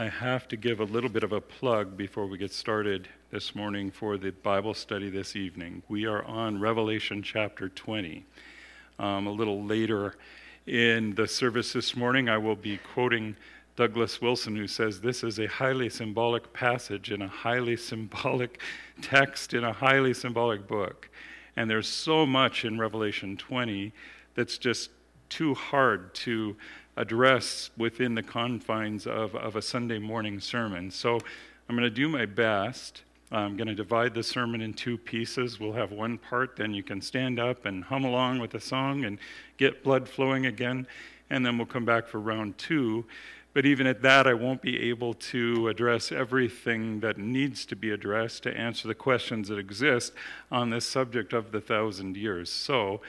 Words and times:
I 0.00 0.06
have 0.06 0.46
to 0.48 0.56
give 0.56 0.78
a 0.78 0.84
little 0.84 1.10
bit 1.10 1.24
of 1.24 1.32
a 1.32 1.40
plug 1.40 1.96
before 1.96 2.26
we 2.26 2.38
get 2.38 2.52
started 2.52 3.08
this 3.32 3.56
morning 3.56 3.90
for 3.90 4.16
the 4.16 4.30
Bible 4.30 4.72
study 4.72 5.10
this 5.10 5.34
evening. 5.34 5.82
We 5.88 6.06
are 6.06 6.24
on 6.24 6.60
Revelation 6.60 7.20
chapter 7.20 7.68
20. 7.68 8.24
Um, 9.00 9.26
a 9.26 9.32
little 9.32 9.64
later 9.64 10.14
in 10.68 11.16
the 11.16 11.26
service 11.26 11.72
this 11.72 11.96
morning, 11.96 12.28
I 12.28 12.38
will 12.38 12.54
be 12.54 12.78
quoting 12.94 13.34
Douglas 13.74 14.22
Wilson, 14.22 14.54
who 14.54 14.68
says 14.68 15.00
this 15.00 15.24
is 15.24 15.40
a 15.40 15.48
highly 15.48 15.88
symbolic 15.88 16.52
passage 16.52 17.10
in 17.10 17.20
a 17.20 17.26
highly 17.26 17.76
symbolic 17.76 18.60
text 19.02 19.52
in 19.52 19.64
a 19.64 19.72
highly 19.72 20.14
symbolic 20.14 20.68
book. 20.68 21.10
And 21.56 21.68
there's 21.68 21.88
so 21.88 22.24
much 22.24 22.64
in 22.64 22.78
Revelation 22.78 23.36
20 23.36 23.92
that's 24.36 24.58
just 24.58 24.90
too 25.28 25.54
hard 25.54 26.14
to 26.14 26.56
address 26.98 27.70
within 27.78 28.14
the 28.14 28.22
confines 28.22 29.06
of, 29.06 29.34
of 29.36 29.54
a 29.56 29.62
Sunday 29.62 29.98
morning 29.98 30.40
sermon. 30.40 30.90
So 30.90 31.20
I'm 31.68 31.76
going 31.76 31.88
to 31.88 31.90
do 31.90 32.08
my 32.08 32.26
best. 32.26 33.02
I'm 33.30 33.56
going 33.56 33.68
to 33.68 33.74
divide 33.74 34.14
the 34.14 34.22
sermon 34.22 34.60
in 34.60 34.74
two 34.74 34.98
pieces. 34.98 35.60
We'll 35.60 35.74
have 35.74 35.92
one 35.92 36.18
part, 36.18 36.56
then 36.56 36.74
you 36.74 36.82
can 36.82 37.00
stand 37.00 37.38
up 37.38 37.66
and 37.66 37.84
hum 37.84 38.04
along 38.04 38.40
with 38.40 38.50
the 38.50 38.60
song 38.60 39.04
and 39.04 39.18
get 39.58 39.84
blood 39.84 40.08
flowing 40.08 40.46
again, 40.46 40.86
and 41.30 41.46
then 41.46 41.56
we'll 41.56 41.66
come 41.66 41.84
back 41.84 42.08
for 42.08 42.18
round 42.18 42.58
two. 42.58 43.04
But 43.54 43.64
even 43.64 43.86
at 43.86 44.02
that, 44.02 44.26
I 44.26 44.34
won't 44.34 44.62
be 44.62 44.78
able 44.88 45.14
to 45.14 45.68
address 45.68 46.10
everything 46.10 47.00
that 47.00 47.16
needs 47.18 47.64
to 47.66 47.76
be 47.76 47.90
addressed 47.90 48.42
to 48.44 48.56
answer 48.56 48.88
the 48.88 48.94
questions 48.94 49.48
that 49.48 49.58
exist 49.58 50.12
on 50.50 50.70
this 50.70 50.84
subject 50.84 51.32
of 51.32 51.52
the 51.52 51.60
thousand 51.60 52.16
years. 52.16 52.50
So, 52.50 53.00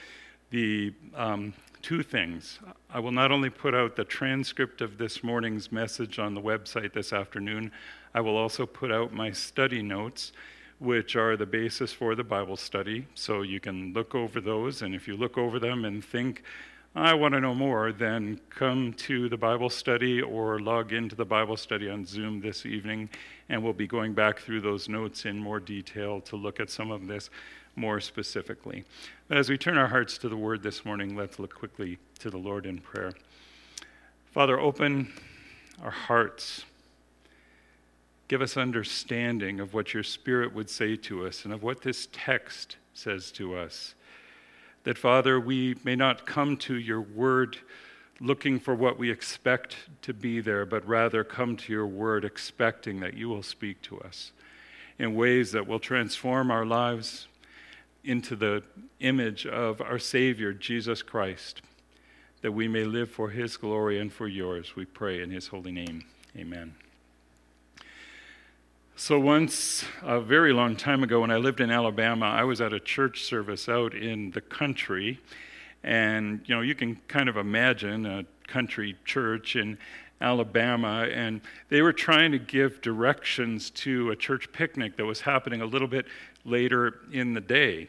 the 0.50 0.92
um, 1.14 1.54
two 1.82 2.02
things. 2.02 2.58
I 2.92 3.00
will 3.00 3.12
not 3.12 3.32
only 3.32 3.50
put 3.50 3.74
out 3.74 3.96
the 3.96 4.04
transcript 4.04 4.80
of 4.80 4.98
this 4.98 5.22
morning's 5.22 5.72
message 5.72 6.18
on 6.18 6.34
the 6.34 6.40
website 6.40 6.92
this 6.92 7.12
afternoon, 7.12 7.72
I 8.14 8.20
will 8.20 8.36
also 8.36 8.66
put 8.66 8.90
out 8.90 9.12
my 9.12 9.30
study 9.30 9.82
notes, 9.82 10.32
which 10.78 11.16
are 11.16 11.36
the 11.36 11.46
basis 11.46 11.92
for 11.92 12.14
the 12.14 12.24
Bible 12.24 12.56
study. 12.56 13.06
So 13.14 13.42
you 13.42 13.60
can 13.60 13.92
look 13.92 14.14
over 14.14 14.40
those, 14.40 14.82
and 14.82 14.94
if 14.94 15.06
you 15.06 15.16
look 15.16 15.38
over 15.38 15.58
them 15.58 15.84
and 15.84 16.04
think, 16.04 16.42
I 16.94 17.14
want 17.14 17.34
to 17.34 17.40
know 17.40 17.54
more, 17.54 17.92
then 17.92 18.40
come 18.50 18.94
to 18.94 19.28
the 19.28 19.36
Bible 19.36 19.70
study 19.70 20.20
or 20.20 20.58
log 20.58 20.92
into 20.92 21.14
the 21.14 21.24
Bible 21.24 21.56
study 21.56 21.88
on 21.88 22.04
Zoom 22.04 22.40
this 22.40 22.66
evening, 22.66 23.10
and 23.48 23.62
we'll 23.62 23.72
be 23.72 23.86
going 23.86 24.12
back 24.12 24.40
through 24.40 24.62
those 24.62 24.88
notes 24.88 25.24
in 25.24 25.38
more 25.38 25.60
detail 25.60 26.20
to 26.22 26.36
look 26.36 26.58
at 26.58 26.68
some 26.68 26.90
of 26.90 27.06
this 27.06 27.30
more 27.80 27.98
specifically. 28.00 28.84
But 29.26 29.38
as 29.38 29.48
we 29.48 29.56
turn 29.56 29.78
our 29.78 29.88
hearts 29.88 30.18
to 30.18 30.28
the 30.28 30.36
word 30.36 30.62
this 30.62 30.84
morning, 30.84 31.16
let's 31.16 31.38
look 31.38 31.54
quickly 31.54 31.98
to 32.18 32.28
the 32.28 32.36
Lord 32.36 32.66
in 32.66 32.78
prayer. 32.78 33.12
Father, 34.32 34.60
open 34.60 35.10
our 35.82 35.90
hearts. 35.90 36.64
Give 38.28 38.42
us 38.42 38.56
understanding 38.56 39.58
of 39.58 39.72
what 39.72 39.94
your 39.94 40.02
Spirit 40.02 40.54
would 40.54 40.68
say 40.68 40.94
to 40.96 41.26
us 41.26 41.44
and 41.44 41.54
of 41.54 41.62
what 41.62 41.80
this 41.80 42.06
text 42.12 42.76
says 42.92 43.32
to 43.32 43.56
us. 43.56 43.94
That, 44.84 44.98
Father, 44.98 45.40
we 45.40 45.76
may 45.82 45.96
not 45.96 46.26
come 46.26 46.56
to 46.58 46.74
your 46.74 47.00
word 47.00 47.56
looking 48.20 48.60
for 48.60 48.74
what 48.74 48.98
we 48.98 49.10
expect 49.10 49.76
to 50.02 50.12
be 50.12 50.40
there, 50.40 50.66
but 50.66 50.86
rather 50.86 51.24
come 51.24 51.56
to 51.56 51.72
your 51.72 51.86
word 51.86 52.26
expecting 52.26 53.00
that 53.00 53.14
you 53.14 53.30
will 53.30 53.42
speak 53.42 53.80
to 53.82 53.98
us 54.00 54.32
in 54.98 55.14
ways 55.14 55.52
that 55.52 55.66
will 55.66 55.80
transform 55.80 56.50
our 56.50 56.66
lives, 56.66 57.26
into 58.04 58.36
the 58.36 58.62
image 59.00 59.46
of 59.46 59.80
our 59.80 59.98
Savior, 59.98 60.52
Jesus 60.52 61.02
Christ, 61.02 61.62
that 62.42 62.52
we 62.52 62.68
may 62.68 62.84
live 62.84 63.10
for 63.10 63.30
His 63.30 63.56
glory 63.56 63.98
and 63.98 64.12
for 64.12 64.26
yours. 64.26 64.74
We 64.76 64.84
pray 64.84 65.22
in 65.22 65.30
His 65.30 65.48
holy 65.48 65.72
name. 65.72 66.04
Amen. 66.36 66.74
So, 68.96 69.18
once, 69.18 69.84
a 70.02 70.20
very 70.20 70.52
long 70.52 70.76
time 70.76 71.02
ago, 71.02 71.22
when 71.22 71.30
I 71.30 71.38
lived 71.38 71.60
in 71.60 71.70
Alabama, 71.70 72.26
I 72.26 72.44
was 72.44 72.60
at 72.60 72.72
a 72.72 72.80
church 72.80 73.22
service 73.24 73.68
out 73.68 73.94
in 73.94 74.30
the 74.32 74.42
country. 74.42 75.20
And, 75.82 76.42
you 76.44 76.54
know, 76.54 76.60
you 76.60 76.74
can 76.74 76.96
kind 77.08 77.28
of 77.28 77.38
imagine 77.38 78.04
a 78.04 78.26
country 78.46 78.96
church 79.06 79.56
in 79.56 79.78
Alabama, 80.20 81.08
and 81.12 81.40
they 81.68 81.82
were 81.82 81.92
trying 81.92 82.32
to 82.32 82.38
give 82.38 82.80
directions 82.80 83.70
to 83.70 84.10
a 84.10 84.16
church 84.16 84.52
picnic 84.52 84.96
that 84.96 85.06
was 85.06 85.20
happening 85.20 85.62
a 85.62 85.66
little 85.66 85.88
bit 85.88 86.06
later 86.44 87.00
in 87.12 87.34
the 87.34 87.40
day. 87.40 87.88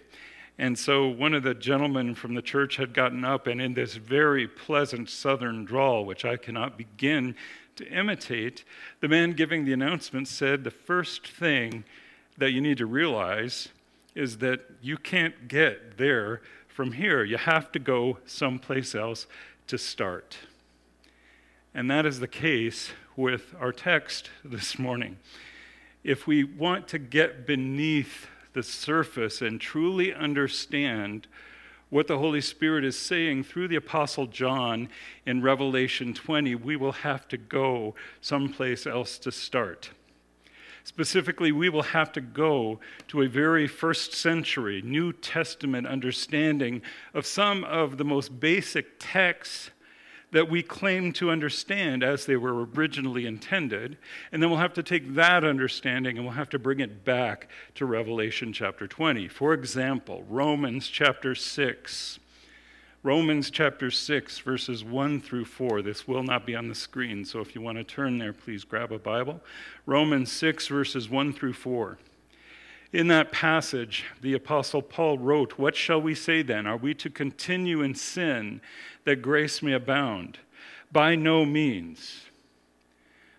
And 0.58 0.78
so 0.78 1.08
one 1.08 1.34
of 1.34 1.44
the 1.44 1.54
gentlemen 1.54 2.14
from 2.16 2.36
the 2.36 2.42
church 2.42 2.78
had 2.78 2.94
gotten 2.94 3.26
up, 3.26 3.48
and 3.48 3.62
in 3.62 3.74
this 3.74 3.96
very 3.96 4.48
pleasant 4.48 5.10
southern 5.10 5.66
drawl, 5.66 6.06
which 6.06 6.24
I 6.24 6.38
cannot 6.38 6.78
begin 6.78 7.36
to 7.78 7.88
imitate, 7.88 8.64
the 9.00 9.08
man 9.08 9.32
giving 9.34 9.66
the 9.66 9.74
announcement 9.74 10.28
said, 10.28 10.64
The 10.64 10.72
first 10.72 11.28
thing 11.28 11.84
that 12.38 12.52
you 12.52 12.62
need 12.62 12.78
to 12.78 12.86
realize 12.86 13.70
is 14.14 14.38
that 14.38 14.62
you 14.82 14.98
can't 14.98 15.48
get 15.48 15.98
there 15.98 16.42
from 16.68 16.92
here. 16.94 17.24
You 17.24 17.38
have 17.38 17.72
to 17.72 17.80
go 17.80 18.20
someplace 18.26 18.94
else 18.94 19.28
to 19.68 19.78
start. 19.78 20.38
And 21.74 21.90
that 21.90 22.06
is 22.06 22.20
the 22.20 22.28
case 22.28 22.92
with 23.16 23.56
our 23.58 23.72
text 23.72 24.30
this 24.44 24.78
morning. 24.78 25.18
If 26.04 26.28
we 26.28 26.44
want 26.44 26.90
to 26.90 27.00
get 27.00 27.48
beneath 27.48 28.28
the 28.52 28.62
surface 28.62 29.42
and 29.42 29.62
truly 29.62 30.14
understand 30.14 31.28
what 31.90 32.08
the 32.08 32.18
Holy 32.18 32.42
Spirit 32.42 32.84
is 32.84 33.00
saying 33.00 33.46
through 33.46 33.70
the 33.70 33.78
Apostle 33.78 34.28
John 34.28 34.90
in 35.26 35.42
Revelation 35.42 36.14
20, 36.14 36.56
we 36.56 36.76
will 36.76 36.92
have 36.92 37.26
to 37.30 37.38
go 37.38 37.96
someplace 38.20 38.86
else 38.86 39.18
to 39.20 39.32
start. 39.32 39.92
Specifically, 40.84 41.54
we 41.54 41.70
will 41.70 41.84
have 41.84 42.12
to 42.14 42.22
go 42.22 42.82
to 43.08 43.22
a 43.22 43.28
very 43.28 43.68
first 43.68 44.14
century 44.14 44.82
New 44.82 45.14
Testament 45.14 45.88
understanding 45.88 46.82
of 47.14 47.26
some 47.26 47.64
of 47.64 47.98
the 47.98 48.04
most 48.04 48.42
basic 48.42 48.96
texts 49.00 49.70
that 50.32 50.50
we 50.50 50.64
claim 50.64 51.12
to 51.14 51.30
understand 51.30 52.04
as 52.04 52.26
they 52.26 52.36
were 52.36 52.66
originally 52.66 53.26
intended. 53.26 53.98
And 54.32 54.42
then 54.42 54.50
we'll 54.50 54.60
have 54.60 54.74
to 54.74 54.84
take 54.84 55.16
that 55.16 55.44
understanding 55.44 56.18
and 56.18 56.26
we'll 56.26 56.36
have 56.36 56.50
to 56.50 56.60
bring 56.60 56.80
it 56.80 57.04
back 57.04 57.50
to 57.76 57.86
Revelation 57.86 58.54
chapter 58.54 58.88
20. 58.88 59.28
For 59.28 59.54
example, 59.54 60.24
Romans 60.30 60.88
chapter 60.88 61.36
6. 61.36 62.20
Romans 63.04 63.50
chapter 63.50 63.90
6, 63.90 64.40
verses 64.40 64.84
1 64.84 65.22
through 65.22 65.46
4. 65.46 65.82
This 65.82 66.08
will 66.08 66.22
not 66.22 66.46
be 66.46 66.56
on 66.56 66.68
the 66.68 66.76
screen, 66.76 67.26
so 67.26 67.40
if 67.40 67.56
you 67.56 67.62
want 67.62 67.80
to 67.80 67.84
turn 67.84 68.20
there, 68.20 68.32
please 68.32 68.64
grab 68.64 68.92
a 68.92 69.00
Bible. 69.00 69.42
Romans 69.88 70.32
6, 70.32 70.68
verses 70.68 71.10
1 71.10 71.34
through 71.34 71.54
4. 71.54 71.98
In 72.94 73.08
that 73.08 73.32
passage, 73.32 74.06
the 74.22 74.34
Apostle 74.34 74.82
Paul 74.82 75.18
wrote, 75.18 75.58
What 75.58 75.76
shall 75.76 76.02
we 76.02 76.14
say 76.14 76.42
then? 76.42 76.68
Are 76.68 76.76
we 76.76 76.94
to 76.96 77.10
continue 77.10 77.82
in 77.82 77.96
sin 77.96 78.60
that 79.06 79.22
grace 79.22 79.62
may 79.62 79.74
abound? 79.74 80.40
By 80.92 81.16
no 81.16 81.46
means. 81.46 82.26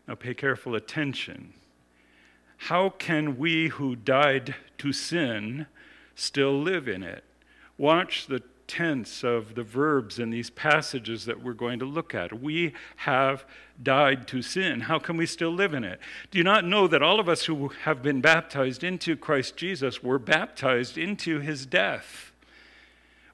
Now 0.09 0.15
pay 0.15 0.33
careful 0.33 0.75
attention. 0.75 1.53
How 2.57 2.89
can 2.89 3.37
we 3.37 3.69
who 3.69 3.95
died 3.95 4.55
to 4.79 4.93
sin 4.93 5.67
still 6.15 6.59
live 6.59 6.89
in 6.89 7.03
it? 7.03 7.25
Watch 7.77 8.27
the 8.29 8.43
tense 8.73 9.23
of 9.23 9.55
the 9.55 9.63
verbs 9.63 10.19
in 10.19 10.31
these 10.31 10.49
passages 10.49 11.27
that 11.27 11.43
we're 11.43 11.53
going 11.53 11.79
to 11.79 11.85
look 11.85 12.15
at. 12.15 12.41
We 12.41 12.73
have 12.97 13.45
died 13.83 14.27
to 14.29 14.41
sin. 14.41 14.81
How 14.81 14.99
can 14.99 15.19
we 15.19 15.27
still 15.27 15.51
live 15.51 15.75
in 15.75 15.85
it? 15.85 16.01
Do 16.31 16.39
you 16.39 16.45
not 16.45 16.65
know 16.65 16.89
that 16.89 17.03
all 17.03 17.21
of 17.21 17.29
us 17.29 17.45
who 17.45 17.69
have 17.83 18.03
been 18.03 18.23
baptized 18.23 18.83
into 18.83 19.15
Christ 19.15 19.59
Jesus 19.59 20.03
were 20.03 20.19
baptized 20.19 20.97
into 20.97 21.41
his 21.41 21.67
death? 21.67 22.33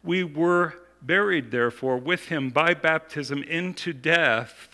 We 0.02 0.24
were 0.24 0.74
buried, 1.00 1.52
therefore, 1.52 1.98
with 1.98 2.26
him 2.26 2.50
by 2.50 2.74
baptism 2.74 3.44
into 3.44 3.92
death 3.92 4.67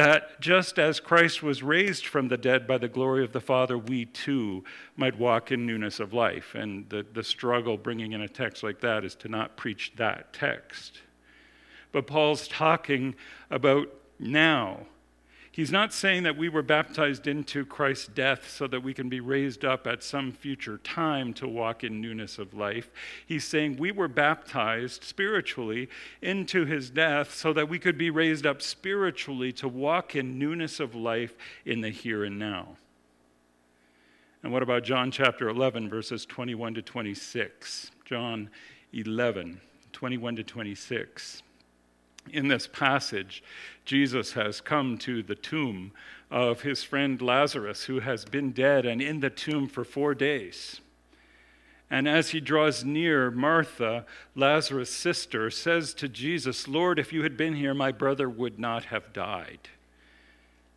that 0.00 0.40
just 0.40 0.78
as 0.78 0.98
Christ 0.98 1.42
was 1.42 1.62
raised 1.62 2.06
from 2.06 2.28
the 2.28 2.38
dead 2.38 2.66
by 2.66 2.78
the 2.78 2.88
glory 2.88 3.22
of 3.22 3.32
the 3.32 3.40
Father, 3.40 3.76
we 3.76 4.06
too 4.06 4.64
might 4.96 5.18
walk 5.18 5.52
in 5.52 5.66
newness 5.66 6.00
of 6.00 6.14
life. 6.14 6.54
And 6.54 6.88
the, 6.88 7.04
the 7.12 7.22
struggle 7.22 7.76
bringing 7.76 8.12
in 8.12 8.22
a 8.22 8.28
text 8.28 8.62
like 8.62 8.80
that 8.80 9.04
is 9.04 9.14
to 9.16 9.28
not 9.28 9.58
preach 9.58 9.92
that 9.96 10.32
text. 10.32 11.02
But 11.92 12.06
Paul's 12.06 12.48
talking 12.48 13.14
about 13.50 13.88
now 14.18 14.86
He's 15.52 15.72
not 15.72 15.92
saying 15.92 16.22
that 16.22 16.36
we 16.36 16.48
were 16.48 16.62
baptized 16.62 17.26
into 17.26 17.66
Christ's 17.66 18.06
death 18.06 18.48
so 18.48 18.68
that 18.68 18.84
we 18.84 18.94
can 18.94 19.08
be 19.08 19.18
raised 19.18 19.64
up 19.64 19.84
at 19.84 20.04
some 20.04 20.30
future 20.30 20.78
time 20.78 21.34
to 21.34 21.48
walk 21.48 21.82
in 21.82 22.00
newness 22.00 22.38
of 22.38 22.54
life. 22.54 22.88
He's 23.26 23.44
saying 23.44 23.76
we 23.76 23.90
were 23.90 24.06
baptized 24.06 25.02
spiritually 25.02 25.88
into 26.22 26.66
his 26.66 26.88
death 26.88 27.34
so 27.34 27.52
that 27.52 27.68
we 27.68 27.80
could 27.80 27.98
be 27.98 28.10
raised 28.10 28.46
up 28.46 28.62
spiritually 28.62 29.52
to 29.54 29.66
walk 29.66 30.14
in 30.14 30.38
newness 30.38 30.78
of 30.78 30.94
life 30.94 31.36
in 31.64 31.80
the 31.80 31.90
here 31.90 32.22
and 32.22 32.38
now. 32.38 32.76
And 34.44 34.52
what 34.52 34.62
about 34.62 34.84
John 34.84 35.10
chapter 35.10 35.48
11, 35.48 35.88
verses 35.90 36.24
21 36.26 36.74
to 36.74 36.82
26? 36.82 37.90
John 38.04 38.50
11, 38.92 39.60
21 39.92 40.36
to 40.36 40.44
26. 40.44 41.42
In 42.32 42.48
this 42.48 42.66
passage, 42.66 43.42
Jesus 43.84 44.32
has 44.32 44.60
come 44.60 44.98
to 44.98 45.22
the 45.22 45.34
tomb 45.34 45.92
of 46.30 46.62
his 46.62 46.82
friend 46.84 47.20
Lazarus, 47.20 47.84
who 47.84 48.00
has 48.00 48.24
been 48.24 48.52
dead 48.52 48.86
and 48.86 49.02
in 49.02 49.20
the 49.20 49.30
tomb 49.30 49.66
for 49.66 49.84
four 49.84 50.14
days. 50.14 50.80
And 51.90 52.08
as 52.08 52.30
he 52.30 52.40
draws 52.40 52.84
near, 52.84 53.32
Martha, 53.32 54.06
Lazarus' 54.36 54.94
sister, 54.94 55.50
says 55.50 55.92
to 55.94 56.08
Jesus, 56.08 56.68
Lord, 56.68 57.00
if 57.00 57.12
you 57.12 57.24
had 57.24 57.36
been 57.36 57.56
here, 57.56 57.74
my 57.74 57.90
brother 57.90 58.30
would 58.30 58.60
not 58.60 58.84
have 58.86 59.12
died. 59.12 59.68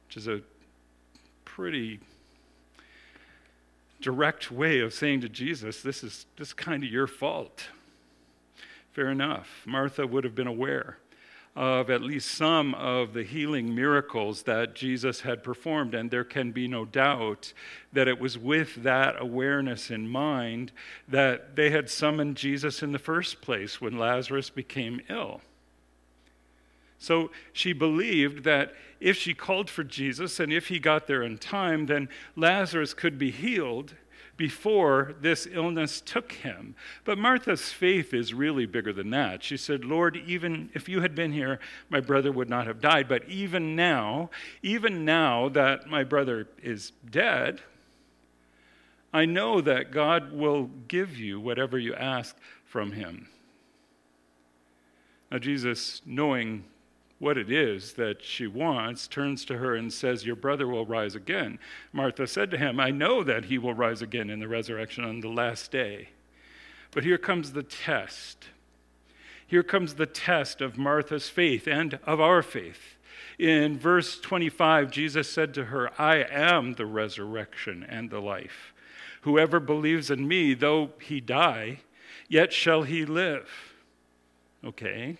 Which 0.08 0.18
is 0.18 0.28
a 0.28 0.42
pretty 1.46 2.00
direct 4.02 4.52
way 4.52 4.80
of 4.80 4.92
saying 4.92 5.22
to 5.22 5.30
Jesus, 5.30 5.84
This 5.84 6.04
is, 6.04 6.26
this 6.38 6.48
is 6.48 6.54
kind 6.54 6.84
of 6.84 6.90
your 6.90 7.06
fault. 7.06 7.68
Fair 8.92 9.10
enough. 9.10 9.62
Martha 9.68 10.08
would 10.08 10.24
have 10.24 10.36
been 10.36 10.48
aware 10.48 10.98
of 11.56 11.90
at 11.90 12.02
least 12.02 12.32
some 12.32 12.74
of 12.76 13.14
the 13.14 13.24
healing 13.24 13.76
miracles 13.76 14.44
that 14.44 14.74
Jesus 14.74 15.22
had 15.22 15.44
performed. 15.44 15.94
And 15.94 16.10
there 16.10 16.24
can 16.24 16.52
be 16.52 16.68
no 16.68 16.84
doubt 16.84 17.54
that 17.92 18.08
it 18.08 18.20
was 18.20 18.38
with 18.38 18.84
that 18.84 19.16
awareness 19.20 19.92
in 19.92 20.08
mind 20.08 20.72
that 21.08 21.56
they 21.56 21.70
had 21.70 21.90
summoned 21.90 22.38
Jesus 22.38 22.82
in 22.82 22.92
the 22.92 23.00
first 23.00 23.42
place 23.42 23.80
when 23.80 24.00
Lazarus 24.00 24.50
became 24.50 25.02
ill. 25.10 25.42
So 26.98 27.32
she 27.52 27.74
believed 27.74 28.46
that 28.46 28.74
if 29.00 29.18
she 29.18 29.34
called 29.34 29.70
for 29.70 29.84
Jesus 29.84 30.40
and 30.40 30.52
if 30.52 30.70
he 30.70 30.80
got 30.80 31.06
there 31.06 31.22
in 31.22 31.38
time, 31.38 31.86
then 31.86 32.08
Lazarus 32.36 32.94
could 32.94 33.20
be 33.20 33.30
healed 33.30 33.94
before 34.36 35.14
this 35.22 35.48
illness 35.52 36.02
took 36.02 36.32
him. 36.32 36.76
But 37.06 37.18
Martha's 37.18 37.70
faith 37.70 38.14
is 38.14 38.34
really 38.34 38.66
bigger 38.66 38.92
than 38.92 39.12
that. 39.12 39.44
She 39.44 39.58
said, 39.58 39.86
Lord, 39.86 40.18
even 40.26 40.70
if 40.74 40.90
you 40.90 41.02
had 41.02 41.14
been 41.14 41.32
here, 41.32 41.60
my 41.90 42.00
brother 42.00 42.32
would 42.32 42.50
not 42.50 42.66
have 42.66 42.82
died. 42.82 43.08
But 43.08 43.28
even 43.30 43.76
now, 43.76 44.30
even 44.62 45.06
now 45.06 45.50
that 45.50 45.88
my 45.88 46.04
brother 46.04 46.48
is 46.62 46.92
dead, 47.10 47.62
I 49.14 49.26
know 49.26 49.62
that 49.62 49.92
God 49.92 50.34
will 50.34 50.72
give 50.88 51.18
you 51.18 51.40
whatever 51.40 51.78
you 51.78 51.94
ask 51.94 52.36
from 52.66 52.94
him. 52.94 53.28
Now, 55.32 55.38
Jesus, 55.38 56.02
knowing 56.06 56.64
what 57.24 57.38
it 57.38 57.50
is 57.50 57.94
that 57.94 58.22
she 58.22 58.46
wants, 58.46 59.08
turns 59.08 59.46
to 59.46 59.58
her 59.58 59.76
and 59.76 59.92
says, 59.92 60.26
Your 60.26 60.36
brother 60.36 60.68
will 60.68 60.86
rise 60.86 61.16
again. 61.16 61.58
Martha 61.94 62.28
said 62.28 62.52
to 62.52 62.58
him, 62.58 62.80
I 62.80 62.92
know 62.92 63.24
that 63.24 63.46
he 63.46 63.58
will 63.58 63.74
rise 63.74 64.02
again 64.02 64.30
in 64.30 64.42
the 64.42 64.48
resurrection 64.48 65.06
on 65.06 65.22
the 65.22 65.30
last 65.30 65.72
day. 65.72 66.10
But 66.92 67.06
here 67.06 67.18
comes 67.18 67.54
the 67.54 67.64
test. 67.64 68.50
Here 69.48 69.64
comes 69.64 69.96
the 69.96 70.06
test 70.06 70.62
of 70.62 70.78
Martha's 70.78 71.30
faith 71.30 71.66
and 71.66 71.98
of 72.06 72.20
our 72.20 72.44
faith. 72.44 72.98
In 73.40 73.80
verse 73.80 74.20
25, 74.20 74.92
Jesus 74.92 75.30
said 75.30 75.54
to 75.54 75.66
her, 75.66 75.90
I 76.00 76.18
am 76.18 76.74
the 76.74 76.86
resurrection 76.86 77.86
and 77.88 78.10
the 78.10 78.20
life. 78.20 78.74
Whoever 79.22 79.60
believes 79.62 80.12
in 80.12 80.28
me, 80.28 80.54
though 80.54 80.92
he 81.00 81.22
die, 81.22 81.80
yet 82.28 82.52
shall 82.52 82.84
he 82.84 83.06
live. 83.06 83.50
Okay, 84.64 85.18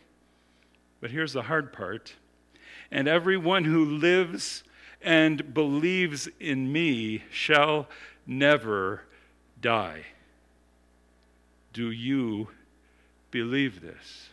but 1.04 1.12
here's 1.12 1.34
the 1.34 1.42
hard 1.42 1.74
part. 1.74 2.14
And 2.90 3.10
everyone 3.10 3.66
who 3.66 3.84
lives 3.84 4.64
and 5.02 5.54
believes 5.54 6.30
in 6.40 6.72
me 6.72 7.26
shall 7.30 7.90
never 8.26 9.02
die. 9.60 10.06
Do 11.74 11.92
you 11.92 12.48
believe 13.32 13.82
this? 13.82 14.30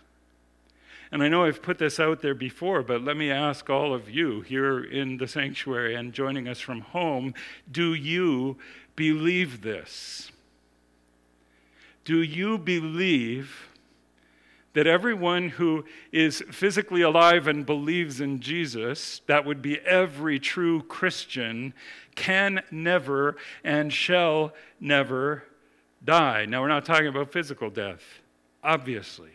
And 1.11 1.25
I 1.25 1.29
know 1.29 1.45
I've 1.45 1.61
put 1.61 1.79
this 1.79 1.99
out 1.99 2.23
there 2.23 2.37
before, 2.37 2.85
but 2.85 3.03
let 3.03 3.17
me 3.17 3.33
ask 3.33 3.69
all 3.69 3.93
of 3.93 4.09
you 4.09 4.43
here 4.43 4.79
in 4.79 5.17
the 5.17 5.27
sanctuary 5.27 5.97
and 5.97 6.13
joining 6.13 6.47
us 6.47 6.61
from 6.61 6.83
home 6.83 7.35
do 7.69 7.95
you 7.95 8.59
believe 8.95 9.63
this? 9.63 10.31
Do 12.05 12.23
you 12.23 12.59
believe 12.59 13.70
that 14.73 14.87
everyone 14.87 15.49
who 15.51 15.85
is 16.13 16.43
physically 16.51 17.03
alive 17.03 17.49
and 17.49 17.67
believes 17.67 18.21
in 18.21 18.41
Jesus, 18.41 19.21
that 19.27 19.45
would 19.45 19.61
be 19.61 19.79
every 19.81 20.39
true 20.39 20.83
Christian, 20.83 21.75
can 22.15 22.63
never 22.71 23.37
and 23.65 23.93
shall 23.93 24.53
never 24.79 25.45
die. 26.05 26.47
Now, 26.47 26.63
we're 26.63 26.69
not 26.69 26.85
talking 26.85 27.09
about 27.09 27.33
physical 27.33 27.71
death, 27.71 28.03
obviously. 28.63 29.31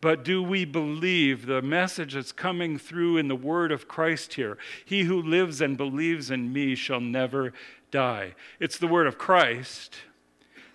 But 0.00 0.22
do 0.22 0.42
we 0.42 0.66
believe 0.66 1.46
the 1.46 1.62
message 1.62 2.14
that's 2.14 2.32
coming 2.32 2.78
through 2.78 3.16
in 3.16 3.28
the 3.28 3.36
word 3.36 3.72
of 3.72 3.88
Christ 3.88 4.34
here? 4.34 4.58
He 4.84 5.04
who 5.04 5.22
lives 5.22 5.60
and 5.62 5.78
believes 5.78 6.30
in 6.30 6.52
me 6.52 6.74
shall 6.74 7.00
never 7.00 7.54
die. 7.90 8.34
It's 8.60 8.76
the 8.76 8.86
word 8.86 9.06
of 9.06 9.16
Christ. 9.16 9.96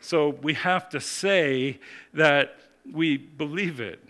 So 0.01 0.29
we 0.29 0.55
have 0.55 0.89
to 0.89 0.99
say 0.99 1.79
that 2.13 2.57
we 2.93 3.17
believe 3.17 3.79
it. 3.79 4.03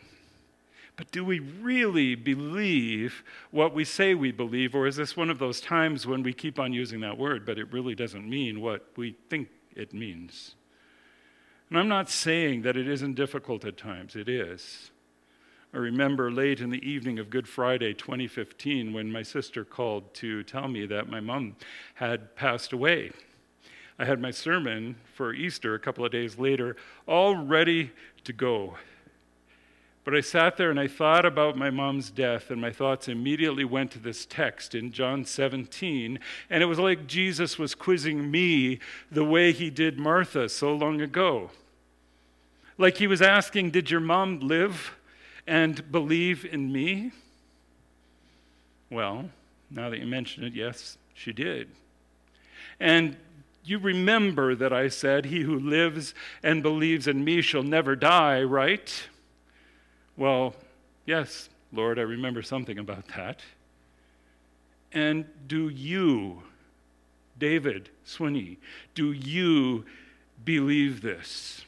But 0.95 1.11
do 1.11 1.23
we 1.23 1.39
really 1.39 2.15
believe 2.15 3.23
what 3.51 3.73
we 3.73 3.85
say 3.85 4.15
we 4.15 4.33
believe, 4.33 4.75
or 4.75 4.85
is 4.85 4.97
this 4.97 5.15
one 5.15 5.29
of 5.29 5.39
those 5.39 5.61
times 5.61 6.05
when 6.05 6.23
we 6.23 6.33
keep 6.33 6.59
on 6.59 6.73
using 6.73 6.99
that 6.99 7.17
word, 7.17 7.45
but 7.45 7.57
it 7.57 7.71
really 7.71 7.95
doesn't 7.95 8.29
mean 8.29 8.59
what 8.59 8.85
we 8.97 9.15
think 9.29 9.47
it 9.75 9.93
means? 9.93 10.55
And 11.69 11.79
I'm 11.79 11.87
not 11.87 12.09
saying 12.09 12.63
that 12.63 12.75
it 12.75 12.87
isn't 12.87 13.13
difficult 13.13 13.63
at 13.63 13.77
times, 13.77 14.15
it 14.15 14.27
is. 14.27 14.91
I 15.73 15.77
remember 15.77 16.31
late 16.31 16.61
in 16.61 16.69
the 16.69 16.85
evening 16.85 17.19
of 17.19 17.29
Good 17.29 17.47
Friday 17.47 17.93
2015 17.93 18.91
when 18.91 19.11
my 19.11 19.21
sister 19.21 19.63
called 19.63 20.13
to 20.15 20.43
tell 20.43 20.67
me 20.67 20.85
that 20.87 21.07
my 21.07 21.19
mom 21.19 21.55
had 21.93 22.35
passed 22.35 22.73
away. 22.73 23.11
I 23.99 24.05
had 24.05 24.21
my 24.21 24.31
sermon 24.31 24.95
for 25.13 25.33
Easter 25.33 25.75
a 25.75 25.79
couple 25.79 26.05
of 26.05 26.11
days 26.13 26.39
later, 26.39 26.77
all 27.05 27.35
ready 27.35 27.91
to 28.23 28.31
go. 28.31 28.77
But 30.05 30.15
I 30.15 30.21
sat 30.21 30.55
there 30.55 30.71
and 30.71 30.79
I 30.79 30.87
thought 30.87 31.25
about 31.25 31.57
my 31.57 31.69
mom's 31.69 32.09
death, 32.09 32.49
and 32.49 32.61
my 32.61 32.71
thoughts 32.71 33.09
immediately 33.09 33.65
went 33.65 33.91
to 33.91 33.99
this 33.99 34.25
text 34.25 34.73
in 34.73 34.93
John 34.93 35.25
17. 35.25 36.17
And 36.49 36.63
it 36.63 36.65
was 36.65 36.79
like 36.79 37.07
Jesus 37.07 37.59
was 37.59 37.75
quizzing 37.75 38.31
me 38.31 38.79
the 39.11 39.25
way 39.25 39.51
he 39.51 39.69
did 39.69 39.99
Martha 39.99 40.47
so 40.47 40.73
long 40.73 41.01
ago. 41.01 41.51
Like 42.77 42.97
he 42.97 43.07
was 43.07 43.21
asking, 43.21 43.71
Did 43.71 43.91
your 43.91 43.99
mom 43.99 44.39
live 44.39 44.95
and 45.45 45.91
believe 45.91 46.45
in 46.45 46.71
me? 46.71 47.11
Well, 48.89 49.29
now 49.69 49.89
that 49.89 49.99
you 49.99 50.07
mention 50.07 50.45
it, 50.45 50.53
yes, 50.53 50.97
she 51.13 51.33
did. 51.33 51.67
And 52.79 53.17
you 53.63 53.79
remember 53.79 54.55
that 54.55 54.73
I 54.73 54.87
said, 54.87 55.25
He 55.25 55.41
who 55.41 55.59
lives 55.59 56.13
and 56.43 56.63
believes 56.63 57.07
in 57.07 57.23
me 57.23 57.41
shall 57.41 57.63
never 57.63 57.95
die, 57.95 58.41
right? 58.43 59.07
Well, 60.17 60.55
yes, 61.05 61.49
Lord, 61.71 61.99
I 61.99 62.03
remember 62.03 62.41
something 62.41 62.79
about 62.79 63.07
that. 63.15 63.41
And 64.91 65.25
do 65.47 65.69
you, 65.69 66.43
David 67.37 67.89
Swinney, 68.05 68.57
do 68.95 69.11
you 69.11 69.85
believe 70.43 71.01
this? 71.01 71.63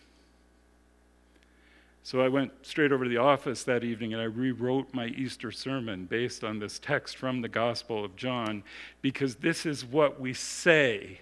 So 2.04 2.20
I 2.20 2.28
went 2.28 2.52
straight 2.64 2.92
over 2.92 3.06
to 3.06 3.10
the 3.10 3.18
office 3.18 3.64
that 3.64 3.84
evening 3.84 4.12
and 4.12 4.22
I 4.22 4.26
rewrote 4.26 4.94
my 4.94 5.08
Easter 5.08 5.52
sermon 5.52 6.06
based 6.06 6.44
on 6.44 6.60
this 6.60 6.78
text 6.78 7.16
from 7.16 7.42
the 7.42 7.48
Gospel 7.48 8.04
of 8.04 8.16
John 8.18 8.64
because 9.02 9.36
this 9.36 9.66
is 9.66 9.86
what 9.86 10.20
we 10.20 10.34
say 10.34 11.20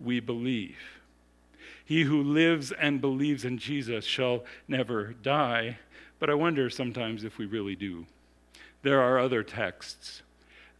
we 0.00 0.20
believe. 0.20 0.76
He 1.84 2.02
who 2.02 2.22
lives 2.22 2.70
and 2.72 3.00
believes 3.00 3.44
in 3.44 3.58
Jesus 3.58 4.04
shall 4.04 4.44
never 4.66 5.14
die. 5.22 5.78
But 6.18 6.30
I 6.30 6.34
wonder 6.34 6.68
sometimes 6.68 7.24
if 7.24 7.38
we 7.38 7.46
really 7.46 7.76
do. 7.76 8.06
There 8.82 9.00
are 9.00 9.18
other 9.18 9.42
texts 9.42 10.22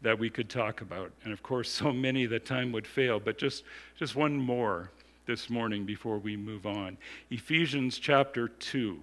that 0.03 0.19
we 0.19 0.31
could 0.31 0.49
talk 0.49 0.81
about. 0.81 1.11
And 1.25 1.33
of 1.33 1.43
course, 1.43 1.71
so 1.71 1.93
many 1.93 2.27
that 2.27 2.45
time 2.45 2.73
would 2.73 2.87
fail, 2.87 3.21
but 3.21 3.39
just, 3.39 3.65
just 3.99 4.17
one 4.17 4.37
more 4.37 4.91
this 5.27 5.51
morning 5.51 5.85
before 5.85 6.19
we 6.19 6.37
move 6.37 6.67
on. 6.67 6.97
Ephesians 7.31 7.99
chapter 7.99 8.49
2. 8.49 8.99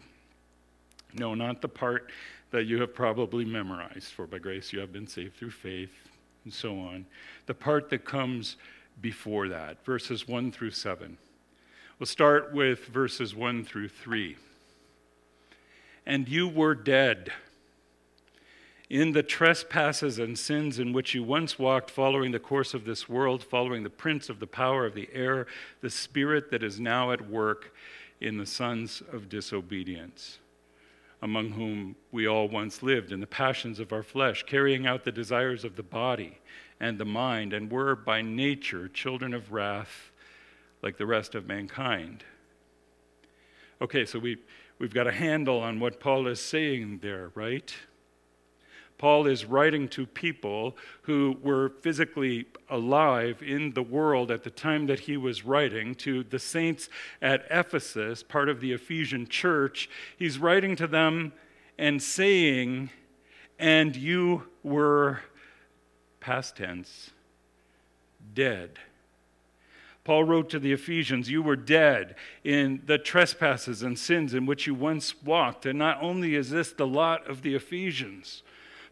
No, 1.13 1.33
not 1.33 1.61
the 1.61 1.67
part 1.67 2.11
that 2.51 2.65
you 2.65 2.79
have 2.81 2.93
probably 2.93 3.45
memorized, 3.45 4.11
for 4.13 4.27
by 4.27 4.39
grace 4.39 4.71
you 4.71 4.79
have 4.79 4.93
been 4.93 5.07
saved 5.07 5.35
through 5.37 5.51
faith, 5.51 5.91
and 6.43 6.53
so 6.53 6.77
on. 6.79 7.05
The 7.45 7.53
part 7.53 7.89
that 7.89 8.05
comes 8.05 8.57
before 8.99 9.47
that, 9.49 9.83
verses 9.85 10.27
1 10.27 10.51
through 10.51 10.71
7. 10.71 11.17
We'll 11.99 12.07
start 12.07 12.53
with 12.53 12.85
verses 12.85 13.35
1 13.35 13.63
through 13.63 13.89
3. 13.89 14.35
And 16.05 16.27
you 16.27 16.47
were 16.47 16.75
dead 16.75 17.31
in 18.89 19.13
the 19.13 19.23
trespasses 19.23 20.19
and 20.19 20.37
sins 20.37 20.77
in 20.77 20.93
which 20.93 21.15
you 21.15 21.23
once 21.23 21.57
walked, 21.57 21.89
following 21.89 22.31
the 22.31 22.39
course 22.39 22.73
of 22.73 22.85
this 22.85 23.09
world, 23.09 23.43
following 23.43 23.83
the 23.83 23.89
prince 23.89 24.29
of 24.29 24.39
the 24.39 24.47
power 24.47 24.85
of 24.85 24.93
the 24.93 25.09
air, 25.13 25.47
the 25.81 25.89
spirit 25.89 26.51
that 26.51 26.63
is 26.63 26.79
now 26.79 27.11
at 27.11 27.29
work 27.29 27.73
in 28.21 28.37
the 28.37 28.45
sons 28.45 29.01
of 29.11 29.29
disobedience 29.29 30.39
among 31.21 31.49
whom 31.49 31.95
we 32.11 32.27
all 32.27 32.47
once 32.47 32.83
lived 32.83 33.11
in 33.11 33.19
the 33.19 33.25
passions 33.25 33.79
of 33.79 33.91
our 33.91 34.03
flesh, 34.03 34.43
carrying 34.43 34.85
out 34.85 35.03
the 35.03 35.11
desires 35.11 35.63
of 35.63 35.75
the 35.75 35.83
body 35.83 36.37
and 36.79 36.97
the 36.97 37.05
mind, 37.05 37.53
and 37.53 37.71
were 37.71 37.95
by 37.95 38.21
nature 38.21 38.87
children 38.87 39.33
of 39.33 39.51
wrath 39.51 40.11
like 40.81 40.97
the 40.97 41.05
rest 41.05 41.35
of 41.35 41.47
mankind. 41.47 42.23
Okay, 43.81 44.05
so 44.05 44.19
we, 44.19 44.37
we've 44.79 44.93
got 44.93 45.07
a 45.07 45.11
handle 45.11 45.59
on 45.59 45.79
what 45.79 45.99
Paul 45.99 46.27
is 46.27 46.39
saying 46.39 46.99
there, 47.01 47.31
right? 47.35 47.73
Paul 48.97 49.27
is 49.27 49.43
writing 49.45 49.89
to 49.89 50.05
people 50.05 50.77
who 51.01 51.37
were 51.41 51.69
physically 51.81 52.45
alive 52.69 53.43
in 53.43 53.73
the 53.73 53.83
world 53.83 54.31
at 54.31 54.43
the 54.43 54.49
time 54.49 54.85
that 54.87 55.01
he 55.01 55.17
was 55.17 55.43
writing, 55.43 55.95
to 55.95 56.23
the 56.23 56.39
saints 56.39 56.87
at 57.21 57.45
Ephesus, 57.49 58.23
part 58.23 58.47
of 58.47 58.61
the 58.61 58.71
Ephesian 58.71 59.27
church. 59.27 59.89
He's 60.17 60.37
writing 60.37 60.75
to 60.77 60.87
them 60.87 61.33
and 61.77 62.01
saying, 62.01 62.89
And 63.59 63.95
you 63.95 64.43
were, 64.63 65.19
past 66.25 66.55
tense, 66.55 67.11
dead. 68.33 68.71
Paul 70.03 70.23
wrote 70.23 70.49
to 70.49 70.59
the 70.59 70.71
Ephesians, 70.71 71.29
You 71.29 71.43
were 71.43 71.55
dead 71.55 72.15
in 72.43 72.81
the 72.87 72.97
trespasses 72.97 73.83
and 73.83 73.97
sins 73.97 74.33
in 74.33 74.47
which 74.47 74.65
you 74.65 74.73
once 74.73 75.21
walked. 75.21 75.67
And 75.67 75.77
not 75.77 76.01
only 76.01 76.33
is 76.33 76.49
this 76.49 76.71
the 76.71 76.87
lot 76.87 77.29
of 77.29 77.43
the 77.43 77.53
Ephesians, 77.53 78.41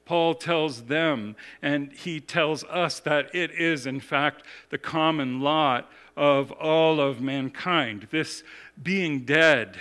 Paul 0.05 0.35
tells 0.35 0.83
them, 0.83 1.35
and 1.59 1.91
he 1.93 2.19
tells 2.19 2.63
us 2.65 2.99
that 2.99 3.33
it 3.33 3.49
is, 3.49 3.87
in 3.87 3.99
fact, 3.99 4.43
the 4.69 4.77
common 4.77 5.41
lot 5.41 5.89
of 6.15 6.51
all 6.51 7.01
of 7.01 7.19
mankind. 7.19 8.09
This 8.11 8.43
being 8.81 9.21
dead 9.21 9.79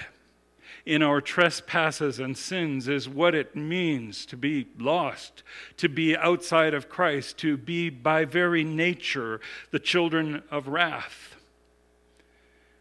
in 0.85 1.03
our 1.03 1.21
trespasses 1.21 2.19
and 2.19 2.37
sins 2.37 2.89
is 2.89 3.09
what 3.09 3.35
it 3.35 3.55
means 3.55 4.27
to 4.27 4.37
be 4.37 4.67
lost, 4.79 5.43
to 5.77 5.89
be 5.89 6.17
outside 6.17 6.75
of 6.75 6.89
Christ, 6.89 7.39
to 7.39 7.57
be 7.57 7.89
by 7.89 8.25
very 8.25 8.65
nature 8.65 9.41
the 9.71 9.79
children 9.79 10.43
of 10.51 10.69
wrath. 10.69 11.37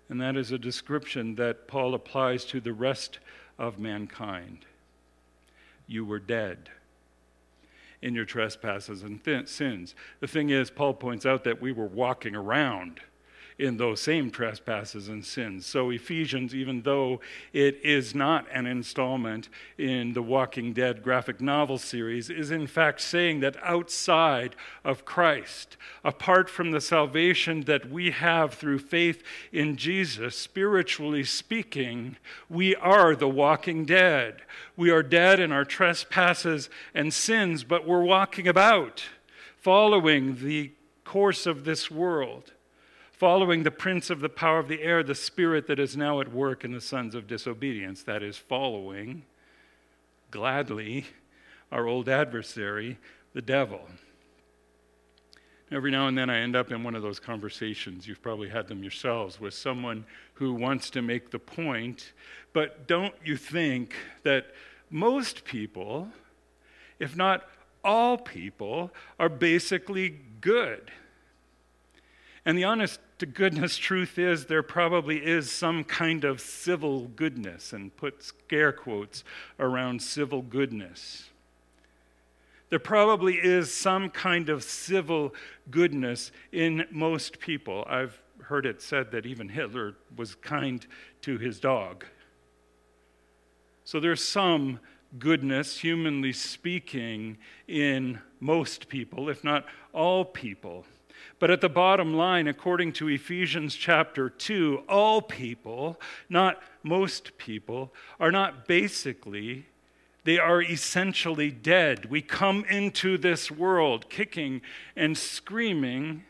And 0.10 0.20
that 0.20 0.36
is 0.36 0.52
a 0.52 0.58
description 0.58 1.36
that 1.36 1.68
Paul 1.68 1.94
applies 1.94 2.44
to 2.46 2.60
the 2.60 2.74
rest 2.74 3.20
of 3.58 3.80
mankind. 3.80 4.66
You 5.88 6.04
were 6.04 6.20
dead 6.20 6.70
in 8.02 8.16
your 8.16 8.26
trespasses 8.26 9.04
and 9.04 9.24
th- 9.24 9.48
sins. 9.48 9.94
The 10.20 10.28
thing 10.28 10.50
is, 10.50 10.72
Paul 10.72 10.96
points 10.96 11.26
out 11.26 11.44
that 11.44 11.62
we 11.62 11.72
were 11.72 11.86
walking 11.86 12.36
around 12.36 13.00
in 13.58 13.78
those 13.78 14.02
same 14.02 14.32
trespasses 14.32 15.08
and 15.08 15.24
sins. 15.26 15.66
So, 15.66 15.90
Ephesians, 15.90 16.56
even 16.56 16.82
though 16.82 17.20
it 17.54 17.80
is 17.84 18.16
not 18.16 18.46
an 18.52 18.66
installment 18.66 19.50
in 19.78 20.14
the 20.14 20.22
Walking 20.22 20.74
Dead 20.74 21.04
graphic 21.04 21.42
novel 21.42 21.78
series, 21.78 22.30
is 22.30 22.52
in 22.52 22.68
fact 22.68 23.02
saying 23.02 23.40
that 23.42 23.58
outside 23.64 24.56
of 24.84 25.06
Christ, 25.06 25.78
apart 26.04 26.50
from 26.50 26.72
the 26.72 26.82
salvation 26.82 27.62
that 27.62 27.90
we 27.90 28.12
have 28.12 28.54
through 28.54 28.80
faith 28.80 29.24
in 29.52 29.78
Jesus, 29.78 30.36
spiritually 30.36 31.24
speaking, 31.24 32.18
we 32.50 32.76
are 32.76 33.16
the 33.16 33.30
walking 33.30 33.86
dead. 33.86 34.42
We 34.76 34.90
are 34.90 35.04
dead 35.04 35.40
in 35.40 35.52
our 35.52 35.66
trespasses 35.66 36.70
and 36.94 37.14
sins, 37.14 37.64
but 37.64 37.88
we're 37.88 38.04
walking 38.04 38.48
about, 38.48 39.04
following 39.58 40.38
the 40.44 40.72
course 41.04 41.46
of 41.46 41.66
this 41.66 41.92
world 41.92 42.54
following 43.22 43.62
the 43.62 43.70
prince 43.70 44.10
of 44.10 44.20
the 44.20 44.28
power 44.28 44.58
of 44.58 44.68
the 44.68 44.82
air, 44.82 45.04
the 45.04 45.14
spirit 45.14 45.68
that 45.68 45.78
is 45.78 45.96
now 45.96 46.20
at 46.20 46.34
work 46.34 46.66
in 46.66 46.72
the 46.72 46.82
sons 46.82 47.14
of 47.14 47.28
disobedience, 47.28 48.02
that 48.02 48.24
is, 48.24 48.36
following 48.36 49.22
gladly 50.32 51.06
our 51.72 51.86
old 51.86 52.10
adversary, 52.10 52.98
the 53.34 53.42
devil. 53.44 53.82
Every 55.72 55.92
now 55.92 56.08
and 56.08 56.18
then 56.18 56.32
I 56.32 56.40
end 56.40 56.56
up 56.56 56.72
in 56.72 56.84
one 56.84 56.96
of 56.96 57.04
those 57.04 57.20
conversations, 57.20 58.08
you've 58.08 58.24
probably 58.24 58.50
had 58.50 58.68
them 58.68 58.82
yourselves, 58.82 59.40
with 59.40 59.54
someone 59.54 60.04
who 60.34 60.56
wants 60.56 60.90
to 60.90 61.04
make 61.04 61.30
the 61.30 61.38
point, 61.38 62.14
but 62.54 62.88
don't 62.88 63.14
you 63.24 63.38
think 63.38 63.94
that 64.24 64.48
most 64.90 65.46
people, 65.46 66.10
if 66.98 67.16
not 67.16 67.48
all 67.84 68.18
people, 68.18 68.90
are 69.20 69.30
basically 69.30 70.10
good? 70.42 70.90
And 72.44 72.58
the 72.58 72.64
honest 72.64 73.00
to 73.22 73.28
goodness 73.28 73.78
truth 73.78 74.18
is 74.18 74.48
there 74.48 74.64
probably 74.64 75.24
is 75.24 75.52
some 75.52 75.84
kind 75.84 76.24
of 76.24 76.42
civil 76.42 77.02
goodness, 77.02 77.72
and 77.72 77.96
put 77.96 78.24
scare 78.24 78.72
quotes 78.72 79.24
around 79.60 80.02
civil 80.02 80.42
goodness. 80.42 81.30
There 82.72 82.80
probably 82.80 83.36
is 83.36 83.72
some 83.72 84.10
kind 84.10 84.50
of 84.50 84.64
civil 84.64 85.36
goodness 85.70 86.32
in 86.52 86.88
most 86.90 87.40
people. 87.40 87.86
I've 87.88 88.20
heard 88.42 88.66
it 88.66 88.82
said 88.82 89.12
that 89.12 89.28
even 89.28 89.50
Hitler 89.50 89.94
was 90.18 90.34
kind 90.34 90.84
to 91.22 91.38
his 91.38 91.60
dog. 91.60 92.06
So 93.84 94.00
there's 94.00 94.24
some 94.24 94.80
goodness, 95.20 95.80
humanly 95.80 96.34
speaking, 96.34 97.38
in 97.68 98.20
most 98.40 98.90
people, 98.90 99.30
if 99.30 99.44
not 99.44 99.66
all 99.94 100.26
people. 100.26 100.86
But 101.40 101.52
at 101.52 101.62
the 101.62 101.70
bottom 101.70 102.14
line, 102.14 102.48
according 102.48 102.94
to 102.94 103.10
Ephesians 103.10 103.76
chapter 103.76 104.30
2, 104.30 104.84
all 104.88 105.22
people, 105.22 106.00
not 106.30 106.62
most 106.84 107.38
people, 107.38 107.94
are 108.20 108.32
not 108.32 108.68
basically, 108.68 109.66
they 110.24 110.38
are 110.38 110.62
essentially 110.62 111.50
dead. 111.50 112.06
We 112.06 112.22
come 112.22 112.64
into 112.66 113.18
this 113.18 113.50
world 113.50 114.10
kicking 114.10 114.62
and 114.96 115.18
screaming, 115.18 116.24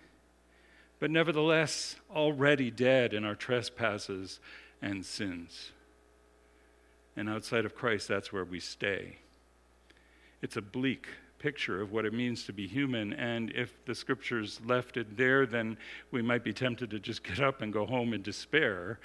but 0.99 1.11
nevertheless 1.11 1.97
already 2.13 2.71
dead 2.71 3.13
in 3.13 3.25
our 3.25 3.35
trespasses 3.35 4.39
and 4.81 5.05
sins. 5.05 5.71
And 7.15 7.29
outside 7.29 7.65
of 7.65 7.75
Christ, 7.75 8.07
that's 8.07 8.31
where 8.31 8.45
we 8.45 8.59
stay. 8.59 9.17
It's 10.41 10.57
a 10.57 10.61
bleak 10.61 11.07
picture 11.39 11.81
of 11.81 11.91
what 11.91 12.05
it 12.05 12.13
means 12.13 12.45
to 12.45 12.53
be 12.53 12.67
human. 12.67 13.13
And 13.13 13.51
if 13.51 13.83
the 13.85 13.95
scriptures 13.95 14.61
left 14.65 14.95
it 14.97 15.17
there, 15.17 15.45
then 15.45 15.77
we 16.11 16.21
might 16.21 16.43
be 16.43 16.53
tempted 16.53 16.91
to 16.91 16.99
just 16.99 17.23
get 17.23 17.39
up 17.41 17.61
and 17.61 17.73
go 17.73 17.85
home 17.85 18.13
in 18.13 18.21
despair. 18.21 18.99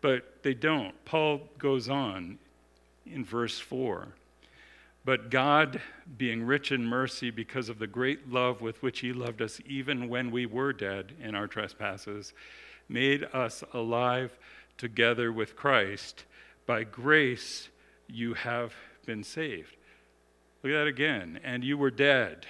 But 0.00 0.42
they 0.42 0.54
don't. 0.54 0.94
Paul 1.04 1.40
goes 1.58 1.88
on 1.88 2.38
in 3.06 3.24
verse 3.24 3.58
4. 3.58 4.08
But 5.04 5.30
God, 5.30 5.80
being 6.18 6.44
rich 6.44 6.72
in 6.72 6.84
mercy 6.84 7.30
because 7.30 7.68
of 7.68 7.78
the 7.78 7.86
great 7.86 8.30
love 8.30 8.60
with 8.60 8.82
which 8.82 9.00
He 9.00 9.12
loved 9.12 9.42
us, 9.42 9.60
even 9.66 10.08
when 10.08 10.30
we 10.30 10.46
were 10.46 10.72
dead 10.72 11.12
in 11.22 11.34
our 11.34 11.46
trespasses, 11.46 12.34
made 12.88 13.24
us 13.32 13.64
alive 13.72 14.38
together 14.76 15.32
with 15.32 15.56
Christ. 15.56 16.24
By 16.70 16.84
grace 16.84 17.68
you 18.06 18.34
have 18.34 18.72
been 19.04 19.24
saved. 19.24 19.76
Look 20.62 20.72
at 20.72 20.76
that 20.76 20.86
again. 20.86 21.40
And 21.42 21.64
you 21.64 21.76
were 21.76 21.90
dead 21.90 22.46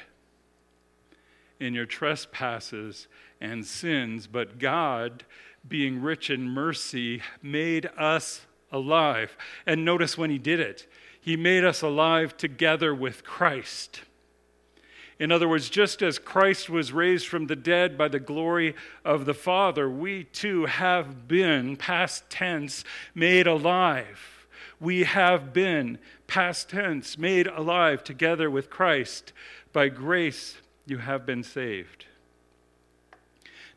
in 1.58 1.72
your 1.72 1.86
trespasses 1.86 3.08
and 3.40 3.64
sins, 3.64 4.26
but 4.26 4.58
God, 4.58 5.24
being 5.66 6.02
rich 6.02 6.28
in 6.28 6.50
mercy, 6.50 7.22
made 7.42 7.88
us 7.96 8.42
alive. 8.70 9.38
And 9.64 9.86
notice 9.86 10.18
when 10.18 10.28
He 10.28 10.38
did 10.38 10.60
it, 10.60 10.86
He 11.18 11.34
made 11.34 11.64
us 11.64 11.80
alive 11.80 12.36
together 12.36 12.94
with 12.94 13.24
Christ. 13.24 14.02
In 15.20 15.30
other 15.30 15.48
words, 15.48 15.70
just 15.70 16.02
as 16.02 16.18
Christ 16.18 16.68
was 16.68 16.92
raised 16.92 17.28
from 17.28 17.46
the 17.46 17.54
dead 17.54 17.96
by 17.96 18.08
the 18.08 18.18
glory 18.18 18.74
of 19.04 19.24
the 19.24 19.34
Father, 19.34 19.88
we 19.88 20.24
too 20.24 20.64
have 20.66 21.28
been, 21.28 21.76
past 21.76 22.28
tense, 22.28 22.82
made 23.14 23.46
alive 23.46 24.40
we 24.80 25.04
have 25.04 25.52
been, 25.52 25.98
past 26.26 26.70
tense, 26.70 27.18
made 27.18 27.46
alive 27.46 28.02
together 28.02 28.50
with 28.50 28.70
Christ. 28.70 29.32
By 29.72 29.90
grace, 29.90 30.56
you 30.86 30.98
have 30.98 31.26
been 31.26 31.44
saved. 31.44 32.06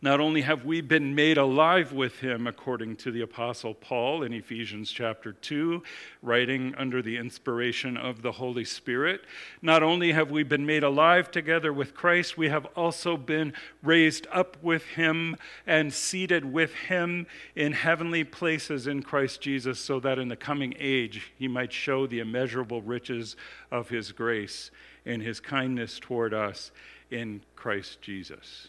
Not 0.04 0.20
only 0.20 0.42
have 0.42 0.66
we 0.66 0.82
been 0.82 1.16
made 1.16 1.38
alive 1.38 1.94
with 1.94 2.20
him, 2.20 2.46
according 2.46 2.98
to 2.98 3.10
the 3.10 3.22
Apostle 3.22 3.74
Paul 3.74 4.24
in 4.24 4.34
Ephesians 4.34 4.92
chapter 4.92 5.32
2, 5.32 5.82
writing 6.22 6.76
under 6.78 7.02
the 7.02 7.16
inspiration 7.16 7.96
of 7.96 8.22
the 8.22 8.34
Holy 8.34 8.66
Spirit, 8.66 9.22
not 9.62 9.82
only 9.82 10.12
have 10.12 10.30
we 10.30 10.44
been 10.44 10.66
made 10.66 10.84
alive 10.84 11.32
together 11.32 11.72
with 11.72 11.96
Christ, 11.96 12.38
we 12.38 12.50
have 12.50 12.66
also 12.76 13.16
been 13.16 13.54
raised 13.82 14.28
up 14.30 14.58
with 14.62 14.84
him 14.84 15.38
and 15.66 15.94
seated 15.94 16.52
with 16.52 16.74
him 16.74 17.26
in 17.56 17.72
heavenly 17.72 18.26
places 18.26 18.88
in 18.88 19.04
Christ 19.04 19.40
Jesus, 19.40 19.80
so 19.80 20.02
that 20.02 20.20
in 20.20 20.28
the 20.28 20.36
coming 20.36 20.74
age 20.80 21.32
he 21.40 21.48
might 21.48 21.72
show 21.72 22.08
the 22.08 22.20
immeasurable 22.20 22.82
riches 22.82 23.38
of 23.72 23.88
his 23.88 24.12
grace 24.12 24.70
and 25.06 25.22
his 25.22 25.40
kindness 25.40 25.98
toward 25.98 26.34
us 26.34 26.74
in 27.10 27.40
Christ 27.56 28.02
Jesus. 28.02 28.68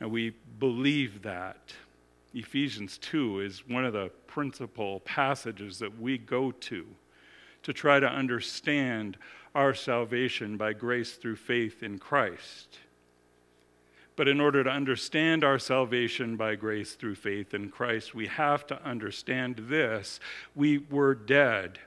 And 0.00 0.10
we 0.10 0.34
believe 0.58 1.22
that. 1.22 1.72
Ephesians 2.32 2.96
2 2.98 3.40
is 3.40 3.68
one 3.68 3.84
of 3.84 3.92
the 3.92 4.10
principal 4.26 5.00
passages 5.00 5.78
that 5.80 6.00
we 6.00 6.16
go 6.16 6.52
to 6.52 6.86
to 7.62 7.72
try 7.72 8.00
to 8.00 8.06
understand 8.06 9.16
our 9.54 9.74
salvation 9.74 10.56
by 10.56 10.72
grace 10.72 11.14
through 11.14 11.36
faith 11.36 11.82
in 11.82 11.98
Christ. 11.98 12.78
But 14.16 14.28
in 14.28 14.40
order 14.40 14.62
to 14.62 14.70
understand 14.70 15.44
our 15.44 15.58
salvation 15.58 16.36
by 16.36 16.54
grace 16.54 16.94
through 16.94 17.14
faith 17.16 17.54
in 17.54 17.70
Christ, 17.70 18.14
we 18.14 18.26
have 18.26 18.66
to 18.68 18.82
understand 18.84 19.56
this. 19.68 20.20
We 20.54 20.78
were 20.78 21.14
dead 21.14 21.78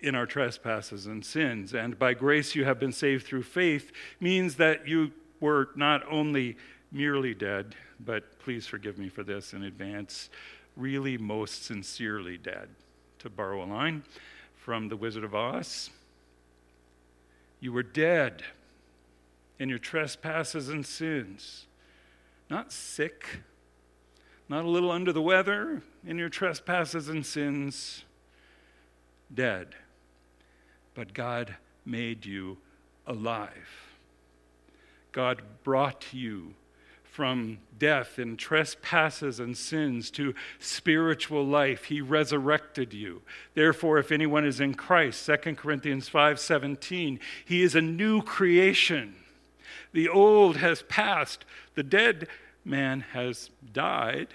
in 0.00 0.14
our 0.14 0.26
trespasses 0.26 1.06
and 1.06 1.24
sins. 1.24 1.74
And 1.74 1.98
by 1.98 2.14
grace 2.14 2.54
you 2.54 2.64
have 2.64 2.78
been 2.78 2.92
saved 2.92 3.26
through 3.26 3.42
faith 3.42 3.90
means 4.20 4.56
that 4.56 4.86
you 4.86 5.12
were 5.40 5.70
not 5.74 6.02
only 6.10 6.56
merely 6.92 7.34
dead, 7.34 7.74
but 8.04 8.38
please 8.38 8.66
forgive 8.66 8.98
me 8.98 9.08
for 9.08 9.22
this 9.22 9.52
in 9.52 9.64
advance, 9.64 10.30
really 10.76 11.16
most 11.16 11.64
sincerely 11.64 12.36
dead. 12.36 12.68
To 13.20 13.30
borrow 13.30 13.62
a 13.62 13.66
line 13.66 14.02
from 14.56 14.88
The 14.88 14.96
Wizard 14.96 15.24
of 15.24 15.34
Oz, 15.34 15.90
you 17.60 17.72
were 17.72 17.82
dead 17.82 18.42
in 19.58 19.68
your 19.68 19.78
trespasses 19.78 20.70
and 20.70 20.86
sins, 20.86 21.66
not 22.48 22.72
sick, 22.72 23.40
not 24.48 24.64
a 24.64 24.68
little 24.68 24.90
under 24.90 25.12
the 25.12 25.20
weather 25.20 25.82
in 26.06 26.16
your 26.16 26.30
trespasses 26.30 27.08
and 27.08 27.24
sins, 27.24 28.04
dead 29.32 29.74
but 30.94 31.14
God 31.14 31.56
made 31.84 32.26
you 32.26 32.58
alive. 33.06 33.94
God 35.12 35.42
brought 35.64 36.12
you 36.12 36.54
from 37.10 37.58
death 37.78 38.18
and 38.18 38.38
trespasses 38.38 39.40
and 39.40 39.56
sins 39.56 40.10
to 40.12 40.34
spiritual 40.58 41.44
life. 41.44 41.84
He 41.84 42.00
resurrected 42.00 42.94
you. 42.94 43.22
Therefore, 43.54 43.98
if 43.98 44.12
anyone 44.12 44.46
is 44.46 44.60
in 44.60 44.74
Christ, 44.74 45.24
2 45.24 45.56
Corinthians 45.56 46.08
5:17, 46.08 47.18
he 47.44 47.62
is 47.62 47.74
a 47.74 47.80
new 47.80 48.22
creation. 48.22 49.16
The 49.92 50.08
old 50.08 50.58
has 50.58 50.82
passed, 50.82 51.44
the 51.74 51.82
dead 51.82 52.28
man 52.64 53.00
has 53.12 53.50
died. 53.72 54.28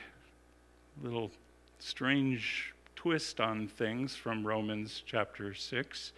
Little 1.01 1.31
strange 1.79 2.73
twist 2.95 3.39
on 3.39 3.67
things 3.67 4.15
from 4.15 4.45
Romans 4.45 5.01
chapter 5.05 5.53
6. 5.53 6.11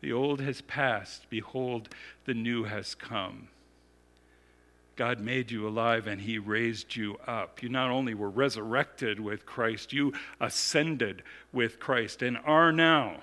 The 0.00 0.12
old 0.12 0.40
has 0.40 0.60
passed. 0.62 1.28
Behold, 1.30 1.88
the 2.24 2.34
new 2.34 2.64
has 2.64 2.94
come. 2.94 3.48
God 4.96 5.20
made 5.20 5.50
you 5.50 5.66
alive 5.66 6.06
and 6.06 6.20
He 6.20 6.38
raised 6.38 6.94
you 6.96 7.18
up. 7.26 7.62
You 7.62 7.68
not 7.68 7.90
only 7.90 8.14
were 8.14 8.30
resurrected 8.30 9.18
with 9.20 9.46
Christ, 9.46 9.92
you 9.92 10.12
ascended 10.40 11.22
with 11.52 11.80
Christ 11.80 12.22
and 12.22 12.38
are 12.44 12.72
now. 12.72 13.22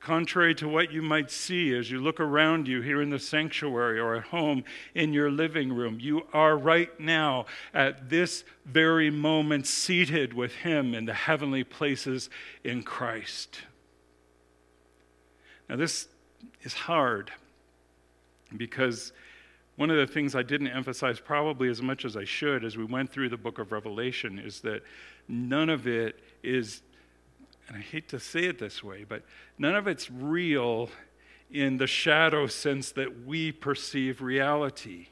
Contrary 0.00 0.54
to 0.54 0.66
what 0.66 0.90
you 0.90 1.02
might 1.02 1.30
see 1.30 1.74
as 1.74 1.90
you 1.90 2.00
look 2.00 2.20
around 2.20 2.66
you 2.66 2.80
here 2.80 3.02
in 3.02 3.10
the 3.10 3.18
sanctuary 3.18 4.00
or 4.00 4.16
at 4.16 4.24
home 4.24 4.64
in 4.94 5.12
your 5.12 5.30
living 5.30 5.70
room, 5.70 5.98
you 6.00 6.26
are 6.32 6.56
right 6.56 6.98
now 6.98 7.44
at 7.74 8.08
this 8.08 8.42
very 8.64 9.10
moment 9.10 9.66
seated 9.66 10.32
with 10.32 10.54
Him 10.54 10.94
in 10.94 11.04
the 11.04 11.12
heavenly 11.12 11.64
places 11.64 12.30
in 12.64 12.82
Christ. 12.82 13.60
Now, 15.68 15.76
this 15.76 16.08
is 16.62 16.72
hard 16.72 17.30
because 18.56 19.12
one 19.80 19.88
of 19.90 19.96
the 19.96 20.06
things 20.06 20.34
I 20.34 20.42
didn't 20.42 20.66
emphasize 20.66 21.20
probably 21.20 21.70
as 21.70 21.80
much 21.80 22.04
as 22.04 22.14
I 22.14 22.24
should 22.24 22.66
as 22.66 22.76
we 22.76 22.84
went 22.84 23.10
through 23.10 23.30
the 23.30 23.38
book 23.38 23.58
of 23.58 23.72
Revelation 23.72 24.38
is 24.38 24.60
that 24.60 24.82
none 25.26 25.70
of 25.70 25.86
it 25.86 26.20
is, 26.42 26.82
and 27.66 27.78
I 27.78 27.80
hate 27.80 28.06
to 28.10 28.20
say 28.20 28.44
it 28.44 28.58
this 28.58 28.84
way, 28.84 29.04
but 29.08 29.22
none 29.56 29.74
of 29.74 29.88
it's 29.88 30.10
real 30.10 30.90
in 31.50 31.78
the 31.78 31.86
shadow 31.86 32.46
sense 32.46 32.92
that 32.92 33.24
we 33.24 33.52
perceive 33.52 34.20
reality. 34.20 35.06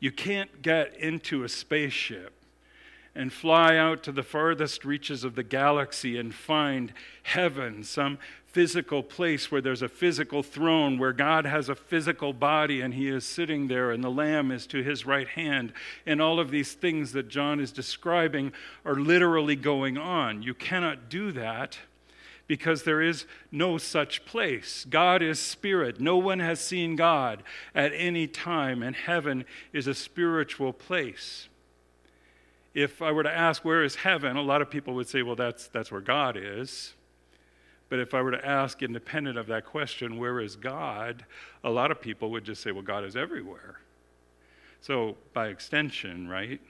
You 0.00 0.12
can't 0.12 0.62
get 0.62 0.96
into 0.96 1.44
a 1.44 1.48
spaceship 1.50 2.32
and 3.14 3.30
fly 3.30 3.76
out 3.76 4.02
to 4.04 4.12
the 4.12 4.22
farthest 4.22 4.86
reaches 4.86 5.24
of 5.24 5.34
the 5.34 5.42
galaxy 5.42 6.16
and 6.16 6.34
find 6.34 6.94
heaven, 7.22 7.84
some 7.84 8.16
physical 8.56 9.02
place 9.02 9.50
where 9.50 9.60
there's 9.60 9.82
a 9.82 9.88
physical 9.88 10.42
throne, 10.42 10.98
where 10.98 11.12
God 11.12 11.44
has 11.44 11.68
a 11.68 11.74
physical 11.74 12.32
body 12.32 12.80
and 12.80 12.94
he 12.94 13.06
is 13.06 13.22
sitting 13.22 13.68
there 13.68 13.90
and 13.90 14.02
the 14.02 14.10
Lamb 14.10 14.50
is 14.50 14.66
to 14.68 14.82
his 14.82 15.04
right 15.04 15.28
hand. 15.28 15.74
And 16.06 16.22
all 16.22 16.40
of 16.40 16.50
these 16.50 16.72
things 16.72 17.12
that 17.12 17.28
John 17.28 17.60
is 17.60 17.70
describing 17.70 18.54
are 18.86 18.94
literally 18.94 19.56
going 19.56 19.98
on. 19.98 20.42
You 20.42 20.54
cannot 20.54 21.10
do 21.10 21.32
that 21.32 21.80
because 22.46 22.84
there 22.84 23.02
is 23.02 23.26
no 23.52 23.76
such 23.76 24.24
place. 24.24 24.86
God 24.88 25.20
is 25.20 25.38
spirit. 25.38 26.00
No 26.00 26.16
one 26.16 26.38
has 26.38 26.58
seen 26.58 26.96
God 26.96 27.42
at 27.74 27.92
any 27.94 28.26
time, 28.26 28.82
and 28.82 28.96
heaven 28.96 29.44
is 29.74 29.86
a 29.86 29.92
spiritual 29.92 30.72
place. 30.72 31.50
If 32.72 33.02
I 33.02 33.12
were 33.12 33.22
to 33.22 33.30
ask, 33.30 33.66
where 33.66 33.84
is 33.84 33.96
heaven? 33.96 34.34
A 34.38 34.40
lot 34.40 34.62
of 34.62 34.70
people 34.70 34.94
would 34.94 35.10
say, 35.10 35.20
well, 35.20 35.36
that's, 35.36 35.68
that's 35.68 35.92
where 35.92 36.00
God 36.00 36.38
is. 36.38 36.94
But 37.88 38.00
if 38.00 38.14
I 38.14 38.22
were 38.22 38.32
to 38.32 38.46
ask, 38.46 38.82
independent 38.82 39.38
of 39.38 39.46
that 39.46 39.64
question, 39.64 40.18
where 40.18 40.40
is 40.40 40.56
God? 40.56 41.24
A 41.62 41.70
lot 41.70 41.90
of 41.90 42.00
people 42.00 42.30
would 42.32 42.44
just 42.44 42.62
say, 42.62 42.72
well, 42.72 42.82
God 42.82 43.04
is 43.04 43.16
everywhere. 43.16 43.80
So, 44.80 45.16
by 45.32 45.48
extension, 45.48 46.28
right? 46.28 46.60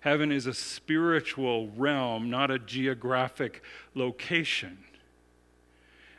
Heaven 0.00 0.30
is 0.30 0.46
a 0.46 0.54
spiritual 0.54 1.68
realm, 1.76 2.30
not 2.30 2.50
a 2.50 2.58
geographic 2.58 3.62
location. 3.94 4.78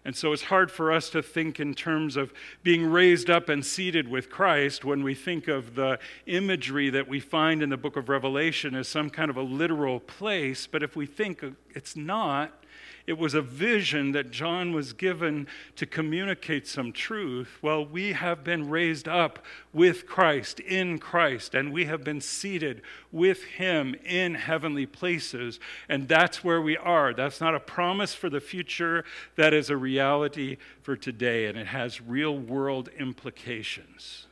And 0.08 0.16
so 0.16 0.32
it's 0.32 0.44
hard 0.44 0.72
for 0.72 0.92
us 0.92 1.10
to 1.10 1.22
think 1.22 1.60
in 1.60 1.74
terms 1.74 2.16
of 2.16 2.32
being 2.64 2.86
raised 2.86 3.30
up 3.30 3.50
and 3.50 3.66
seated 3.66 4.08
with 4.08 4.30
Christ 4.30 4.86
when 4.86 5.04
we 5.04 5.14
think 5.14 5.50
of 5.50 5.76
the 5.76 6.00
imagery 6.26 6.90
that 6.90 7.10
we 7.10 7.20
find 7.20 7.62
in 7.62 7.70
the 7.70 7.76
book 7.76 7.98
of 7.98 8.08
Revelation 8.08 8.74
as 8.74 8.88
some 8.88 9.10
kind 9.10 9.30
of 9.30 9.36
a 9.36 9.42
literal 9.42 10.00
place. 10.00 10.66
But 10.66 10.82
if 10.82 10.96
we 10.96 11.06
think 11.06 11.44
it's 11.76 11.98
not, 11.98 12.64
it 13.08 13.18
was 13.18 13.34
a 13.34 13.42
vision 13.42 14.12
that 14.12 14.32
John 14.32 14.74
was 14.74 14.92
given 14.92 15.48
to 15.78 15.86
communicate 15.86 16.68
some 16.68 16.92
truth. 16.92 17.58
Well, 17.62 17.86
we 17.86 18.12
have 18.12 18.44
been 18.44 18.70
raised 18.70 19.08
up 19.08 19.46
with 19.72 20.06
Christ, 20.06 20.60
in 20.60 21.00
Christ, 21.00 21.56
and 21.56 21.72
we 21.72 21.86
have 21.86 22.04
been 22.04 22.20
seated 22.20 22.82
with 23.10 23.46
Him 23.46 23.96
in 24.04 24.36
heavenly 24.36 24.86
places. 24.86 25.58
And 25.88 26.10
that's 26.10 26.44
where 26.44 26.62
we 26.62 26.76
are. 26.76 27.14
That's 27.14 27.40
not 27.40 27.56
a 27.56 27.62
promise 27.62 28.14
for 28.14 28.30
the 28.30 28.42
future, 28.42 29.06
that 29.38 29.54
is 29.54 29.70
a 29.70 29.78
reality 29.78 30.58
for 30.82 30.98
today, 30.98 31.46
and 31.46 31.58
it 31.58 31.68
has 31.68 32.02
real 32.02 32.38
world 32.38 32.90
implications. 33.00 34.28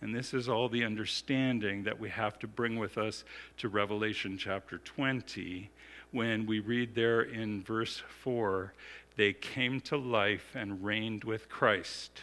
And 0.00 0.14
this 0.14 0.32
is 0.32 0.48
all 0.48 0.70
the 0.70 0.84
understanding 0.84 1.84
that 1.84 2.00
we 2.00 2.08
have 2.08 2.38
to 2.38 2.46
bring 2.46 2.78
with 2.78 2.96
us 2.96 3.24
to 3.58 3.68
Revelation 3.68 4.38
chapter 4.38 4.78
20 4.78 5.70
when 6.16 6.46
we 6.46 6.60
read 6.60 6.94
there 6.94 7.20
in 7.20 7.62
verse 7.62 8.02
4 8.22 8.72
they 9.16 9.32
came 9.32 9.80
to 9.80 9.96
life 9.96 10.54
and 10.54 10.82
reigned 10.84 11.24
with 11.24 11.48
Christ 11.48 12.20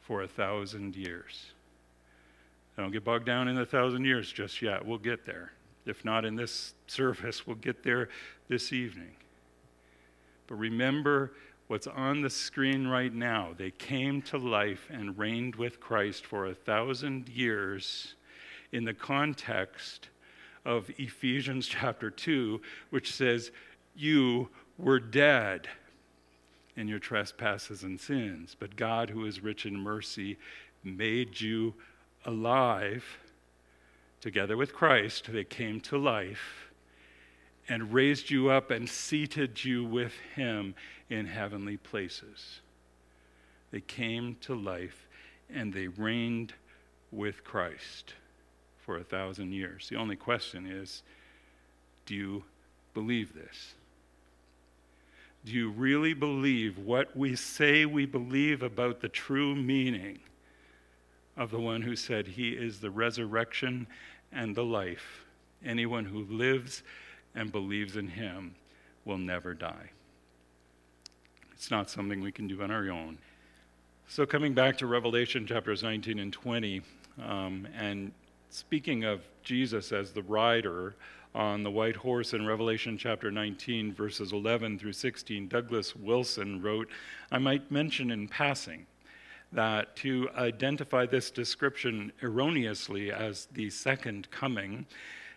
for 0.00 0.22
a 0.22 0.28
thousand 0.28 0.96
years. 0.96 1.52
Don't 2.76 2.90
get 2.90 3.04
bogged 3.04 3.26
down 3.26 3.48
in 3.48 3.58
a 3.58 3.66
thousand 3.66 4.04
years 4.04 4.30
just 4.32 4.60
yet. 4.60 4.84
We'll 4.84 4.98
get 4.98 5.24
there. 5.26 5.52
If 5.86 6.04
not 6.04 6.24
in 6.24 6.34
this 6.34 6.74
service, 6.86 7.46
we'll 7.46 7.56
get 7.56 7.82
there 7.82 8.08
this 8.48 8.72
evening. 8.72 9.12
But 10.46 10.56
remember 10.56 11.32
what's 11.68 11.86
on 11.86 12.22
the 12.22 12.30
screen 12.30 12.86
right 12.86 13.12
now. 13.12 13.50
They 13.56 13.70
came 13.70 14.22
to 14.22 14.38
life 14.38 14.88
and 14.90 15.16
reigned 15.18 15.56
with 15.56 15.80
Christ 15.80 16.26
for 16.26 16.46
a 16.46 16.54
thousand 16.54 17.28
years 17.28 18.14
in 18.72 18.84
the 18.84 18.94
context 18.94 20.08
of 20.64 20.90
Ephesians 20.98 21.66
chapter 21.66 22.10
2, 22.10 22.60
which 22.90 23.12
says, 23.12 23.50
You 23.94 24.48
were 24.78 25.00
dead 25.00 25.68
in 26.76 26.88
your 26.88 26.98
trespasses 26.98 27.82
and 27.82 28.00
sins, 28.00 28.56
but 28.58 28.76
God, 28.76 29.10
who 29.10 29.26
is 29.26 29.42
rich 29.42 29.66
in 29.66 29.76
mercy, 29.76 30.38
made 30.82 31.40
you 31.40 31.74
alive 32.24 33.04
together 34.20 34.56
with 34.56 34.72
Christ. 34.72 35.30
They 35.32 35.44
came 35.44 35.80
to 35.82 35.98
life 35.98 36.70
and 37.68 37.92
raised 37.92 38.30
you 38.30 38.50
up 38.50 38.70
and 38.70 38.88
seated 38.88 39.64
you 39.64 39.84
with 39.84 40.12
Him 40.34 40.74
in 41.08 41.26
heavenly 41.26 41.76
places. 41.76 42.60
They 43.70 43.80
came 43.80 44.36
to 44.42 44.54
life 44.54 45.06
and 45.52 45.72
they 45.72 45.88
reigned 45.88 46.54
with 47.10 47.44
Christ 47.44 48.14
for 48.84 48.98
a 48.98 49.04
thousand 49.04 49.52
years. 49.52 49.88
The 49.88 49.96
only 49.96 50.16
question 50.16 50.66
is 50.66 51.02
do 52.06 52.14
you 52.14 52.44
believe 52.92 53.34
this? 53.34 53.74
Do 55.44 55.52
you 55.52 55.70
really 55.70 56.14
believe 56.14 56.78
what 56.78 57.16
we 57.16 57.34
say 57.36 57.84
we 57.86 58.06
believe 58.06 58.62
about 58.62 59.00
the 59.00 59.08
true 59.08 59.54
meaning 59.54 60.18
of 61.36 61.50
the 61.50 61.60
one 61.60 61.82
who 61.82 61.96
said 61.96 62.26
he 62.26 62.50
is 62.50 62.80
the 62.80 62.90
resurrection 62.90 63.86
and 64.32 64.54
the 64.54 64.64
life? 64.64 65.24
Anyone 65.64 66.04
who 66.04 66.24
lives 66.24 66.82
and 67.34 67.50
believes 67.50 67.96
in 67.96 68.08
him 68.08 68.54
will 69.04 69.18
never 69.18 69.54
die. 69.54 69.90
It's 71.52 71.70
not 71.70 71.90
something 71.90 72.20
we 72.20 72.32
can 72.32 72.48
do 72.48 72.62
on 72.62 72.70
our 72.70 72.90
own. 72.90 73.18
So, 74.08 74.26
coming 74.26 74.52
back 74.52 74.76
to 74.78 74.86
Revelation 74.86 75.46
chapters 75.46 75.82
19 75.82 76.18
and 76.18 76.32
20, 76.32 76.82
um, 77.22 77.66
and 77.74 78.12
speaking 78.54 79.02
of 79.02 79.20
Jesus 79.42 79.90
as 79.90 80.12
the 80.12 80.22
rider 80.22 80.94
on 81.34 81.64
the 81.64 81.70
white 81.70 81.96
horse 81.96 82.34
in 82.34 82.46
Revelation 82.46 82.96
chapter 82.96 83.32
19, 83.32 83.92
verses 83.92 84.32
11 84.32 84.78
through 84.78 84.92
16, 84.92 85.48
Douglas 85.48 85.96
Wilson 85.96 86.62
wrote, 86.62 86.88
I 87.32 87.38
might 87.38 87.72
mention 87.72 88.12
in 88.12 88.28
passing 88.28 88.86
that 89.50 89.96
to 89.96 90.28
identify 90.36 91.04
this 91.04 91.32
description 91.32 92.12
erroneously 92.22 93.10
as 93.10 93.46
the 93.46 93.70
second 93.70 94.30
coming 94.30 94.86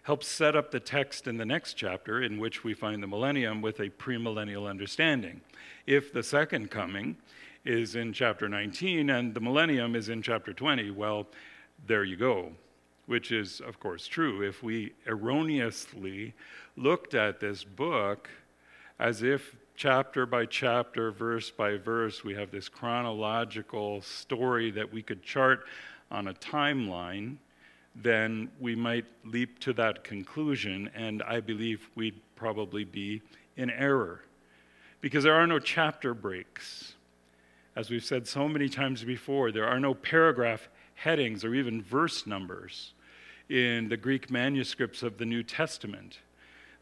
helps 0.03 0.27
set 0.27 0.55
up 0.55 0.69
the 0.69 0.79
text 0.79 1.25
in 1.25 1.37
the 1.37 1.45
next 1.45 1.73
chapter, 1.73 2.21
in 2.21 2.39
which 2.39 2.63
we 2.63 2.75
find 2.75 3.01
the 3.01 3.07
millennium, 3.07 3.63
with 3.63 3.79
a 3.79 3.89
premillennial 3.89 4.69
understanding. 4.69 5.41
If 5.87 6.13
the 6.13 6.21
second 6.21 6.69
coming 6.69 7.17
is 7.65 7.95
in 7.95 8.13
chapter 8.13 8.47
19 8.47 9.09
and 9.09 9.33
the 9.33 9.41
millennium 9.41 9.95
is 9.95 10.07
in 10.07 10.21
chapter 10.21 10.53
20, 10.53 10.91
well, 10.91 11.25
there 11.87 12.03
you 12.03 12.15
go, 12.15 12.53
which 13.07 13.31
is, 13.31 13.61
of 13.61 13.79
course, 13.79 14.05
true. 14.05 14.47
If 14.47 14.61
we 14.61 14.93
erroneously 15.07 16.33
looked 16.75 17.15
at 17.15 17.39
this 17.39 17.63
book 17.63 18.29
as 18.99 19.23
if 19.23 19.55
chapter 19.75 20.25
by 20.25 20.45
chapter, 20.45 21.11
verse 21.11 21.49
by 21.49 21.77
verse, 21.77 22.23
we 22.23 22.35
have 22.35 22.51
this 22.51 22.69
chronological 22.69 24.01
story 24.01 24.71
that 24.71 24.91
we 24.91 25.01
could 25.01 25.23
chart 25.23 25.65
on 26.11 26.27
a 26.27 26.33
timeline, 26.33 27.37
then 27.95 28.51
we 28.59 28.75
might 28.75 29.05
leap 29.23 29.57
to 29.59 29.73
that 29.73 30.03
conclusion, 30.03 30.89
and 30.93 31.23
I 31.23 31.39
believe 31.39 31.89
we'd 31.95 32.19
probably 32.35 32.83
be 32.83 33.21
in 33.55 33.69
error. 33.69 34.21
Because 34.99 35.23
there 35.23 35.33
are 35.33 35.47
no 35.47 35.59
chapter 35.59 36.13
breaks. 36.13 36.93
As 37.75 37.89
we've 37.89 38.03
said 38.03 38.27
so 38.27 38.47
many 38.47 38.67
times 38.67 39.03
before, 39.03 39.51
there 39.51 39.67
are 39.67 39.79
no 39.79 39.93
paragraph 39.93 40.67
headings 40.95 41.45
or 41.45 41.53
even 41.53 41.81
verse 41.81 42.27
numbers 42.27 42.93
in 43.49 43.89
the 43.89 43.97
Greek 43.97 44.29
manuscripts 44.29 45.03
of 45.03 45.17
the 45.17 45.25
New 45.25 45.43
Testament. 45.43 46.19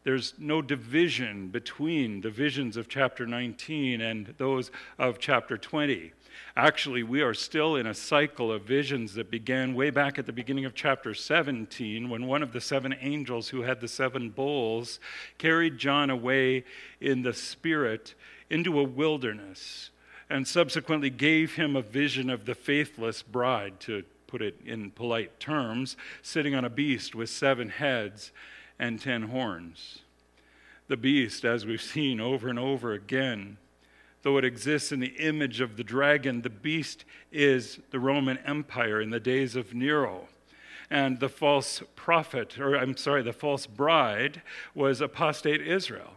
There's 0.04 0.34
no 0.38 0.62
division 0.62 1.48
between 1.48 2.20
the 2.20 2.30
visions 2.30 2.76
of 2.76 2.88
chapter 2.88 3.26
19 3.26 4.00
and 4.00 4.34
those 4.38 4.70
of 4.98 5.18
chapter 5.18 5.58
20. 5.58 6.12
Actually, 6.56 7.02
we 7.02 7.22
are 7.22 7.34
still 7.34 7.74
in 7.74 7.86
a 7.86 7.94
cycle 7.94 8.52
of 8.52 8.62
visions 8.62 9.14
that 9.14 9.32
began 9.32 9.74
way 9.74 9.90
back 9.90 10.18
at 10.18 10.26
the 10.26 10.32
beginning 10.32 10.64
of 10.64 10.74
chapter 10.74 11.12
17 11.12 12.08
when 12.08 12.26
one 12.26 12.42
of 12.42 12.52
the 12.52 12.60
seven 12.60 12.94
angels 13.00 13.48
who 13.48 13.62
had 13.62 13.80
the 13.80 13.88
seven 13.88 14.30
bowls 14.30 15.00
carried 15.38 15.76
John 15.76 16.08
away 16.08 16.64
in 17.00 17.22
the 17.22 17.34
spirit 17.34 18.14
into 18.48 18.78
a 18.78 18.84
wilderness 18.84 19.90
and 20.30 20.46
subsequently 20.46 21.10
gave 21.10 21.54
him 21.54 21.74
a 21.74 21.82
vision 21.82 22.30
of 22.30 22.46
the 22.46 22.54
faithless 22.54 23.22
bride, 23.22 23.80
to 23.80 24.04
put 24.26 24.42
it 24.42 24.60
in 24.64 24.90
polite 24.90 25.38
terms, 25.40 25.96
sitting 26.22 26.54
on 26.54 26.64
a 26.64 26.70
beast 26.70 27.14
with 27.14 27.30
seven 27.30 27.68
heads 27.68 28.32
and 28.78 29.00
ten 29.00 29.24
horns. 29.24 30.00
The 30.88 30.96
beast, 30.96 31.44
as 31.44 31.66
we've 31.66 31.82
seen 31.82 32.20
over 32.20 32.48
and 32.48 32.58
over 32.58 32.92
again, 32.92 33.56
though 34.22 34.38
it 34.38 34.44
exists 34.44 34.92
in 34.92 35.00
the 35.00 35.16
image 35.18 35.60
of 35.60 35.76
the 35.76 35.84
dragon, 35.84 36.42
the 36.42 36.50
beast 36.50 37.04
is 37.32 37.80
the 37.90 38.00
Roman 38.00 38.38
Empire 38.38 39.00
in 39.00 39.10
the 39.10 39.20
days 39.20 39.56
of 39.56 39.74
Nero. 39.74 40.28
And 40.88 41.18
the 41.18 41.28
false 41.28 41.82
prophet, 41.96 42.58
or 42.58 42.76
I'm 42.76 42.96
sorry, 42.96 43.22
the 43.22 43.32
false 43.32 43.66
bride 43.66 44.42
was 44.74 45.00
apostate 45.00 45.60
Israel. 45.60 46.12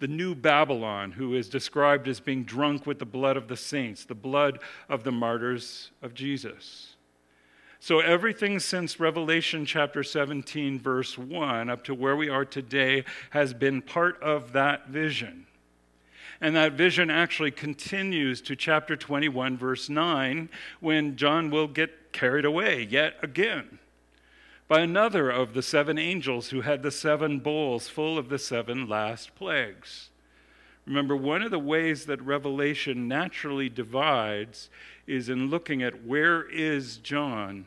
The 0.00 0.08
new 0.08 0.34
Babylon, 0.34 1.12
who 1.12 1.34
is 1.34 1.48
described 1.48 2.08
as 2.08 2.18
being 2.18 2.42
drunk 2.44 2.86
with 2.86 2.98
the 2.98 3.06
blood 3.06 3.36
of 3.36 3.46
the 3.48 3.56
saints, 3.56 4.04
the 4.04 4.14
blood 4.14 4.58
of 4.88 5.04
the 5.04 5.12
martyrs 5.12 5.92
of 6.02 6.12
Jesus. 6.12 6.95
So, 7.78 8.00
everything 8.00 8.58
since 8.58 8.98
Revelation 8.98 9.66
chapter 9.66 10.02
17, 10.02 10.80
verse 10.80 11.18
1, 11.18 11.68
up 11.68 11.84
to 11.84 11.94
where 11.94 12.16
we 12.16 12.28
are 12.28 12.44
today, 12.44 13.04
has 13.30 13.52
been 13.52 13.82
part 13.82 14.20
of 14.22 14.52
that 14.52 14.88
vision. 14.88 15.46
And 16.40 16.56
that 16.56 16.72
vision 16.72 17.10
actually 17.10 17.50
continues 17.50 18.40
to 18.42 18.56
chapter 18.56 18.96
21, 18.96 19.56
verse 19.56 19.88
9, 19.88 20.48
when 20.80 21.16
John 21.16 21.50
will 21.50 21.68
get 21.68 22.12
carried 22.12 22.44
away 22.44 22.82
yet 22.82 23.14
again 23.22 23.78
by 24.68 24.80
another 24.80 25.30
of 25.30 25.54
the 25.54 25.62
seven 25.62 25.98
angels 25.98 26.48
who 26.48 26.62
had 26.62 26.82
the 26.82 26.90
seven 26.90 27.38
bowls 27.38 27.88
full 27.88 28.18
of 28.18 28.28
the 28.28 28.38
seven 28.38 28.88
last 28.88 29.34
plagues. 29.36 30.10
Remember, 30.86 31.16
one 31.16 31.42
of 31.42 31.50
the 31.50 31.58
ways 31.58 32.06
that 32.06 32.22
Revelation 32.22 33.08
naturally 33.08 33.68
divides 33.68 34.70
is 35.06 35.28
in 35.28 35.50
looking 35.50 35.82
at 35.82 36.04
where 36.04 36.48
is 36.48 36.98
John 36.98 37.66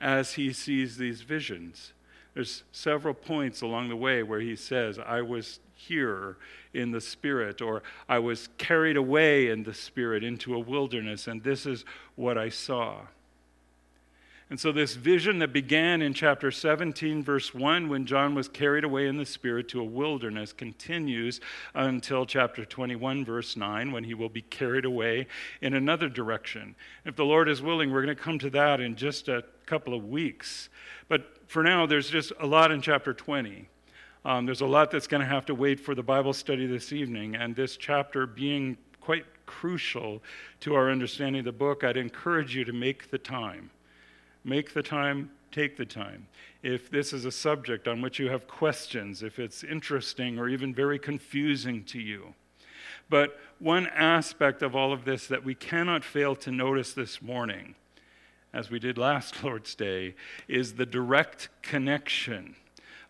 as 0.00 0.34
he 0.34 0.52
sees 0.52 0.96
these 0.96 1.22
visions. 1.22 1.92
There's 2.34 2.62
several 2.72 3.14
points 3.14 3.62
along 3.62 3.88
the 3.88 3.96
way 3.96 4.22
where 4.22 4.40
he 4.40 4.56
says, 4.56 4.98
I 4.98 5.22
was 5.22 5.60
here 5.74 6.36
in 6.72 6.92
the 6.92 7.00
Spirit, 7.00 7.60
or 7.60 7.82
I 8.08 8.20
was 8.20 8.48
carried 8.58 8.96
away 8.96 9.48
in 9.48 9.64
the 9.64 9.74
Spirit 9.74 10.22
into 10.22 10.54
a 10.54 10.58
wilderness, 10.58 11.26
and 11.26 11.42
this 11.42 11.66
is 11.66 11.84
what 12.14 12.38
I 12.38 12.48
saw. 12.48 13.00
And 14.52 14.60
so, 14.60 14.70
this 14.70 14.96
vision 14.96 15.38
that 15.38 15.50
began 15.54 16.02
in 16.02 16.12
chapter 16.12 16.50
17, 16.50 17.22
verse 17.22 17.54
1, 17.54 17.88
when 17.88 18.04
John 18.04 18.34
was 18.34 18.48
carried 18.48 18.84
away 18.84 19.06
in 19.06 19.16
the 19.16 19.24
Spirit 19.24 19.66
to 19.70 19.80
a 19.80 19.84
wilderness, 19.84 20.52
continues 20.52 21.40
until 21.74 22.26
chapter 22.26 22.66
21, 22.66 23.24
verse 23.24 23.56
9, 23.56 23.92
when 23.92 24.04
he 24.04 24.12
will 24.12 24.28
be 24.28 24.42
carried 24.42 24.84
away 24.84 25.26
in 25.62 25.72
another 25.72 26.10
direction. 26.10 26.74
If 27.06 27.16
the 27.16 27.24
Lord 27.24 27.48
is 27.48 27.62
willing, 27.62 27.90
we're 27.90 28.04
going 28.04 28.14
to 28.14 28.22
come 28.22 28.38
to 28.40 28.50
that 28.50 28.78
in 28.78 28.94
just 28.94 29.26
a 29.28 29.42
couple 29.64 29.94
of 29.94 30.10
weeks. 30.10 30.68
But 31.08 31.48
for 31.48 31.62
now, 31.62 31.86
there's 31.86 32.10
just 32.10 32.30
a 32.38 32.46
lot 32.46 32.70
in 32.70 32.82
chapter 32.82 33.14
20. 33.14 33.66
Um, 34.26 34.44
there's 34.44 34.60
a 34.60 34.66
lot 34.66 34.90
that's 34.90 35.06
going 35.06 35.22
to 35.22 35.26
have 35.26 35.46
to 35.46 35.54
wait 35.54 35.80
for 35.80 35.94
the 35.94 36.02
Bible 36.02 36.34
study 36.34 36.66
this 36.66 36.92
evening, 36.92 37.36
and 37.36 37.56
this 37.56 37.78
chapter 37.78 38.26
being 38.26 38.76
quite 39.00 39.24
crucial 39.46 40.22
to 40.60 40.74
our 40.74 40.90
understanding 40.90 41.38
of 41.38 41.46
the 41.46 41.52
book, 41.52 41.84
I'd 41.84 41.96
encourage 41.96 42.54
you 42.54 42.66
to 42.66 42.72
make 42.74 43.10
the 43.10 43.16
time. 43.16 43.70
Make 44.44 44.74
the 44.74 44.82
time, 44.82 45.30
take 45.50 45.76
the 45.76 45.86
time. 45.86 46.26
If 46.62 46.90
this 46.90 47.12
is 47.12 47.24
a 47.24 47.32
subject 47.32 47.86
on 47.86 48.02
which 48.02 48.18
you 48.18 48.28
have 48.28 48.48
questions, 48.48 49.22
if 49.22 49.38
it's 49.38 49.62
interesting 49.62 50.38
or 50.38 50.48
even 50.48 50.74
very 50.74 50.98
confusing 50.98 51.84
to 51.84 52.00
you. 52.00 52.34
But 53.08 53.38
one 53.58 53.86
aspect 53.88 54.62
of 54.62 54.74
all 54.74 54.92
of 54.92 55.04
this 55.04 55.26
that 55.26 55.44
we 55.44 55.54
cannot 55.54 56.04
fail 56.04 56.34
to 56.36 56.50
notice 56.50 56.92
this 56.92 57.20
morning, 57.20 57.74
as 58.52 58.70
we 58.70 58.78
did 58.78 58.98
last 58.98 59.42
Lord's 59.44 59.74
Day, 59.74 60.14
is 60.48 60.74
the 60.74 60.86
direct 60.86 61.48
connection 61.62 62.56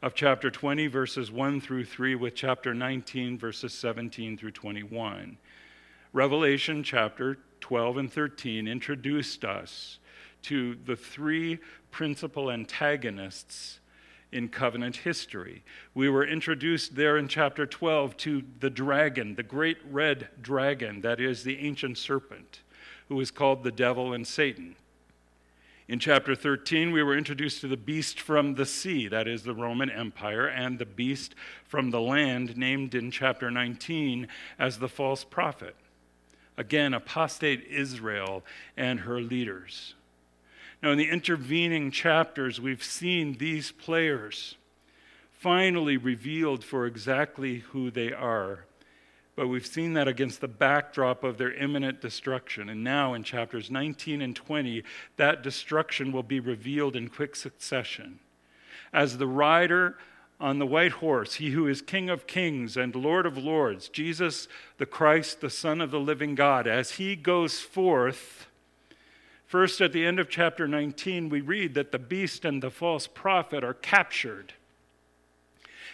of 0.02 0.14
chapter 0.14 0.50
20, 0.50 0.88
verses 0.88 1.30
1 1.30 1.60
through 1.60 1.84
3, 1.84 2.16
with 2.16 2.34
chapter 2.34 2.74
19, 2.74 3.38
verses 3.38 3.72
17 3.72 4.36
through 4.36 4.50
21. 4.50 5.38
Revelation 6.12 6.82
chapter 6.82 7.38
12 7.60 7.96
and 7.96 8.12
13 8.12 8.66
introduced 8.66 9.44
us 9.44 9.98
to 10.42 10.76
the 10.84 10.96
three 10.96 11.58
principal 11.90 12.50
antagonists 12.50 13.80
in 14.32 14.48
covenant 14.48 14.96
history. 14.96 15.62
We 15.94 16.08
were 16.08 16.26
introduced 16.26 16.96
there 16.96 17.18
in 17.18 17.28
chapter 17.28 17.66
12 17.66 18.16
to 18.18 18.42
the 18.60 18.70
dragon, 18.70 19.34
the 19.34 19.42
great 19.42 19.78
red 19.88 20.28
dragon, 20.40 21.02
that 21.02 21.20
is 21.20 21.44
the 21.44 21.58
ancient 21.58 21.98
serpent, 21.98 22.60
who 23.08 23.20
is 23.20 23.30
called 23.30 23.62
the 23.62 23.70
devil 23.70 24.12
and 24.12 24.26
Satan. 24.26 24.76
In 25.88 25.98
chapter 25.98 26.34
13, 26.34 26.92
we 26.92 27.02
were 27.02 27.16
introduced 27.16 27.60
to 27.60 27.68
the 27.68 27.76
beast 27.76 28.18
from 28.18 28.54
the 28.54 28.64
sea, 28.64 29.08
that 29.08 29.28
is 29.28 29.42
the 29.42 29.52
Roman 29.52 29.90
Empire, 29.90 30.46
and 30.46 30.78
the 30.78 30.86
beast 30.86 31.34
from 31.66 31.90
the 31.90 32.00
land, 32.00 32.56
named 32.56 32.94
in 32.94 33.10
chapter 33.10 33.50
19 33.50 34.28
as 34.58 34.78
the 34.78 34.88
false 34.88 35.24
prophet. 35.24 35.76
Again, 36.56 36.94
apostate 36.94 37.66
Israel 37.66 38.42
and 38.76 39.00
her 39.00 39.20
leaders. 39.20 39.94
Now, 40.82 40.90
in 40.90 40.98
the 40.98 41.10
intervening 41.10 41.92
chapters, 41.92 42.60
we've 42.60 42.82
seen 42.82 43.34
these 43.34 43.70
players 43.70 44.56
finally 45.30 45.96
revealed 45.96 46.64
for 46.64 46.86
exactly 46.86 47.58
who 47.58 47.90
they 47.90 48.12
are. 48.12 48.64
But 49.36 49.46
we've 49.48 49.66
seen 49.66 49.94
that 49.94 50.08
against 50.08 50.40
the 50.40 50.48
backdrop 50.48 51.24
of 51.24 51.38
their 51.38 51.54
imminent 51.54 52.00
destruction. 52.00 52.68
And 52.68 52.82
now, 52.82 53.14
in 53.14 53.22
chapters 53.22 53.70
19 53.70 54.20
and 54.20 54.34
20, 54.34 54.82
that 55.16 55.42
destruction 55.42 56.12
will 56.12 56.22
be 56.22 56.40
revealed 56.40 56.96
in 56.96 57.08
quick 57.08 57.36
succession. 57.36 58.18
As 58.92 59.18
the 59.18 59.26
rider 59.26 59.96
on 60.40 60.58
the 60.58 60.66
white 60.66 60.92
horse, 60.92 61.36
he 61.36 61.50
who 61.50 61.66
is 61.66 61.80
King 61.80 62.10
of 62.10 62.26
kings 62.26 62.76
and 62.76 62.94
Lord 62.94 63.24
of 63.24 63.38
lords, 63.38 63.88
Jesus 63.88 64.48
the 64.78 64.86
Christ, 64.86 65.40
the 65.40 65.48
Son 65.48 65.80
of 65.80 65.92
the 65.92 66.00
living 66.00 66.34
God, 66.34 66.66
as 66.66 66.92
he 66.92 67.14
goes 67.16 67.60
forth 67.60 68.48
First, 69.52 69.82
at 69.82 69.92
the 69.92 70.06
end 70.06 70.18
of 70.18 70.30
chapter 70.30 70.66
19, 70.66 71.28
we 71.28 71.42
read 71.42 71.74
that 71.74 71.92
the 71.92 71.98
beast 71.98 72.46
and 72.46 72.62
the 72.62 72.70
false 72.70 73.06
prophet 73.06 73.62
are 73.62 73.74
captured. 73.74 74.54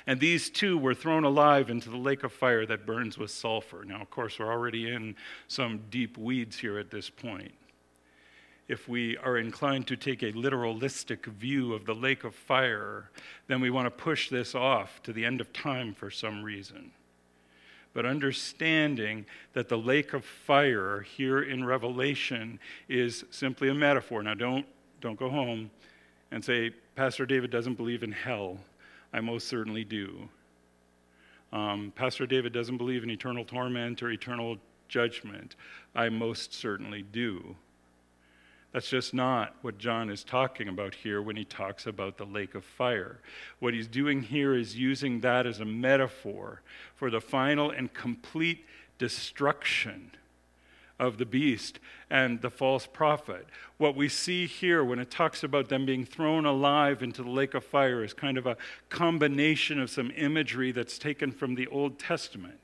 And 0.07 0.21
these 0.21 0.49
two 0.49 0.79
were 0.79 0.95
thrown 0.95 1.25
alive 1.25 1.69
into 1.69 1.91
the 1.91 1.97
lake 1.97 2.23
of 2.23 2.33
fire 2.33 2.65
that 2.67 2.87
burns 2.87 3.19
with 3.19 3.33
sulfur. 3.33 3.85
Now, 3.85 4.01
of 4.01 4.11
course, 4.13 4.39
we're 4.39 4.53
already 4.53 4.89
in 4.89 5.17
some 5.49 5.81
deep 5.91 6.17
weeds 6.17 6.61
here 6.61 6.79
at 6.79 6.93
this 6.93 7.11
point. 7.11 7.51
If 8.69 8.89
we 8.89 9.17
are 9.17 9.37
inclined 9.37 9.89
to 9.89 9.97
take 9.97 10.23
a 10.23 10.31
literalistic 10.31 11.25
view 11.27 11.75
of 11.75 11.85
the 11.85 11.97
lake 11.97 12.23
of 12.23 12.37
fire, 12.37 13.11
then 13.49 13.61
we 13.61 13.71
want 13.71 13.87
to 13.87 13.91
push 13.91 14.31
this 14.31 14.55
off 14.55 15.03
to 15.03 15.13
the 15.13 15.25
end 15.25 15.41
of 15.41 15.53
time 15.53 15.95
for 15.95 16.13
some 16.13 16.45
reason 16.45 16.93
but 17.99 18.07
understanding 18.07 19.27
that 19.55 19.69
the 19.69 19.77
lake 19.77 20.13
of 20.13 20.25
fire 20.25 21.01
here 21.01 21.43
in 21.43 21.65
Revelation 21.65 22.61
is 22.89 23.25
simply 23.33 23.71
a 23.71 23.75
metaphor. 23.75 24.23
Now, 24.23 24.35
don't, 24.35 24.65
don't 25.01 25.19
go 25.19 25.29
home 25.29 25.69
and 26.31 26.45
say, 26.45 26.71
Pastor 26.95 27.27
David 27.27 27.51
doesn't 27.51 27.75
believe 27.75 28.05
in 28.05 28.13
hell. 28.13 28.57
I 29.13 29.19
most 29.19 29.49
certainly 29.49 29.83
do. 29.83 30.29
Um, 31.53 31.93
Pastor 31.97 32.25
David 32.25 32.53
doesn't 32.53 32.77
believe 32.77 33.03
in 33.03 33.11
eternal 33.11 33.45
torment 33.45 34.01
or 34.01 34.13
eternal 34.13 34.59
judgment. 34.87 35.57
I 35.97 36.09
most 36.09 36.55
certainly 36.55 37.03
do. 37.03 37.57
That's 38.73 38.91
just 38.91 39.15
not 39.15 39.55
what 39.63 39.79
John 39.79 40.11
is 40.11 40.23
talking 40.23 40.69
about 40.69 40.95
here 40.95 41.23
when 41.23 41.37
he 41.37 41.45
talks 41.45 41.87
about 41.87 42.19
the 42.19 42.27
lake 42.27 42.55
of 42.55 42.65
fire. 42.65 43.19
What 43.61 43.73
he's 43.73 43.89
doing 43.89 44.23
here 44.23 44.55
is 44.55 44.77
using 44.77 45.21
that 45.21 45.47
as 45.47 45.61
a 45.61 45.65
metaphor 45.65 46.61
for 46.95 47.11
the 47.11 47.21
final 47.21 47.71
and 47.71 47.93
complete 47.93 48.67
destruction 48.99 50.11
of 50.99 51.17
the 51.17 51.25
beast 51.25 51.79
and 52.11 52.43
the 52.43 52.51
false 52.51 52.87
prophet. 52.87 53.47
What 53.79 53.95
we 53.95 54.09
see 54.09 54.47
here 54.47 54.85
when 54.85 54.99
it 54.99 55.11
talks 55.11 55.43
about 55.43 55.69
them 55.69 55.87
being 55.87 56.05
thrown 56.05 56.45
alive 56.45 57.03
into 57.03 57.23
the 57.23 57.31
lake 57.31 57.55
of 57.55 57.65
fire 57.65 58.03
is 58.03 58.13
kind 58.13 58.37
of 58.37 58.47
a 58.47 58.57
combination 58.89 59.81
of 59.81 59.91
some 59.91 60.11
imagery 60.17 60.73
that's 60.73 60.99
taken 60.99 61.31
from 61.31 61.55
the 61.55 61.69
Old 61.69 61.99
Testament. 61.99 62.59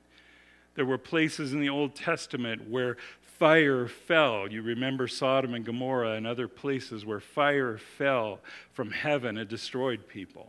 There 0.75 0.85
were 0.85 0.97
places 0.97 1.53
in 1.53 1.61
the 1.61 1.69
Old 1.69 1.95
Testament 1.95 2.69
where 2.69 2.97
fire 3.37 3.87
fell. 3.87 4.49
You 4.49 4.61
remember 4.61 5.07
Sodom 5.07 5.53
and 5.53 5.65
Gomorrah 5.65 6.13
and 6.13 6.25
other 6.25 6.47
places 6.47 7.05
where 7.05 7.19
fire 7.19 7.77
fell 7.77 8.39
from 8.73 8.91
heaven 8.91 9.37
and 9.37 9.49
destroyed 9.49 10.07
people. 10.07 10.47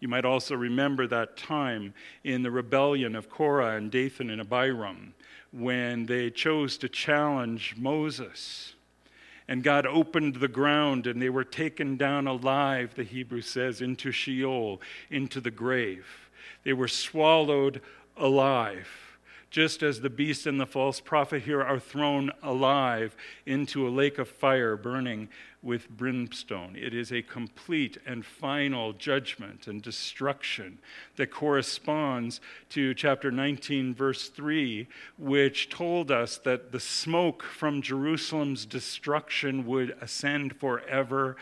You 0.00 0.08
might 0.08 0.24
also 0.24 0.56
remember 0.56 1.06
that 1.06 1.36
time 1.36 1.94
in 2.24 2.42
the 2.42 2.50
rebellion 2.50 3.14
of 3.14 3.28
Korah 3.28 3.76
and 3.76 3.90
Dathan 3.90 4.30
and 4.30 4.40
Abiram 4.40 5.14
when 5.52 6.06
they 6.06 6.30
chose 6.30 6.78
to 6.78 6.88
challenge 6.88 7.74
Moses. 7.76 8.74
And 9.46 9.62
God 9.62 9.84
opened 9.84 10.36
the 10.36 10.48
ground 10.48 11.06
and 11.06 11.20
they 11.20 11.28
were 11.28 11.44
taken 11.44 11.96
down 11.96 12.26
alive, 12.26 12.94
the 12.94 13.04
Hebrew 13.04 13.42
says, 13.42 13.80
into 13.80 14.10
Sheol, 14.10 14.80
into 15.10 15.40
the 15.40 15.50
grave. 15.50 16.06
They 16.64 16.72
were 16.72 16.88
swallowed 16.88 17.80
alive 18.16 19.09
just 19.50 19.82
as 19.82 20.00
the 20.00 20.10
beast 20.10 20.46
and 20.46 20.60
the 20.60 20.66
false 20.66 21.00
prophet 21.00 21.42
here 21.42 21.60
are 21.60 21.80
thrown 21.80 22.30
alive 22.42 23.16
into 23.44 23.86
a 23.86 23.90
lake 23.90 24.16
of 24.16 24.28
fire 24.28 24.76
burning 24.76 25.28
with 25.60 25.90
brimstone. 25.90 26.76
It 26.76 26.94
is 26.94 27.12
a 27.12 27.20
complete 27.20 27.98
and 28.06 28.24
final 28.24 28.92
judgment 28.92 29.66
and 29.66 29.82
destruction 29.82 30.78
that 31.16 31.32
corresponds 31.32 32.40
to 32.70 32.94
chapter 32.94 33.32
19, 33.32 33.92
verse 33.92 34.28
3, 34.28 34.86
which 35.18 35.68
told 35.68 36.12
us 36.12 36.38
that 36.38 36.70
the 36.70 36.80
smoke 36.80 37.42
from 37.42 37.82
Jerusalem's 37.82 38.64
destruction 38.64 39.66
would 39.66 39.96
ascend 40.00 40.56
forever 40.56 41.36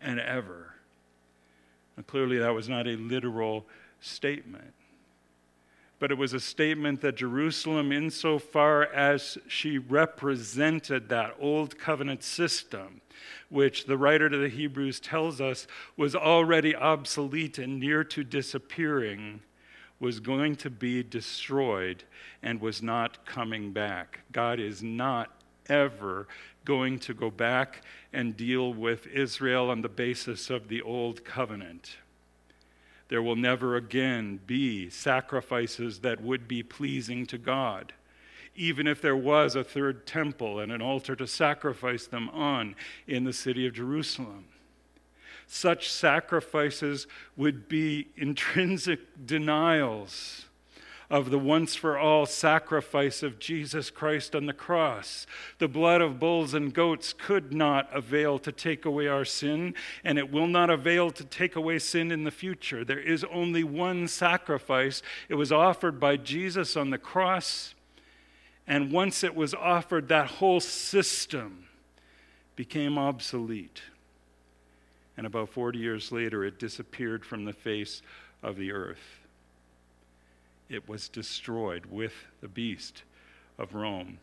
and 0.00 0.20
ever. 0.20 0.74
And 1.96 2.06
clearly, 2.06 2.38
that 2.38 2.54
was 2.54 2.68
not 2.68 2.86
a 2.86 2.96
literal 2.96 3.66
statement 4.00 4.72
but 6.00 6.10
it 6.10 6.18
was 6.18 6.32
a 6.32 6.40
statement 6.40 7.02
that 7.02 7.16
Jerusalem, 7.16 7.92
insofar 7.92 8.84
as 8.84 9.36
she 9.46 9.76
represented 9.78 11.08
that 11.10 11.36
old 11.38 11.78
covenant 11.78 12.24
system, 12.24 13.02
which 13.50 13.84
the 13.84 13.98
writer 13.98 14.30
to 14.30 14.38
the 14.38 14.48
Hebrews 14.48 14.98
tells 14.98 15.42
us 15.42 15.66
was 15.98 16.16
already 16.16 16.74
obsolete 16.74 17.58
and 17.58 17.78
near 17.78 18.02
to 18.04 18.24
disappearing, 18.24 19.42
was 20.00 20.20
going 20.20 20.56
to 20.56 20.70
be 20.70 21.02
destroyed 21.02 22.02
and 22.42 22.62
was 22.62 22.82
not 22.82 23.26
coming 23.26 23.70
back. 23.70 24.20
God 24.32 24.58
is 24.58 24.82
not 24.82 25.30
ever 25.68 26.26
going 26.64 26.98
to 27.00 27.12
go 27.12 27.30
back 27.30 27.82
and 28.14 28.34
deal 28.36 28.72
with 28.72 29.06
Israel 29.06 29.68
on 29.68 29.82
the 29.82 29.88
basis 29.90 30.48
of 30.48 30.68
the 30.68 30.80
old 30.80 31.24
covenant. 31.26 31.96
There 33.10 33.22
will 33.22 33.36
never 33.36 33.74
again 33.74 34.38
be 34.46 34.88
sacrifices 34.88 35.98
that 35.98 36.22
would 36.22 36.46
be 36.46 36.62
pleasing 36.62 37.26
to 37.26 37.38
God. 37.38 37.92
Even 38.54 38.86
if 38.86 39.02
there 39.02 39.16
was 39.16 39.56
a 39.56 39.64
third 39.64 40.06
temple 40.06 40.60
and 40.60 40.70
an 40.70 40.80
altar 40.80 41.16
to 41.16 41.26
sacrifice 41.26 42.06
them 42.06 42.28
on 42.30 42.76
in 43.08 43.24
the 43.24 43.32
city 43.32 43.66
of 43.66 43.74
Jerusalem. 43.74 44.44
Such 45.48 45.90
sacrifices 45.90 47.08
would 47.36 47.68
be 47.68 48.08
intrinsic 48.16 49.26
denials 49.26 50.46
of 51.10 51.30
the 51.30 51.38
once 51.38 51.74
for 51.74 51.98
all 51.98 52.24
sacrifice 52.24 53.24
of 53.24 53.40
Jesus 53.40 53.90
Christ 53.90 54.36
on 54.36 54.46
the 54.46 54.52
cross. 54.52 55.26
The 55.58 55.66
blood 55.66 56.00
of 56.00 56.20
bulls 56.20 56.54
and 56.54 56.72
goats 56.72 57.12
could 57.12 57.52
not 57.52 57.88
avail 57.92 58.38
to 58.38 58.52
take 58.52 58.84
away 58.84 59.08
our 59.08 59.24
sin, 59.24 59.74
and 60.04 60.18
it 60.18 60.30
will 60.30 60.46
not 60.46 60.70
avail 60.70 61.10
to 61.10 61.24
take 61.24 61.56
away 61.56 61.80
sin 61.80 62.12
in 62.12 62.22
the 62.22 62.30
future. 62.30 62.84
There 62.84 63.00
is 63.00 63.24
only 63.24 63.64
one 63.64 64.06
sacrifice. 64.06 65.02
It 65.28 65.34
was 65.34 65.50
offered 65.50 65.98
by 65.98 66.16
Jesus 66.16 66.76
on 66.76 66.90
the 66.90 66.98
cross, 66.98 67.74
and 68.68 68.92
once 68.92 69.24
it 69.24 69.34
was 69.34 69.52
offered, 69.52 70.06
that 70.08 70.28
whole 70.28 70.60
system 70.60 71.66
became 72.54 72.96
obsolete. 72.96 73.82
And 75.16 75.26
about 75.26 75.48
40 75.48 75.80
years 75.80 76.12
later, 76.12 76.44
it 76.44 76.60
disappeared 76.60 77.24
from 77.24 77.44
the 77.44 77.52
face 77.52 78.00
of 78.44 78.56
the 78.56 78.70
earth 78.70 79.19
it 80.70 80.88
was 80.88 81.08
destroyed 81.08 81.86
with 81.86 82.14
the 82.40 82.48
beast 82.48 83.02
of 83.58 83.74
Rome. 83.74 84.18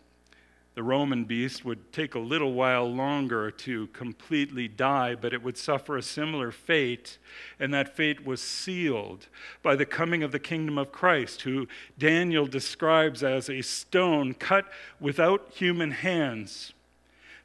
The 0.75 0.83
Roman 0.83 1.25
beast 1.25 1.65
would 1.65 1.91
take 1.91 2.13
a 2.13 2.19
little 2.19 2.53
while 2.53 2.85
longer 2.85 3.49
to 3.49 3.87
completely 3.87 4.67
die, 4.67 5.15
but 5.15 5.33
it 5.33 5.41
would 5.41 5.57
suffer 5.57 5.97
a 5.97 6.03
similar 6.03 6.51
fate, 6.51 7.17
and 7.59 7.73
that 7.73 7.95
fate 7.95 8.25
was 8.25 8.41
sealed 8.41 9.27
by 9.63 9.75
the 9.75 9.87
coming 9.87 10.21
of 10.21 10.31
the 10.31 10.39
kingdom 10.39 10.77
of 10.77 10.91
Christ, 10.91 11.41
who 11.41 11.67
Daniel 11.97 12.45
describes 12.45 13.23
as 13.23 13.49
a 13.49 13.63
stone 13.63 14.35
cut 14.35 14.65
without 14.99 15.51
human 15.51 15.89
hands 15.89 16.73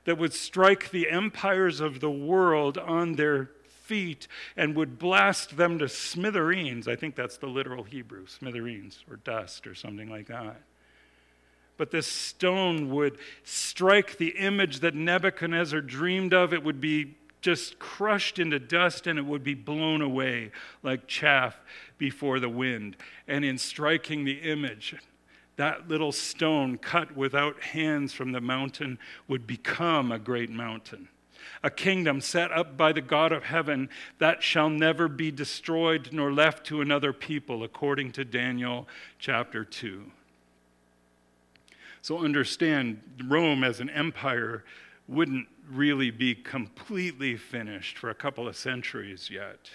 that 0.04 0.18
would 0.18 0.34
strike 0.34 0.90
the 0.90 1.08
empires 1.08 1.80
of 1.80 2.00
the 2.00 2.10
world 2.10 2.76
on 2.76 3.14
their 3.14 3.50
feet 3.92 4.26
and 4.56 4.74
would 4.74 4.98
blast 4.98 5.58
them 5.58 5.78
to 5.78 5.86
smithereens. 5.86 6.88
I 6.88 6.96
think 6.96 7.14
that's 7.14 7.36
the 7.36 7.46
literal 7.46 7.84
Hebrew, 7.84 8.26
smithereens 8.26 9.04
or 9.10 9.16
dust 9.16 9.66
or 9.66 9.74
something 9.74 10.08
like 10.08 10.28
that. 10.28 10.62
But 11.76 11.90
this 11.90 12.06
stone 12.06 12.90
would 12.90 13.18
strike 13.44 14.16
the 14.16 14.30
image 14.30 14.80
that 14.80 14.94
Nebuchadnezzar 14.94 15.82
dreamed 15.82 16.32
of. 16.32 16.54
It 16.54 16.64
would 16.64 16.80
be 16.80 17.16
just 17.42 17.78
crushed 17.78 18.38
into 18.38 18.58
dust 18.58 19.06
and 19.06 19.18
it 19.18 19.26
would 19.26 19.44
be 19.44 19.52
blown 19.52 20.00
away 20.00 20.52
like 20.82 21.06
chaff 21.06 21.60
before 21.98 22.40
the 22.40 22.48
wind. 22.48 22.96
And 23.28 23.44
in 23.44 23.58
striking 23.58 24.24
the 24.24 24.38
image, 24.38 24.96
that 25.56 25.86
little 25.86 26.12
stone 26.12 26.78
cut 26.78 27.14
without 27.14 27.60
hands 27.60 28.14
from 28.14 28.32
the 28.32 28.40
mountain 28.40 28.98
would 29.28 29.46
become 29.46 30.10
a 30.10 30.18
great 30.18 30.48
mountain 30.48 31.08
a 31.62 31.70
kingdom 31.70 32.20
set 32.20 32.52
up 32.52 32.76
by 32.76 32.92
the 32.92 33.00
God 33.00 33.32
of 33.32 33.44
heaven 33.44 33.88
that 34.18 34.42
shall 34.42 34.70
never 34.70 35.08
be 35.08 35.30
destroyed 35.30 36.10
nor 36.12 36.32
left 36.32 36.66
to 36.66 36.80
another 36.80 37.12
people, 37.12 37.62
according 37.62 38.12
to 38.12 38.24
Daniel 38.24 38.88
chapter 39.18 39.64
2. 39.64 40.10
So 42.00 42.18
understand, 42.18 43.00
Rome 43.26 43.62
as 43.62 43.80
an 43.80 43.90
empire 43.90 44.64
wouldn't 45.06 45.46
really 45.70 46.10
be 46.10 46.34
completely 46.34 47.36
finished 47.36 47.96
for 47.96 48.10
a 48.10 48.14
couple 48.14 48.48
of 48.48 48.56
centuries 48.56 49.30
yet, 49.30 49.70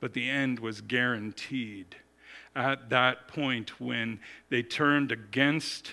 but 0.00 0.14
the 0.14 0.28
end 0.28 0.58
was 0.60 0.80
guaranteed 0.80 1.96
at 2.54 2.88
that 2.88 3.28
point 3.28 3.78
when 3.80 4.18
they 4.48 4.62
turned 4.62 5.12
against 5.12 5.92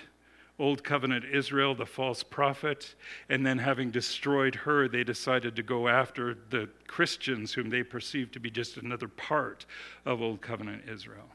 Old 0.60 0.84
Covenant 0.84 1.26
Israel, 1.26 1.74
the 1.74 1.86
false 1.86 2.22
prophet, 2.22 2.94
and 3.28 3.46
then 3.46 3.58
having 3.58 3.90
destroyed 3.90 4.54
her, 4.54 4.88
they 4.88 5.04
decided 5.04 5.56
to 5.56 5.64
go 5.64 5.88
after 5.88 6.38
the 6.52 6.70
Christians, 6.88 7.54
whom 7.54 7.70
they 7.70 7.82
perceived 7.82 8.34
to 8.34 8.40
be 8.40 8.52
just 8.52 8.78
another 8.78 9.08
part 9.08 9.66
of 10.06 10.22
Old 10.22 10.42
Covenant 10.42 10.84
Israel. 10.88 11.30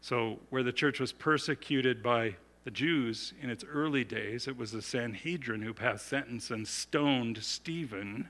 So, 0.00 0.38
where 0.50 0.62
the 0.62 0.72
church 0.72 1.00
was 1.00 1.12
persecuted 1.12 2.02
by 2.02 2.36
the 2.64 2.70
Jews 2.70 3.34
in 3.42 3.50
its 3.50 3.64
early 3.64 4.04
days, 4.04 4.46
it 4.46 4.56
was 4.56 4.70
the 4.70 4.82
Sanhedrin 4.82 5.62
who 5.62 5.74
passed 5.74 6.06
sentence 6.06 6.50
and 6.50 6.68
stoned 6.68 7.42
Stephen. 7.42 8.28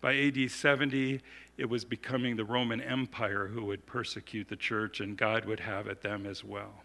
By 0.00 0.16
AD 0.16 0.50
70, 0.50 1.20
it 1.58 1.68
was 1.68 1.84
becoming 1.84 2.36
the 2.36 2.44
Roman 2.44 2.80
Empire 2.80 3.48
who 3.48 3.64
would 3.66 3.84
persecute 3.84 4.48
the 4.48 4.56
church, 4.56 5.00
and 5.00 5.18
God 5.18 5.44
would 5.44 5.60
have 5.60 5.86
at 5.86 6.02
them 6.02 6.24
as 6.24 6.42
well. 6.42 6.82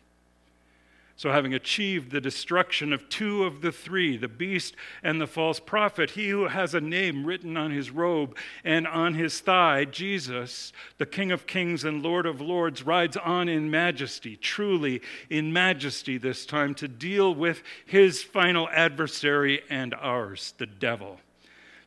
So, 1.16 1.32
having 1.32 1.54
achieved 1.54 2.12
the 2.12 2.20
destruction 2.20 2.92
of 2.92 3.08
two 3.08 3.44
of 3.44 3.62
the 3.62 3.72
three, 3.72 4.18
the 4.18 4.28
beast 4.28 4.76
and 5.04 5.22
the 5.22 5.28
false 5.28 5.60
prophet, 5.60 6.12
he 6.12 6.30
who 6.30 6.48
has 6.48 6.74
a 6.74 6.82
name 6.82 7.26
written 7.26 7.56
on 7.56 7.70
his 7.70 7.92
robe 7.92 8.36
and 8.64 8.88
on 8.88 9.14
his 9.14 9.40
thigh, 9.40 9.86
Jesus, 9.86 10.74
the 10.98 11.06
King 11.06 11.32
of 11.32 11.46
kings 11.46 11.84
and 11.84 12.02
Lord 12.02 12.26
of 12.26 12.42
lords, 12.42 12.84
rides 12.84 13.16
on 13.16 13.48
in 13.48 13.70
majesty, 13.70 14.36
truly 14.36 15.02
in 15.30 15.54
majesty 15.54 16.18
this 16.18 16.48
time, 16.48 16.74
to 16.76 16.88
deal 16.88 17.34
with 17.34 17.62
his 17.86 18.24
final 18.24 18.68
adversary 18.70 19.62
and 19.70 19.94
ours, 19.94 20.56
the 20.58 20.66
devil. 20.66 21.20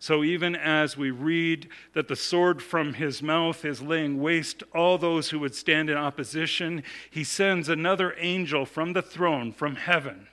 So 0.06 0.22
even 0.22 0.54
as 0.54 0.96
we 0.96 1.10
read 1.10 1.68
that 1.94 2.06
the 2.06 2.14
sword 2.14 2.62
from 2.62 2.94
his 2.94 3.24
mouth 3.24 3.64
is 3.64 3.82
laying 3.82 4.20
waste 4.20 4.62
all 4.72 4.98
those 4.98 5.30
who 5.30 5.40
would 5.40 5.56
stand 5.56 5.90
in 5.90 5.96
opposition, 5.96 6.84
he 7.10 7.24
sends 7.24 7.68
another 7.68 8.14
angel 8.16 8.66
from 8.66 8.92
the 8.92 9.02
throne, 9.02 9.50
from 9.50 9.74
heaven. 9.74 10.28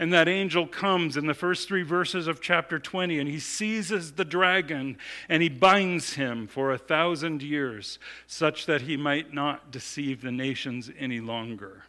And 0.00 0.12
that 0.12 0.26
angel 0.26 0.66
comes 0.66 1.16
in 1.16 1.26
the 1.26 1.34
first 1.34 1.68
three 1.68 1.84
verses 1.84 2.26
of 2.26 2.40
chapter 2.40 2.80
20, 2.80 3.20
and 3.20 3.30
he 3.30 3.38
seizes 3.38 4.14
the 4.14 4.24
dragon 4.24 4.98
and 5.28 5.44
he 5.44 5.48
binds 5.48 6.14
him 6.14 6.48
for 6.48 6.72
a 6.72 6.76
thousand 6.76 7.40
years, 7.40 8.00
such 8.26 8.66
that 8.66 8.80
he 8.80 8.96
might 8.96 9.32
not 9.32 9.70
deceive 9.70 10.22
the 10.22 10.32
nations 10.32 10.90
any 10.98 11.20
longer. 11.20 11.84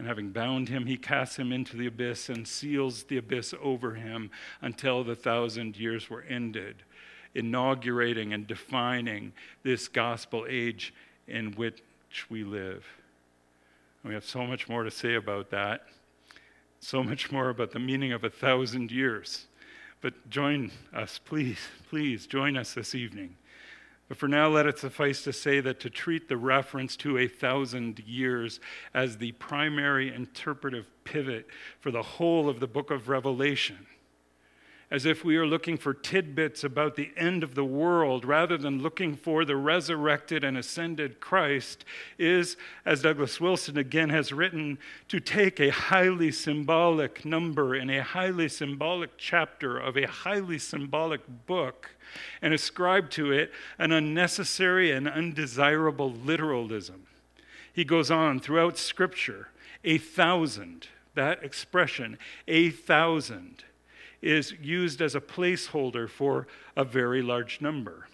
And 0.00 0.08
having 0.08 0.30
bound 0.30 0.70
him, 0.70 0.86
he 0.86 0.96
casts 0.96 1.36
him 1.36 1.52
into 1.52 1.76
the 1.76 1.84
abyss 1.84 2.30
and 2.30 2.48
seals 2.48 3.02
the 3.02 3.18
abyss 3.18 3.52
over 3.62 3.92
him 3.92 4.30
until 4.62 5.04
the 5.04 5.14
thousand 5.14 5.76
years 5.76 6.08
were 6.08 6.22
ended, 6.22 6.76
inaugurating 7.34 8.32
and 8.32 8.46
defining 8.46 9.34
this 9.62 9.88
gospel 9.88 10.46
age 10.48 10.94
in 11.28 11.52
which 11.52 11.82
we 12.30 12.44
live. 12.44 12.86
We 14.02 14.14
have 14.14 14.24
so 14.24 14.46
much 14.46 14.70
more 14.70 14.84
to 14.84 14.90
say 14.90 15.16
about 15.16 15.50
that, 15.50 15.82
so 16.78 17.04
much 17.04 17.30
more 17.30 17.50
about 17.50 17.72
the 17.72 17.78
meaning 17.78 18.14
of 18.14 18.24
a 18.24 18.30
thousand 18.30 18.90
years. 18.90 19.48
But 20.00 20.30
join 20.30 20.72
us, 20.94 21.20
please, 21.22 21.58
please 21.90 22.26
join 22.26 22.56
us 22.56 22.72
this 22.72 22.94
evening 22.94 23.36
but 24.10 24.16
for 24.16 24.26
now, 24.26 24.48
let 24.48 24.66
it 24.66 24.76
suffice 24.76 25.22
to 25.22 25.32
say 25.32 25.60
that 25.60 25.78
to 25.78 25.88
treat 25.88 26.28
the 26.28 26.36
reference 26.36 26.96
to 26.96 27.16
a 27.16 27.28
thousand 27.28 28.00
years 28.00 28.58
as 28.92 29.18
the 29.18 29.30
primary 29.30 30.12
interpretive 30.12 30.88
pivot 31.04 31.46
for 31.78 31.92
the 31.92 32.02
whole 32.02 32.48
of 32.48 32.58
the 32.58 32.66
book 32.66 32.90
of 32.90 33.08
Revelation, 33.08 33.86
as 34.90 35.06
if 35.06 35.24
we 35.24 35.36
are 35.36 35.46
looking 35.46 35.76
for 35.76 35.94
tidbits 35.94 36.64
about 36.64 36.96
the 36.96 37.12
end 37.16 37.44
of 37.44 37.54
the 37.54 37.64
world 37.64 38.24
rather 38.24 38.58
than 38.58 38.82
looking 38.82 39.14
for 39.14 39.44
the 39.44 39.54
resurrected 39.54 40.42
and 40.42 40.58
ascended 40.58 41.20
Christ, 41.20 41.84
is, 42.18 42.56
as 42.84 43.02
Douglas 43.02 43.40
Wilson 43.40 43.78
again 43.78 44.10
has 44.10 44.32
written, 44.32 44.80
to 45.06 45.20
take 45.20 45.60
a 45.60 45.70
highly 45.70 46.32
symbolic 46.32 47.24
number 47.24 47.76
in 47.76 47.88
a 47.88 48.02
highly 48.02 48.48
symbolic 48.48 49.16
chapter 49.18 49.78
of 49.78 49.96
a 49.96 50.08
highly 50.08 50.58
symbolic 50.58 51.20
book 51.46 51.90
and 52.42 52.54
ascribe 52.54 53.10
to 53.10 53.32
it 53.32 53.52
an 53.78 53.92
unnecessary 53.92 54.92
and 54.92 55.08
undesirable 55.08 56.12
literalism. 56.12 57.06
He 57.72 57.84
goes 57.84 58.10
on 58.10 58.40
throughout 58.40 58.76
Scripture, 58.78 59.48
a 59.84 59.98
thousand, 59.98 60.88
that 61.14 61.42
expression, 61.42 62.18
a 62.46 62.70
thousand, 62.70 63.64
is 64.22 64.52
used 64.60 65.00
as 65.00 65.14
a 65.14 65.20
placeholder 65.20 66.08
for 66.08 66.46
a 66.76 66.84
very 66.84 67.22
large 67.22 67.60
number. 67.60 68.08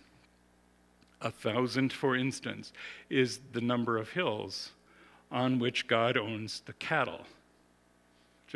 A 1.20 1.30
thousand, 1.30 1.92
for 1.92 2.14
instance, 2.14 2.72
is 3.10 3.40
the 3.52 3.60
number 3.60 3.96
of 3.96 4.10
hills 4.10 4.70
on 5.30 5.58
which 5.58 5.88
God 5.88 6.16
owns 6.16 6.60
the 6.66 6.74
cattle. 6.74 7.22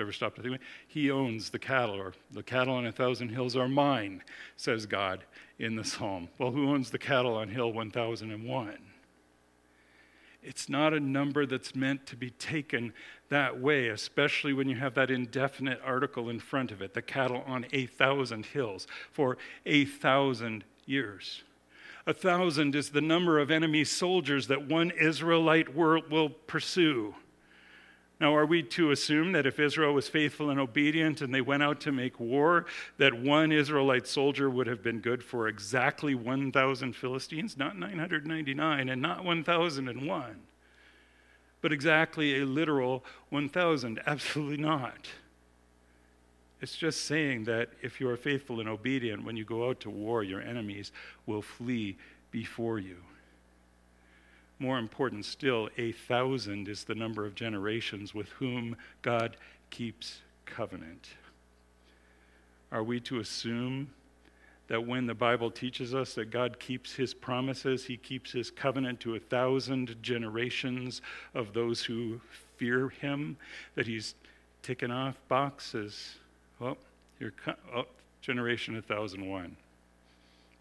Ever 0.01 0.13
stop 0.13 0.35
to 0.37 0.43
think? 0.43 0.55
about 0.55 0.63
it. 0.63 0.67
He 0.89 1.11
owns 1.11 1.51
the 1.51 1.59
cattle, 1.59 1.97
or 1.97 2.15
the 2.31 2.43
cattle 2.43 2.75
on 2.75 2.87
a 2.87 2.93
thousand 2.93 3.29
hills 3.29 3.57
are 3.57 3.69
mine, 3.69 4.23
says 4.57 4.87
God 4.87 5.25
in 5.59 5.77
the 5.77 5.85
psalm. 5.85 6.29
Well, 6.39 6.53
who 6.53 6.71
owns 6.71 6.91
the 6.91 6.99
cattle 6.99 7.35
on 7.37 7.49
Hill 7.49 7.73
1001? 7.73 8.79
It's 10.43 10.69
not 10.71 10.95
a 10.95 11.01
number 11.01 11.45
that's 11.45 11.75
meant 11.75 12.07
to 12.07 12.17
be 12.17 12.31
taken 12.31 12.95
that 13.29 13.61
way, 13.61 13.89
especially 13.89 14.53
when 14.53 14.69
you 14.69 14.77
have 14.77 14.95
that 14.95 15.11
indefinite 15.11 15.81
article 15.85 16.31
in 16.31 16.41
front 16.41 16.73
of 16.73 16.81
it 16.81 16.95
the 16.95 17.03
cattle 17.03 17.45
on 17.47 17.67
a 17.73 17.87
thousand 17.87 18.47
hills 18.47 18.87
for 19.13 19.37
a 19.67 19.85
thousand 19.85 20.65
years. 20.87 21.43
A 22.07 22.15
thousand 22.15 22.75
is 22.75 22.91
the 22.91 23.03
number 23.03 23.39
of 23.39 23.51
enemy 23.51 23.85
soldiers 23.85 24.47
that 24.47 24.67
one 24.67 24.91
Israelite 24.91 25.75
will 25.75 26.31
pursue. 26.31 27.15
Now, 28.21 28.37
are 28.37 28.45
we 28.45 28.63
to 28.63 28.91
assume 28.91 29.33
that 29.33 29.47
if 29.47 29.59
Israel 29.59 29.95
was 29.95 30.07
faithful 30.07 30.51
and 30.51 30.61
obedient 30.61 31.23
and 31.23 31.33
they 31.35 31.41
went 31.41 31.63
out 31.63 31.81
to 31.81 31.93
make 31.93 32.21
war, 32.21 32.67
that 32.99 33.15
one 33.15 33.51
Israelite 33.51 34.07
soldier 34.07 34.51
would 34.51 34.67
have 34.67 34.83
been 34.83 35.01
good 35.01 35.25
for 35.25 35.49
exactly 35.49 36.15
1,000 36.15 36.95
Philistines? 36.95 37.57
Not 37.57 37.79
999 37.79 38.91
and 38.91 39.01
not 39.01 39.25
1,001, 39.25 40.37
but 41.63 41.73
exactly 41.73 42.41
a 42.43 42.45
literal 42.45 43.03
1,000? 43.31 44.03
Absolutely 44.07 44.59
not. 44.59 45.09
It's 46.61 46.77
just 46.77 47.07
saying 47.07 47.45
that 47.45 47.71
if 47.81 48.03
you 48.03 48.09
are 48.11 48.19
faithful 48.19 48.61
and 48.61 48.69
obedient, 48.69 49.25
when 49.25 49.39
you 49.39 49.47
go 49.47 49.67
out 49.67 49.81
to 49.81 49.89
war, 49.89 50.23
your 50.23 50.43
enemies 50.43 50.93
will 51.25 51.41
flee 51.41 51.97
before 52.31 52.79
you. 52.79 52.97
More 54.61 54.79
important 54.79 55.25
still, 55.25 55.71
a 55.79 55.93
thousand 55.93 56.69
is 56.69 56.85
the 56.85 56.95
number 56.95 57.25
of 57.25 57.35
generations 57.35 58.15
with 58.15 58.29
whom 58.29 58.77
God 59.01 59.39
keeps 59.71 60.21
covenant. 60.45 61.09
Are 62.71 62.85
we 62.85 63.01
to 63.01 63.21
assume 63.21 63.89
that 64.69 64.87
when 64.87 65.07
the 65.07 65.15
Bible 65.15 65.51
teaches 65.51 65.95
us 65.95 66.15
that 66.15 66.31
God 66.31 66.61
keeps 66.61 66.95
his 66.95 67.15
promises, 67.15 67.87
he 67.87 67.97
keeps 67.97 68.33
his 68.33 68.51
covenant 68.51 69.01
to 69.01 69.15
a 69.15 69.19
thousand 69.19 69.97
generations 70.03 71.01
of 71.35 71.55
those 71.55 71.83
who 71.83 72.21
fear 72.59 72.91
him, 72.91 73.39
that 73.77 73.87
he's 73.87 74.15
ticking 74.63 74.91
off 74.91 75.17
boxes? 75.29 76.17
Well, 76.59 76.77
your 77.19 77.33
oh, 77.75 77.87
generation 78.21 78.75
1001. 78.75 79.57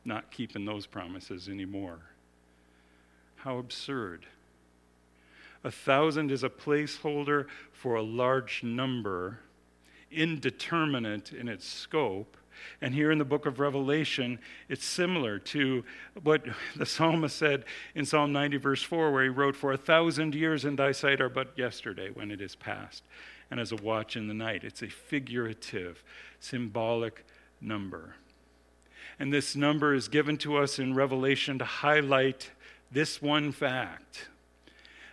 Not 0.05 0.31
keeping 0.31 0.63
those 0.63 0.87
promises 0.87 1.49
anymore. 1.49 1.99
How 3.43 3.57
absurd. 3.57 4.25
A 5.63 5.71
thousand 5.71 6.31
is 6.31 6.43
a 6.43 6.49
placeholder 6.49 7.45
for 7.71 7.95
a 7.95 8.01
large 8.01 8.63
number, 8.63 9.39
indeterminate 10.11 11.31
in 11.31 11.47
its 11.47 11.65
scope. 11.65 12.35
And 12.81 12.93
here 12.93 13.11
in 13.11 13.17
the 13.17 13.25
book 13.25 13.45
of 13.45 13.59
Revelation, 13.59 14.39
it's 14.67 14.83
similar 14.83 15.39
to 15.39 15.85
what 16.21 16.45
the 16.75 16.85
psalmist 16.85 17.37
said 17.37 17.63
in 17.95 18.05
Psalm 18.05 18.33
90, 18.33 18.57
verse 18.57 18.83
4, 18.83 19.11
where 19.11 19.23
he 19.23 19.29
wrote, 19.29 19.55
For 19.55 19.71
a 19.71 19.77
thousand 19.77 20.35
years 20.35 20.65
in 20.65 20.75
thy 20.75 20.91
sight 20.91 21.21
are 21.21 21.29
but 21.29 21.57
yesterday 21.57 22.09
when 22.09 22.31
it 22.31 22.41
is 22.41 22.55
past, 22.55 23.03
and 23.49 23.59
as 23.59 23.71
a 23.71 23.77
watch 23.77 24.17
in 24.17 24.27
the 24.27 24.33
night. 24.33 24.65
It's 24.65 24.81
a 24.81 24.89
figurative, 24.89 26.03
symbolic 26.41 27.25
number. 27.61 28.15
And 29.17 29.33
this 29.33 29.55
number 29.55 29.93
is 29.93 30.09
given 30.09 30.37
to 30.39 30.57
us 30.57 30.79
in 30.79 30.93
Revelation 30.93 31.59
to 31.59 31.65
highlight 31.65 32.51
this 32.91 33.21
one 33.21 33.51
fact 33.51 34.29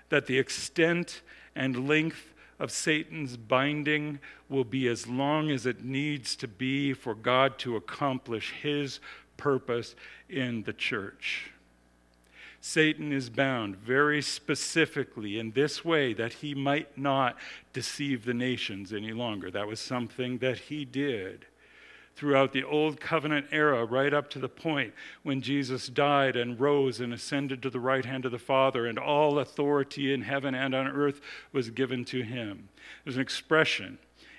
that 0.09 0.27
the 0.27 0.39
extent 0.39 1.23
and 1.55 1.89
length 1.89 2.33
of 2.59 2.71
Satan's 2.71 3.37
binding 3.37 4.19
will 4.49 4.65
be 4.65 4.89
as 4.89 5.07
long 5.07 5.51
as 5.51 5.67
it 5.67 5.85
needs 5.85 6.37
to 6.37 6.49
be 6.49 6.93
for 6.93 7.15
God 7.15 7.59
to 7.59 7.77
accomplish 7.77 8.53
his 8.62 9.01
purpose 9.37 9.95
in 10.29 10.62
the 10.62 10.73
church. 10.73 11.51
Satan 12.61 13.12
is 13.12 13.31
bound 13.31 13.77
very 13.77 14.23
specifically 14.23 15.39
in 15.39 15.53
this 15.53 15.85
way 15.85 16.12
that 16.14 16.33
he 16.33 16.55
might 16.55 16.97
not 16.99 17.37
deceive 17.72 18.24
the 18.24 18.35
nations 18.35 18.93
any 18.93 19.12
longer. 19.12 19.51
That 19.51 19.68
was 19.68 19.79
something 19.79 20.39
that 20.39 20.59
he 20.59 20.85
did 20.85 21.47
throughout 22.17 22.53
the 22.53 22.64
Old 22.64 22.99
Covenant 22.99 23.47
era, 23.53 23.85
right 23.85 24.12
up 24.12 24.31
to 24.31 24.39
the 24.39 24.49
point 24.49 24.95
when 25.23 25.43
Jesus 25.43 25.87
died 25.87 26.35
and 26.35 26.59
rose 26.59 26.99
and 26.99 27.12
ascended 27.12 27.62
to 27.62 27.71
the 27.71 27.79
right 27.79 28.05
hand 28.05 28.25
of 28.25 28.33
the 28.33 28.39
Father, 28.39 28.87
and 28.87 28.99
all 28.99 29.39
authority 29.39 30.12
in 30.12 30.23
heaven 30.23 30.55
and 30.55 30.75
on 30.75 30.89
earth 30.89 31.21
was 31.53 31.71
given 31.71 32.05
to 32.07 32.23
him. 32.23 32.71
There's 33.05 33.17
an 33.17 33.23
expression 33.23 33.99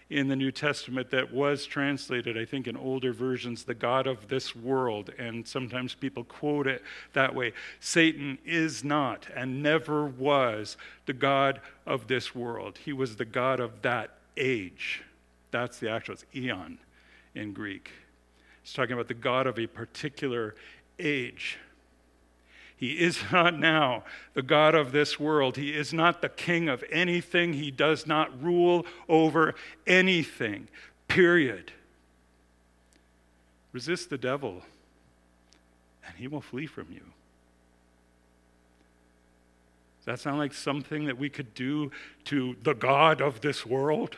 in 0.10 0.28
the 0.28 0.36
New 0.36 0.52
Testament 0.52 1.12
that 1.12 1.34
was 1.34 1.66
translated, 1.66 2.38
I 2.38 2.46
think, 2.46 2.66
in 2.66 2.78
older 2.78 3.14
versions, 3.14 3.66
the 3.66 3.76
God 3.76 4.08
of 4.08 4.28
this 4.28 4.56
world, 4.56 5.12
and 5.20 5.46
sometimes 5.48 5.94
people 5.94 6.24
quote 6.24 6.66
it 6.66 6.82
that 7.14 7.36
way. 7.36 7.52
Satan 7.80 8.40
is 8.46 8.84
not 8.84 9.28
and 9.36 9.62
never 9.62 10.06
was 10.06 10.78
the 11.06 11.14
God 11.14 11.60
of 11.86 12.08
this 12.08 12.34
world, 12.34 12.80
he 12.84 12.94
was 12.94 13.18
the 13.18 13.26
God 13.26 13.60
of 13.60 13.82
that 13.84 14.12
age. 14.36 15.04
That's 15.52 15.80
the 15.80 15.90
actual, 15.90 16.16
it's 16.16 16.26
eon 16.36 16.80
in 17.38 17.54
Greek. 17.54 17.92
He's 18.64 18.74
talking 18.74 18.94
about 18.94 19.08
the 19.08 19.14
God 19.14 19.48
of 19.48 19.58
a 19.58 19.68
particular 19.68 20.56
age. 21.00 21.58
He 22.76 23.00
is 23.00 23.20
not 23.32 23.58
now 23.58 24.04
the 24.34 24.42
God 24.42 24.76
of 24.76 24.92
this 24.92 25.20
world. 25.20 25.58
He 25.58 25.76
is 25.76 25.94
not 25.94 26.22
the 26.22 26.30
king 26.30 26.70
of 26.70 26.84
anything. 26.92 27.54
He 27.54 27.72
does 27.72 28.06
not 28.06 28.42
rule 28.42 28.86
over 29.08 29.56
anything, 29.86 30.68
period. 31.08 31.72
Resist 33.72 34.10
the 34.10 34.18
devil, 34.18 34.62
and 36.06 36.16
he 36.18 36.28
will 36.28 36.42
flee 36.42 36.68
from 36.68 36.88
you. 36.92 37.02
Does 40.00 40.06
that 40.06 40.20
sound 40.20 40.38
like 40.38 40.54
something 40.54 41.06
that 41.06 41.18
we 41.18 41.30
could 41.30 41.54
do 41.54 41.92
to 42.26 42.56
the 42.64 42.74
God 42.74 43.22
of 43.22 43.42
this 43.42 43.66
world? 43.66 44.16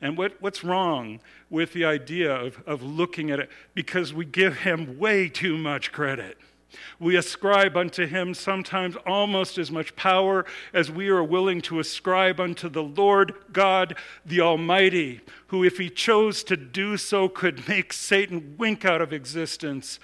And 0.00 0.16
what, 0.16 0.40
what's 0.40 0.64
wrong 0.64 1.20
with 1.50 1.72
the 1.72 1.84
idea 1.84 2.34
of, 2.34 2.62
of 2.66 2.82
looking 2.82 3.30
at 3.30 3.40
it? 3.40 3.50
Because 3.74 4.12
we 4.12 4.24
give 4.24 4.58
him 4.58 4.98
way 4.98 5.28
too 5.28 5.56
much 5.56 5.92
credit. 5.92 6.38
We 6.98 7.16
ascribe 7.16 7.76
unto 7.76 8.06
him 8.06 8.34
sometimes 8.34 8.96
almost 9.06 9.58
as 9.58 9.70
much 9.70 9.96
power 9.96 10.44
as 10.72 10.90
we 10.90 11.08
are 11.08 11.22
willing 11.22 11.60
to 11.62 11.78
ascribe 11.78 12.40
unto 12.40 12.68
the 12.68 12.82
Lord 12.82 13.34
God 13.52 13.96
the 14.24 14.40
Almighty, 14.40 15.20
who, 15.48 15.64
if 15.64 15.78
he 15.78 15.88
chose 15.88 16.42
to 16.44 16.56
do 16.56 16.96
so, 16.96 17.28
could 17.28 17.68
make 17.68 17.92
Satan 17.92 18.56
wink 18.58 18.84
out 18.84 19.00
of 19.00 19.12
existence 19.12 19.98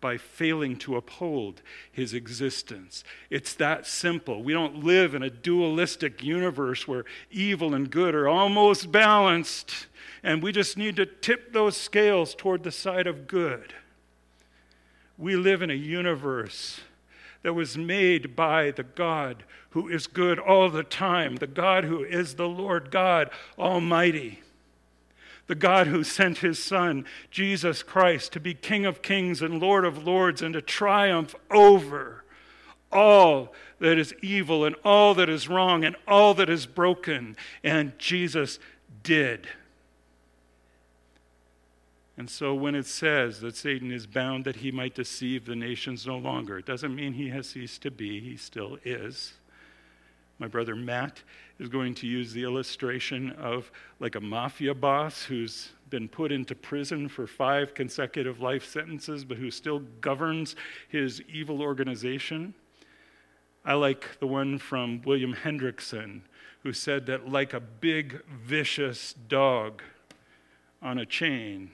by 0.00 0.16
failing 0.16 0.76
to 0.76 0.96
uphold 0.96 1.62
his 1.90 2.14
existence. 2.14 3.04
It's 3.30 3.54
that 3.54 3.86
simple. 3.86 4.42
We 4.42 4.52
don't 4.52 4.84
live 4.84 5.14
in 5.14 5.22
a 5.22 5.30
dualistic 5.30 6.22
universe 6.22 6.86
where 6.86 7.04
evil 7.30 7.74
and 7.74 7.90
good 7.90 8.14
are 8.14 8.28
almost 8.28 8.92
balanced, 8.92 9.86
and 10.22 10.42
we 10.42 10.52
just 10.52 10.76
need 10.76 10.96
to 10.96 11.06
tip 11.06 11.52
those 11.52 11.76
scales 11.76 12.34
toward 12.34 12.62
the 12.62 12.72
side 12.72 13.06
of 13.06 13.26
good. 13.26 13.74
We 15.16 15.36
live 15.36 15.62
in 15.62 15.70
a 15.70 15.74
universe 15.74 16.80
that 17.42 17.54
was 17.54 17.76
made 17.76 18.36
by 18.36 18.70
the 18.70 18.84
God 18.84 19.44
who 19.70 19.88
is 19.88 20.06
good 20.06 20.38
all 20.38 20.70
the 20.70 20.84
time, 20.84 21.36
the 21.36 21.46
God 21.46 21.84
who 21.84 22.04
is 22.04 22.34
the 22.34 22.48
Lord 22.48 22.90
God 22.90 23.30
Almighty 23.58 24.40
the 25.48 25.54
God 25.54 25.88
who 25.88 26.04
sent 26.04 26.38
his 26.38 26.62
Son, 26.62 27.04
Jesus 27.30 27.82
Christ, 27.82 28.32
to 28.34 28.40
be 28.40 28.54
King 28.54 28.86
of 28.86 29.02
kings 29.02 29.42
and 29.42 29.60
Lord 29.60 29.84
of 29.84 30.06
lords 30.06 30.40
and 30.40 30.54
to 30.54 30.62
triumph 30.62 31.34
over 31.50 32.24
all 32.92 33.52
that 33.80 33.98
is 33.98 34.14
evil 34.22 34.64
and 34.64 34.76
all 34.84 35.14
that 35.14 35.28
is 35.28 35.48
wrong 35.48 35.84
and 35.84 35.96
all 36.06 36.34
that 36.34 36.48
is 36.48 36.66
broken. 36.66 37.36
And 37.64 37.98
Jesus 37.98 38.58
did. 39.02 39.48
And 42.16 42.28
so 42.28 42.54
when 42.54 42.74
it 42.74 42.86
says 42.86 43.40
that 43.40 43.56
Satan 43.56 43.92
is 43.92 44.06
bound 44.06 44.44
that 44.44 44.56
he 44.56 44.72
might 44.72 44.94
deceive 44.94 45.46
the 45.46 45.54
nations 45.54 46.06
no 46.06 46.18
longer, 46.18 46.58
it 46.58 46.66
doesn't 46.66 46.94
mean 46.94 47.12
he 47.12 47.28
has 47.30 47.48
ceased 47.48 47.82
to 47.82 47.90
be, 47.90 48.20
he 48.20 48.36
still 48.36 48.78
is. 48.84 49.34
My 50.38 50.48
brother 50.48 50.76
Matt 50.76 51.22
is 51.58 51.68
going 51.68 51.94
to 51.94 52.06
use 52.06 52.32
the 52.32 52.44
illustration 52.44 53.30
of 53.32 53.70
like 54.00 54.14
a 54.14 54.20
mafia 54.20 54.74
boss 54.74 55.24
who's 55.24 55.70
been 55.90 56.08
put 56.08 56.30
into 56.30 56.54
prison 56.54 57.08
for 57.08 57.26
five 57.26 57.74
consecutive 57.74 58.40
life 58.40 58.64
sentences, 58.64 59.24
but 59.24 59.38
who 59.38 59.50
still 59.50 59.80
governs 60.00 60.54
his 60.88 61.20
evil 61.22 61.62
organization. 61.62 62.54
I 63.64 63.74
like 63.74 64.18
the 64.20 64.26
one 64.26 64.58
from 64.58 65.02
William 65.02 65.34
Hendriksen, 65.34 66.22
who 66.62 66.72
said 66.72 67.06
that, 67.06 67.28
like 67.28 67.52
a 67.52 67.60
big, 67.60 68.22
vicious 68.26 69.14
dog 69.28 69.82
on 70.80 70.98
a 70.98 71.06
chain, 71.06 71.70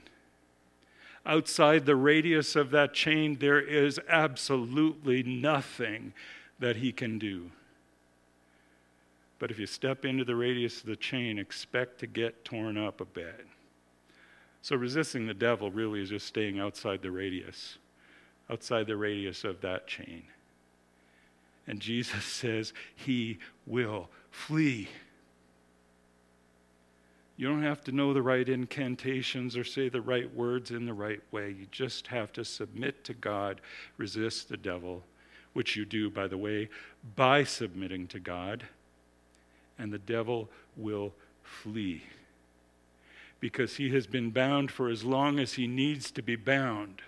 outside 1.25 1.85
the 1.85 1.95
radius 1.95 2.55
of 2.55 2.71
that 2.71 2.93
chain, 2.93 3.37
there 3.39 3.61
is 3.61 3.99
absolutely 4.07 5.23
nothing 5.23 6.13
that 6.59 6.77
he 6.77 6.91
can 6.91 7.19
do. 7.19 7.51
But 9.45 9.51
if 9.51 9.59
you 9.59 9.67
step 9.67 10.05
into 10.05 10.25
the 10.25 10.35
radius 10.35 10.79
of 10.79 10.87
the 10.87 10.95
chain, 10.95 11.37
expect 11.37 11.99
to 11.99 12.07
get 12.07 12.43
torn 12.43 12.79
up 12.79 12.99
a 12.99 13.05
bit. 13.05 13.45
So 14.63 14.75
resisting 14.75 15.27
the 15.27 15.35
devil 15.35 15.69
really 15.69 16.01
is 16.01 16.09
just 16.09 16.25
staying 16.25 16.59
outside 16.59 17.03
the 17.03 17.11
radius, 17.11 17.77
outside 18.49 18.87
the 18.87 18.97
radius 18.97 19.43
of 19.43 19.61
that 19.61 19.85
chain. 19.85 20.23
And 21.67 21.79
Jesus 21.79 22.23
says 22.25 22.73
he 22.95 23.37
will 23.67 24.09
flee. 24.31 24.89
You 27.37 27.47
don't 27.47 27.61
have 27.61 27.83
to 27.83 27.91
know 27.91 28.15
the 28.15 28.23
right 28.23 28.49
incantations 28.49 29.55
or 29.55 29.63
say 29.63 29.89
the 29.89 30.01
right 30.01 30.33
words 30.33 30.71
in 30.71 30.87
the 30.87 30.93
right 30.95 31.21
way. 31.29 31.49
You 31.49 31.67
just 31.69 32.07
have 32.07 32.33
to 32.33 32.43
submit 32.43 33.03
to 33.03 33.13
God, 33.13 33.61
resist 33.97 34.49
the 34.49 34.57
devil, 34.57 35.03
which 35.53 35.75
you 35.75 35.85
do, 35.85 36.09
by 36.09 36.25
the 36.25 36.35
way, 36.35 36.67
by 37.15 37.43
submitting 37.43 38.07
to 38.07 38.19
God 38.19 38.63
and 39.77 39.91
the 39.91 39.99
devil 39.99 40.49
will 40.75 41.13
flee. 41.43 42.03
Because 43.39 43.75
he 43.75 43.89
has 43.91 44.07
been 44.07 44.31
bound 44.31 44.71
for 44.71 44.89
as 44.89 45.03
long 45.03 45.39
as 45.39 45.53
he 45.53 45.67
needs 45.67 46.11
to 46.11 46.21
be 46.21 46.35
bound. 46.35 47.01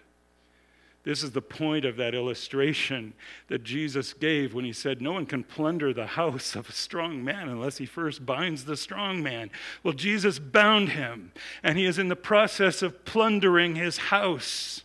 This 1.04 1.24
is 1.24 1.32
the 1.32 1.42
point 1.42 1.86
of 1.86 1.96
that 1.96 2.14
illustration 2.14 3.14
that 3.48 3.64
Jesus 3.64 4.12
gave 4.12 4.54
when 4.54 4.66
he 4.66 4.74
said, 4.74 5.02
No 5.02 5.14
one 5.14 5.26
can 5.26 5.42
plunder 5.42 5.94
the 5.94 6.06
house 6.06 6.54
of 6.54 6.68
a 6.68 6.74
strong 6.74 7.24
man 7.24 7.48
unless 7.48 7.78
he 7.78 7.86
first 7.86 8.26
binds 8.26 8.66
the 8.66 8.76
strong 8.76 9.24
man. 9.24 9.50
Well, 9.84 9.94
Jesus 9.94 10.38
bound 10.38 10.90
him, 10.90 11.32
and 11.64 11.78
he 11.78 11.86
is 11.86 11.98
in 11.98 12.10
the 12.10 12.18
process 12.18 12.82
of 12.82 13.06
plundering 13.06 13.76
his 13.76 13.98
house. 13.98 14.84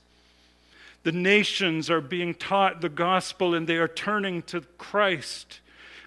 The 1.03 1.13
nations 1.13 1.91
are 1.91 2.01
being 2.01 2.35
taught 2.35 2.81
the 2.81 2.89
gospel 2.89 3.55
and 3.55 3.67
they 3.67 3.77
are 3.79 3.89
turning 3.89 4.43
to 4.43 4.61
Christ. 4.79 5.59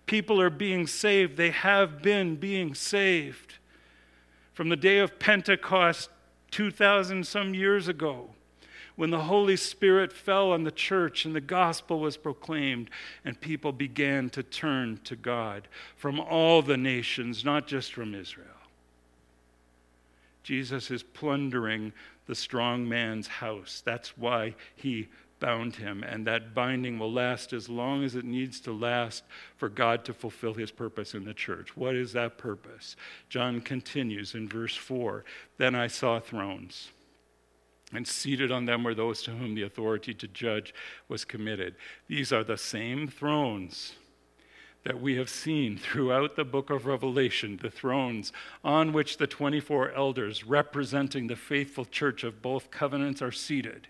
People 0.06 0.39
are 0.39 0.49
being 0.49 0.88
saved. 0.88 1.38
They 1.38 1.51
have 1.51 2.01
been 2.01 2.36
being 2.36 2.76
saved. 2.76 3.56
From 4.53 4.70
the 4.70 4.76
day 4.76 4.99
of 4.99 5.20
Pentecost, 5.20 6.10
2,000 6.51 7.26
some 7.26 7.53
years 7.53 7.88
ago, 7.88 8.30
when 8.95 9.10
the 9.10 9.24
Holy 9.24 9.58
Spirit 9.58 10.14
fell 10.14 10.51
on 10.51 10.64
the 10.64 10.72
church 10.72 11.26
and 11.26 11.36
the 11.36 11.41
gospel 11.41 11.99
was 11.99 12.16
proclaimed, 12.16 12.89
and 13.26 13.39
people 13.41 13.74
began 13.74 14.30
to 14.30 14.41
turn 14.41 14.99
to 15.03 15.16
God 15.16 15.68
from 15.97 16.20
all 16.20 16.62
the 16.62 16.78
nations, 16.78 17.43
not 17.43 17.68
just 17.68 17.93
from 17.93 18.16
Israel. 18.16 18.47
Jesus 20.43 20.91
is 20.91 21.03
plundering 21.03 21.91
the 22.28 22.36
strong 22.36 22.88
man's 22.88 23.28
house. 23.28 23.82
That's 23.84 24.18
why 24.18 24.56
he 24.76 25.10
bound 25.45 25.75
him, 25.75 26.03
and 26.03 26.25
that 26.25 26.55
binding 26.55 26.97
will 26.97 27.13
last 27.13 27.53
as 27.53 27.69
long 27.69 28.03
as 28.03 28.15
it 28.15 28.25
needs 28.25 28.59
to 28.59 28.71
last 28.71 29.23
for 29.57 29.69
God 29.69 30.03
to 30.05 30.11
fulfill 30.11 30.55
his 30.55 30.71
purpose 30.71 31.13
in 31.13 31.23
the 31.23 31.35
church. 31.35 31.77
What 31.77 31.93
is 31.93 32.13
that 32.13 32.39
purpose? 32.39 32.95
John 33.29 33.61
continues 33.61 34.33
in 34.33 34.49
verse 34.49 34.75
4 34.75 35.23
Then 35.59 35.75
I 35.75 35.85
saw 35.85 36.19
thrones. 36.19 36.89
And 37.93 38.07
seated 38.07 38.51
on 38.51 38.65
them 38.65 38.83
were 38.83 38.95
those 38.95 39.21
to 39.21 39.31
whom 39.31 39.53
the 39.53 39.61
authority 39.61 40.15
to 40.15 40.27
judge 40.27 40.73
was 41.07 41.23
committed. 41.23 41.75
These 42.07 42.33
are 42.33 42.43
the 42.43 42.57
same 42.57 43.07
thrones 43.07 43.93
that 44.83 44.99
we 44.99 45.15
have 45.17 45.29
seen 45.29 45.77
throughout 45.77 46.35
the 46.35 46.43
book 46.43 46.71
of 46.71 46.87
Revelation, 46.87 47.59
the 47.61 47.69
thrones 47.69 48.33
on 48.63 48.93
which 48.93 49.17
the 49.17 49.27
24 49.27 49.91
elders 49.91 50.43
representing 50.43 51.27
the 51.27 51.35
faithful 51.35 51.85
church 51.85 52.23
of 52.23 52.41
both 52.41 52.71
covenants 52.71 53.21
are 53.21 53.31
seated 53.31 53.89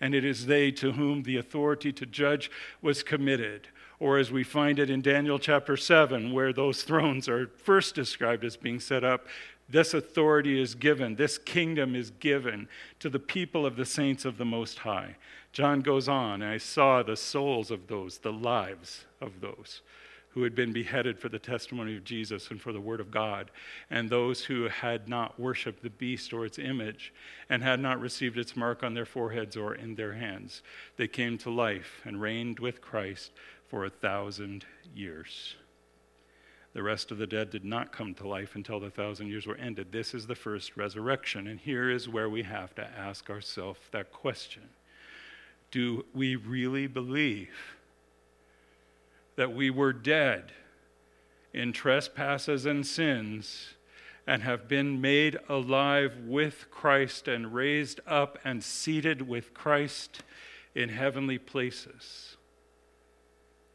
and 0.00 0.14
it 0.14 0.24
is 0.24 0.46
they 0.46 0.70
to 0.72 0.92
whom 0.92 1.22
the 1.22 1.36
authority 1.36 1.92
to 1.92 2.06
judge 2.06 2.50
was 2.82 3.02
committed. 3.02 3.68
Or 4.00 4.18
as 4.18 4.30
we 4.30 4.44
find 4.44 4.78
it 4.78 4.90
in 4.90 5.02
Daniel 5.02 5.38
chapter 5.38 5.76
7, 5.76 6.32
where 6.32 6.52
those 6.52 6.82
thrones 6.82 7.28
are 7.28 7.46
first 7.46 7.94
described 7.94 8.44
as 8.44 8.56
being 8.56 8.80
set 8.80 9.04
up, 9.04 9.26
this 9.68 9.94
authority 9.94 10.60
is 10.60 10.74
given, 10.74 11.14
this 11.14 11.38
kingdom 11.38 11.96
is 11.96 12.10
given 12.10 12.68
to 12.98 13.08
the 13.08 13.18
people 13.18 13.64
of 13.64 13.76
the 13.76 13.86
saints 13.86 14.24
of 14.24 14.36
the 14.36 14.44
Most 14.44 14.80
High. 14.80 15.16
John 15.52 15.80
goes 15.80 16.08
on, 16.08 16.42
I 16.42 16.58
saw 16.58 17.02
the 17.02 17.16
souls 17.16 17.70
of 17.70 17.86
those, 17.86 18.18
the 18.18 18.32
lives 18.32 19.06
of 19.20 19.40
those 19.40 19.80
who 20.34 20.42
had 20.42 20.54
been 20.54 20.72
beheaded 20.72 21.16
for 21.16 21.28
the 21.28 21.38
testimony 21.38 21.96
of 21.96 22.02
Jesus 22.02 22.50
and 22.50 22.60
for 22.60 22.72
the 22.72 22.80
word 22.80 22.98
of 22.98 23.12
God, 23.12 23.52
and 23.88 24.10
those 24.10 24.44
who 24.44 24.66
had 24.66 25.08
not 25.08 25.38
worshiped 25.38 25.80
the 25.82 25.90
beast 25.90 26.32
or 26.32 26.44
its 26.44 26.58
image, 26.58 27.14
and 27.48 27.62
had 27.62 27.78
not 27.78 28.00
received 28.00 28.36
its 28.36 28.56
mark 28.56 28.82
on 28.82 28.94
their 28.94 29.06
foreheads 29.06 29.56
or 29.56 29.76
in 29.76 29.94
their 29.94 30.14
hands. 30.14 30.62
They 30.96 31.06
came 31.06 31.38
to 31.38 31.50
life 31.50 32.00
and 32.04 32.20
reigned 32.20 32.58
with 32.58 32.80
Christ 32.80 33.30
for 33.68 33.84
a 33.84 33.90
thousand 33.90 34.66
years. 34.92 35.54
The 36.72 36.82
rest 36.82 37.12
of 37.12 37.18
the 37.18 37.28
dead 37.28 37.50
did 37.50 37.64
not 37.64 37.92
come 37.92 38.14
to 38.14 38.26
life 38.26 38.56
until 38.56 38.80
the 38.80 38.90
thousand 38.90 39.28
years 39.28 39.46
were 39.46 39.54
ended. 39.54 39.92
This 39.92 40.12
is 40.14 40.26
the 40.26 40.34
first 40.34 40.76
resurrection. 40.76 41.46
And 41.46 41.60
here 41.60 41.88
is 41.88 42.08
where 42.08 42.28
we 42.28 42.42
have 42.42 42.74
to 42.74 42.84
ask 42.84 43.30
ourselves 43.30 43.78
that 43.92 44.12
question 44.12 44.68
Do 45.70 46.04
we 46.12 46.34
really 46.34 46.88
believe? 46.88 47.73
That 49.36 49.54
we 49.54 49.70
were 49.70 49.92
dead 49.92 50.52
in 51.52 51.72
trespasses 51.72 52.66
and 52.66 52.86
sins, 52.86 53.74
and 54.26 54.42
have 54.42 54.66
been 54.66 55.00
made 55.00 55.38
alive 55.48 56.16
with 56.24 56.66
Christ 56.70 57.28
and 57.28 57.54
raised 57.54 58.00
up 58.06 58.38
and 58.44 58.64
seated 58.64 59.22
with 59.28 59.52
Christ 59.54 60.22
in 60.74 60.88
heavenly 60.88 61.38
places, 61.38 62.36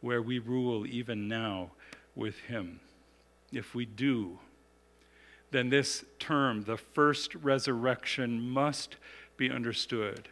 where 0.02 0.22
we 0.22 0.40
rule 0.40 0.86
even 0.88 1.28
now 1.28 1.72
with 2.16 2.38
Him. 2.40 2.80
If 3.52 3.76
we 3.76 3.86
do, 3.86 4.40
then 5.52 5.70
this 5.70 6.04
term, 6.20 6.64
the 6.64 6.78
first 6.78 7.36
resurrection, 7.36 8.42
must 8.42 8.98
be 9.38 9.50
understood 9.50 10.30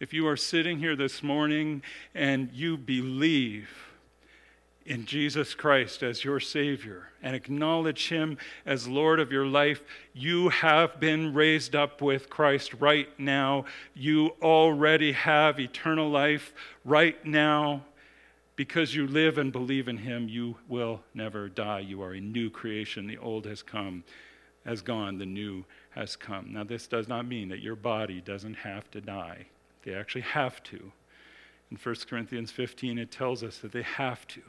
If 0.00 0.14
you 0.14 0.26
are 0.28 0.36
sitting 0.36 0.78
here 0.78 0.96
this 0.96 1.22
morning 1.22 1.82
and 2.14 2.50
you 2.54 2.78
believe 2.78 3.68
in 4.86 5.04
Jesus 5.04 5.54
Christ 5.54 6.02
as 6.02 6.24
your 6.24 6.40
Savior 6.40 7.10
and 7.22 7.36
acknowledge 7.36 8.08
Him 8.08 8.38
as 8.64 8.88
Lord 8.88 9.20
of 9.20 9.30
your 9.30 9.44
life, 9.44 9.82
you 10.14 10.48
have 10.48 10.98
been 10.98 11.34
raised 11.34 11.76
up 11.76 12.00
with 12.00 12.30
Christ 12.30 12.72
right 12.80 13.08
now. 13.18 13.66
You 13.94 14.30
already 14.40 15.12
have 15.12 15.60
eternal 15.60 16.08
life 16.08 16.54
right 16.84 17.22
now. 17.26 17.84
Because 18.60 18.94
you 18.94 19.06
live 19.06 19.38
and 19.38 19.50
believe 19.50 19.88
in 19.88 19.96
him, 19.96 20.28
you 20.28 20.54
will 20.68 21.00
never 21.14 21.48
die. 21.48 21.78
You 21.78 22.02
are 22.02 22.12
a 22.12 22.20
new 22.20 22.50
creation. 22.50 23.06
The 23.06 23.16
old 23.16 23.46
has 23.46 23.62
come, 23.62 24.04
has 24.66 24.82
gone, 24.82 25.16
the 25.16 25.24
new 25.24 25.64
has 25.92 26.14
come. 26.14 26.52
Now, 26.52 26.64
this 26.64 26.86
does 26.86 27.08
not 27.08 27.26
mean 27.26 27.48
that 27.48 27.62
your 27.62 27.74
body 27.74 28.20
doesn't 28.20 28.56
have 28.56 28.90
to 28.90 29.00
die. 29.00 29.46
They 29.82 29.94
actually 29.94 30.20
have 30.20 30.62
to. 30.64 30.92
In 31.70 31.78
1 31.82 31.94
Corinthians 32.06 32.50
15, 32.50 32.98
it 32.98 33.10
tells 33.10 33.42
us 33.42 33.56
that 33.60 33.72
they 33.72 33.80
have 33.80 34.26
to. 34.26 34.42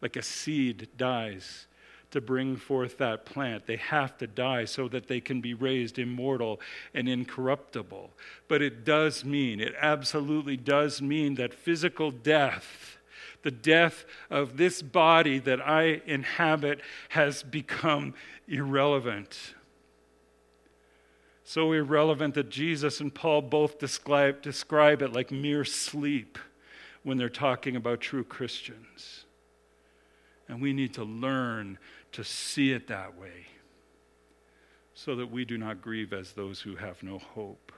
Like 0.00 0.14
a 0.14 0.22
seed 0.22 0.86
dies 0.96 1.66
to 2.12 2.20
bring 2.20 2.54
forth 2.54 2.96
that 2.98 3.26
plant. 3.26 3.66
They 3.66 3.74
have 3.74 4.16
to 4.18 4.28
die 4.28 4.66
so 4.66 4.86
that 4.86 5.08
they 5.08 5.20
can 5.20 5.40
be 5.40 5.54
raised 5.54 5.98
immortal 5.98 6.60
and 6.94 7.08
incorruptible. 7.08 8.12
But 8.46 8.62
it 8.62 8.84
does 8.84 9.24
mean, 9.24 9.58
it 9.58 9.74
absolutely 9.80 10.56
does 10.56 11.02
mean 11.02 11.34
that 11.34 11.52
physical 11.52 12.12
death 12.12 12.97
the 13.42 13.50
death 13.50 14.04
of 14.30 14.56
this 14.56 14.82
body 14.82 15.38
that 15.40 15.60
I 15.60 16.02
inhabit 16.06 16.80
has 17.10 17.42
become 17.42 18.14
irrelevant. 18.46 19.54
So 21.44 21.72
irrelevant 21.72 22.34
that 22.34 22.50
Jesus 22.50 23.00
and 23.00 23.14
Paul 23.14 23.42
both 23.42 23.78
describe, 23.78 24.42
describe 24.42 25.02
it 25.02 25.12
like 25.12 25.30
mere 25.30 25.64
sleep 25.64 26.38
when 27.02 27.16
they're 27.16 27.28
talking 27.28 27.76
about 27.76 28.00
true 28.00 28.24
Christians. 28.24 29.24
And 30.48 30.60
we 30.60 30.72
need 30.72 30.94
to 30.94 31.04
learn 31.04 31.78
to 32.12 32.24
see 32.24 32.72
it 32.72 32.88
that 32.88 33.18
way 33.18 33.46
so 34.94 35.14
that 35.14 35.30
we 35.30 35.44
do 35.44 35.56
not 35.56 35.80
grieve 35.80 36.12
as 36.12 36.32
those 36.32 36.60
who 36.60 36.76
have 36.76 37.02
no 37.02 37.18
hope. 37.18 37.72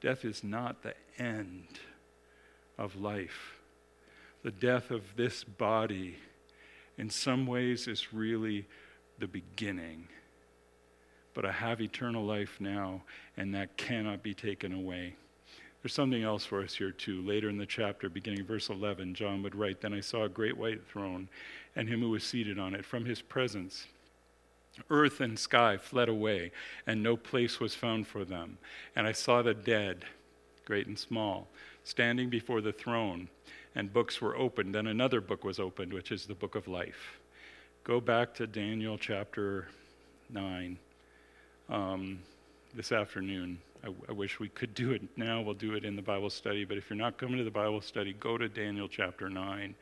Death 0.00 0.24
is 0.24 0.44
not 0.44 0.82
the 0.82 0.94
end 1.18 1.80
of 2.78 2.96
life. 2.96 3.56
The 4.42 4.50
death 4.50 4.90
of 4.90 5.02
this 5.16 5.44
body, 5.44 6.16
in 6.98 7.10
some 7.10 7.46
ways, 7.46 7.88
is 7.88 8.12
really 8.12 8.66
the 9.18 9.26
beginning. 9.26 10.08
But 11.34 11.44
I 11.44 11.52
have 11.52 11.80
eternal 11.80 12.24
life 12.24 12.56
now, 12.60 13.02
and 13.36 13.54
that 13.54 13.76
cannot 13.76 14.22
be 14.22 14.34
taken 14.34 14.72
away. 14.72 15.14
There's 15.82 15.94
something 15.94 16.22
else 16.22 16.44
for 16.44 16.62
us 16.62 16.74
here, 16.74 16.90
too. 16.90 17.22
Later 17.22 17.48
in 17.48 17.58
the 17.58 17.66
chapter, 17.66 18.08
beginning 18.08 18.44
verse 18.44 18.70
11, 18.70 19.14
John 19.14 19.42
would 19.42 19.54
write 19.54 19.80
Then 19.80 19.92
I 19.92 20.00
saw 20.00 20.24
a 20.24 20.28
great 20.28 20.56
white 20.56 20.86
throne, 20.86 21.28
and 21.74 21.88
him 21.88 22.00
who 22.00 22.10
was 22.10 22.24
seated 22.24 22.58
on 22.58 22.74
it. 22.74 22.84
From 22.84 23.04
his 23.04 23.22
presence, 23.22 23.86
earth 24.90 25.20
and 25.20 25.38
sky 25.38 25.76
fled 25.76 26.08
away, 26.08 26.52
and 26.86 27.02
no 27.02 27.16
place 27.16 27.60
was 27.60 27.74
found 27.74 28.06
for 28.06 28.24
them. 28.24 28.58
And 28.94 29.06
I 29.06 29.12
saw 29.12 29.42
the 29.42 29.54
dead, 29.54 30.04
great 30.64 30.86
and 30.86 30.98
small 30.98 31.48
standing 31.86 32.28
before 32.28 32.60
the 32.60 32.72
throne, 32.72 33.28
and 33.76 33.92
books 33.92 34.20
were 34.20 34.36
opened, 34.36 34.74
and 34.74 34.88
another 34.88 35.20
book 35.20 35.44
was 35.44 35.60
opened, 35.60 35.92
which 35.92 36.10
is 36.10 36.26
the 36.26 36.34
book 36.34 36.56
of 36.56 36.66
life. 36.66 37.20
Go 37.84 38.00
back 38.00 38.34
to 38.34 38.46
Daniel 38.48 38.98
chapter 38.98 39.68
9 40.30 40.76
um, 41.68 42.18
this 42.74 42.90
afternoon. 42.90 43.58
I, 43.84 43.90
I 44.08 44.12
wish 44.12 44.40
we 44.40 44.48
could 44.48 44.74
do 44.74 44.90
it 44.90 45.02
now. 45.16 45.40
We'll 45.40 45.54
do 45.54 45.74
it 45.74 45.84
in 45.84 45.94
the 45.94 46.02
Bible 46.02 46.28
study. 46.28 46.64
But 46.64 46.76
if 46.76 46.90
you're 46.90 46.96
not 46.96 47.18
coming 47.18 47.38
to 47.38 47.44
the 47.44 47.52
Bible 47.52 47.80
study, 47.80 48.14
go 48.14 48.36
to 48.36 48.48
Daniel 48.48 48.88
chapter 48.88 49.30
9. 49.30 49.72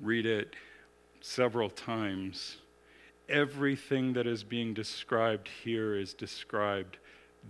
Read 0.00 0.26
it 0.26 0.56
several 1.20 1.70
times. 1.70 2.56
Everything 3.28 4.12
that 4.14 4.26
is 4.26 4.42
being 4.42 4.74
described 4.74 5.48
here 5.62 5.94
is 5.94 6.12
described 6.12 6.98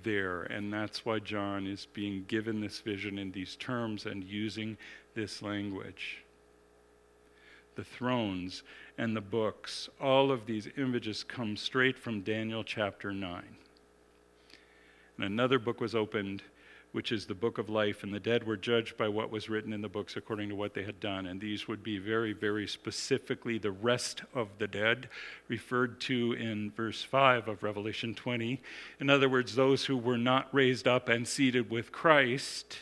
there. 0.02 0.42
And 0.42 0.72
that's 0.72 1.04
why 1.04 1.18
John 1.18 1.66
is 1.66 1.86
being 1.92 2.24
given 2.28 2.60
this 2.60 2.80
vision 2.80 3.18
in 3.18 3.32
these 3.32 3.56
terms 3.56 4.06
and 4.06 4.24
using 4.24 4.76
this 5.14 5.42
language. 5.42 6.24
The 7.74 7.84
thrones 7.84 8.62
and 8.96 9.14
the 9.14 9.20
books, 9.20 9.88
all 10.00 10.30
of 10.32 10.46
these 10.46 10.68
images 10.78 11.22
come 11.22 11.56
straight 11.56 11.98
from 11.98 12.22
Daniel 12.22 12.64
chapter 12.64 13.12
9. 13.12 13.42
And 15.16 15.24
another 15.24 15.58
book 15.58 15.80
was 15.80 15.94
opened 15.94 16.42
which 16.96 17.12
is 17.12 17.26
the 17.26 17.34
book 17.34 17.58
of 17.58 17.68
life, 17.68 18.02
and 18.02 18.14
the 18.14 18.18
dead 18.18 18.46
were 18.46 18.56
judged 18.56 18.96
by 18.96 19.06
what 19.06 19.30
was 19.30 19.50
written 19.50 19.74
in 19.74 19.82
the 19.82 19.88
books 19.88 20.16
according 20.16 20.48
to 20.48 20.54
what 20.54 20.72
they 20.72 20.82
had 20.82 20.98
done. 20.98 21.26
And 21.26 21.38
these 21.38 21.68
would 21.68 21.82
be 21.82 21.98
very, 21.98 22.32
very 22.32 22.66
specifically 22.66 23.58
the 23.58 23.70
rest 23.70 24.22
of 24.34 24.48
the 24.56 24.66
dead, 24.66 25.10
referred 25.46 26.00
to 26.00 26.32
in 26.32 26.70
verse 26.70 27.02
5 27.02 27.48
of 27.48 27.62
Revelation 27.62 28.14
20. 28.14 28.62
In 28.98 29.10
other 29.10 29.28
words, 29.28 29.54
those 29.54 29.84
who 29.84 29.98
were 29.98 30.16
not 30.16 30.48
raised 30.54 30.88
up 30.88 31.10
and 31.10 31.28
seated 31.28 31.68
with 31.68 31.92
Christ, 31.92 32.78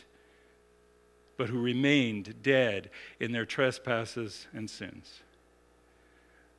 but 1.35 1.49
who 1.49 1.61
remained 1.61 2.41
dead 2.41 2.91
in 3.19 3.33
their 3.33 3.45
trespasses 3.45 4.47
and 4.53 4.69
sins. 4.69 5.23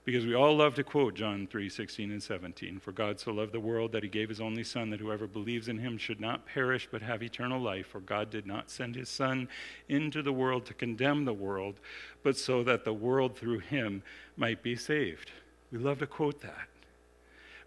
Because 0.07 0.25
we 0.25 0.37
all 0.37 0.57
love 0.57 0.75
to 0.77 0.85
quote 0.85 1.15
John 1.15 1.49
3 1.49 1.69
16 1.69 2.13
and 2.13 2.23
17. 2.23 2.79
For 2.79 2.93
God 2.93 3.19
so 3.19 3.33
loved 3.33 3.51
the 3.51 3.59
world 3.59 3.91
that 3.91 4.05
he 4.05 4.09
gave 4.09 4.29
his 4.29 4.41
only 4.41 4.63
Son, 4.63 4.89
that 4.91 5.01
whoever 5.01 5.27
believes 5.27 5.67
in 5.67 5.79
him 5.79 5.99
should 5.99 6.21
not 6.21 6.47
perish 6.47 6.89
but 6.89 7.03
have 7.03 7.25
eternal 7.25 7.61
life. 7.61 7.89
For 7.89 7.99
God 7.99 8.31
did 8.31 8.47
not 8.47 8.71
send 8.71 8.95
his 8.95 9.09
Son 9.09 9.49
into 9.89 10.23
the 10.23 10.33
world 10.33 10.65
to 10.67 10.75
condemn 10.75 11.25
the 11.25 11.35
world, 11.35 11.81
but 12.23 12.37
so 12.37 12.63
that 12.63 12.85
the 12.85 12.95
world 12.95 13.37
through 13.37 13.59
him 13.59 14.05
might 14.37 14.63
be 14.63 14.77
saved. 14.77 15.33
We 15.73 15.79
love 15.79 15.99
to 15.99 16.07
quote 16.07 16.41
that. 16.43 16.69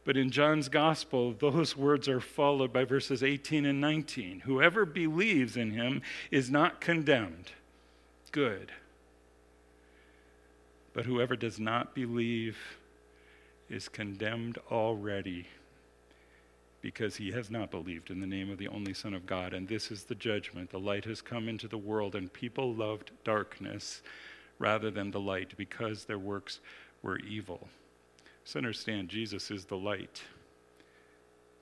But 0.05 0.15
in 0.15 0.31
John's 0.31 0.69
gospel, 0.69 1.33
those 1.33 1.75
words 1.75 2.07
are 2.07 2.21
followed 2.21 2.71
by 2.71 2.85
verses 2.85 3.21
18 3.21 3.65
and 3.65 3.81
19. 3.81 4.39
Whoever 4.45 4.85
believes 4.85 5.57
in 5.57 5.71
him 5.71 6.01
is 6.31 6.49
not 6.49 6.79
condemned. 6.79 7.51
Good. 8.31 8.71
But 10.99 11.05
whoever 11.05 11.37
does 11.37 11.61
not 11.61 11.95
believe 11.95 12.57
is 13.69 13.87
condemned 13.87 14.57
already 14.69 15.47
because 16.81 17.15
he 17.15 17.31
has 17.31 17.49
not 17.49 17.71
believed 17.71 18.09
in 18.11 18.19
the 18.19 18.27
name 18.27 18.51
of 18.51 18.57
the 18.57 18.67
only 18.67 18.93
Son 18.93 19.13
of 19.13 19.25
God. 19.25 19.53
And 19.53 19.65
this 19.65 19.91
is 19.91 20.03
the 20.03 20.15
judgment. 20.15 20.71
The 20.71 20.77
light 20.77 21.05
has 21.05 21.21
come 21.21 21.47
into 21.47 21.69
the 21.69 21.77
world, 21.77 22.15
and 22.15 22.33
people 22.33 22.73
loved 22.73 23.11
darkness 23.23 24.01
rather 24.57 24.91
than 24.91 25.09
the 25.09 25.21
light 25.21 25.53
because 25.55 26.03
their 26.03 26.19
works 26.19 26.59
were 27.01 27.19
evil. 27.19 27.69
So 28.43 28.57
understand, 28.57 29.07
Jesus 29.07 29.51
is 29.51 29.63
the 29.63 29.77
light. 29.77 30.21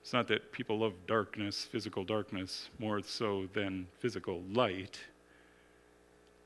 It's 0.00 0.12
not 0.12 0.26
that 0.26 0.50
people 0.50 0.80
love 0.80 0.94
darkness, 1.06 1.62
physical 1.62 2.02
darkness, 2.02 2.70
more 2.80 3.02
so 3.02 3.48
than 3.54 3.86
physical 4.00 4.42
light. 4.52 4.98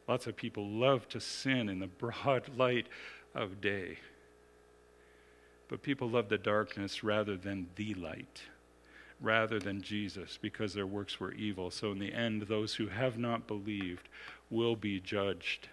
Lots 0.09 0.27
of 0.27 0.37
people 0.37 0.69
love 0.69 1.09
to 1.11 1.21
sin 1.21 1.69
in 1.69 1.79
the 1.79 1.87
broad 1.87 2.51
light 2.57 2.87
of 3.35 3.61
day. 3.61 3.99
But 5.69 5.83
people 5.83 6.11
love 6.11 6.29
the 6.29 6.39
darkness 6.39 7.03
rather 7.03 7.37
than 7.37 7.69
the 7.77 7.95
light, 7.95 8.43
rather 9.21 9.59
than 9.59 9.81
Jesus, 9.81 10.39
because 10.41 10.75
their 10.75 10.87
works 10.87 11.19
were 11.19 11.33
evil. 11.33 11.71
So, 11.71 11.93
in 11.93 11.99
the 11.99 12.13
end, 12.13 12.43
those 12.43 12.75
who 12.75 12.89
have 12.89 13.17
not 13.17 13.47
believed 13.47 14.09
will 14.51 14.77
be 14.77 15.01
judged. 15.01 15.69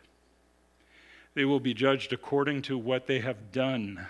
They 1.33 1.43
will 1.43 1.59
be 1.59 1.73
judged 1.73 2.13
according 2.13 2.61
to 2.63 2.77
what 2.77 3.07
they 3.07 3.19
have 3.19 3.51
done. 3.51 4.07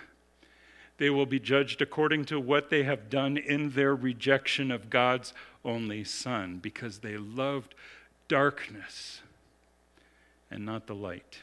They 0.98 1.10
will 1.10 1.26
be 1.26 1.40
judged 1.40 1.82
according 1.82 2.26
to 2.26 2.38
what 2.38 2.70
they 2.70 2.82
have 2.84 3.10
done 3.10 3.36
in 3.36 3.70
their 3.70 3.94
rejection 3.94 4.70
of 4.70 4.90
God's 4.90 5.32
only 5.64 6.04
Son, 6.04 6.58
because 6.58 6.98
they 6.98 7.16
loved 7.16 7.74
darkness 8.28 9.22
and 10.50 10.64
not 10.64 10.86
the 10.86 10.94
light. 10.94 11.38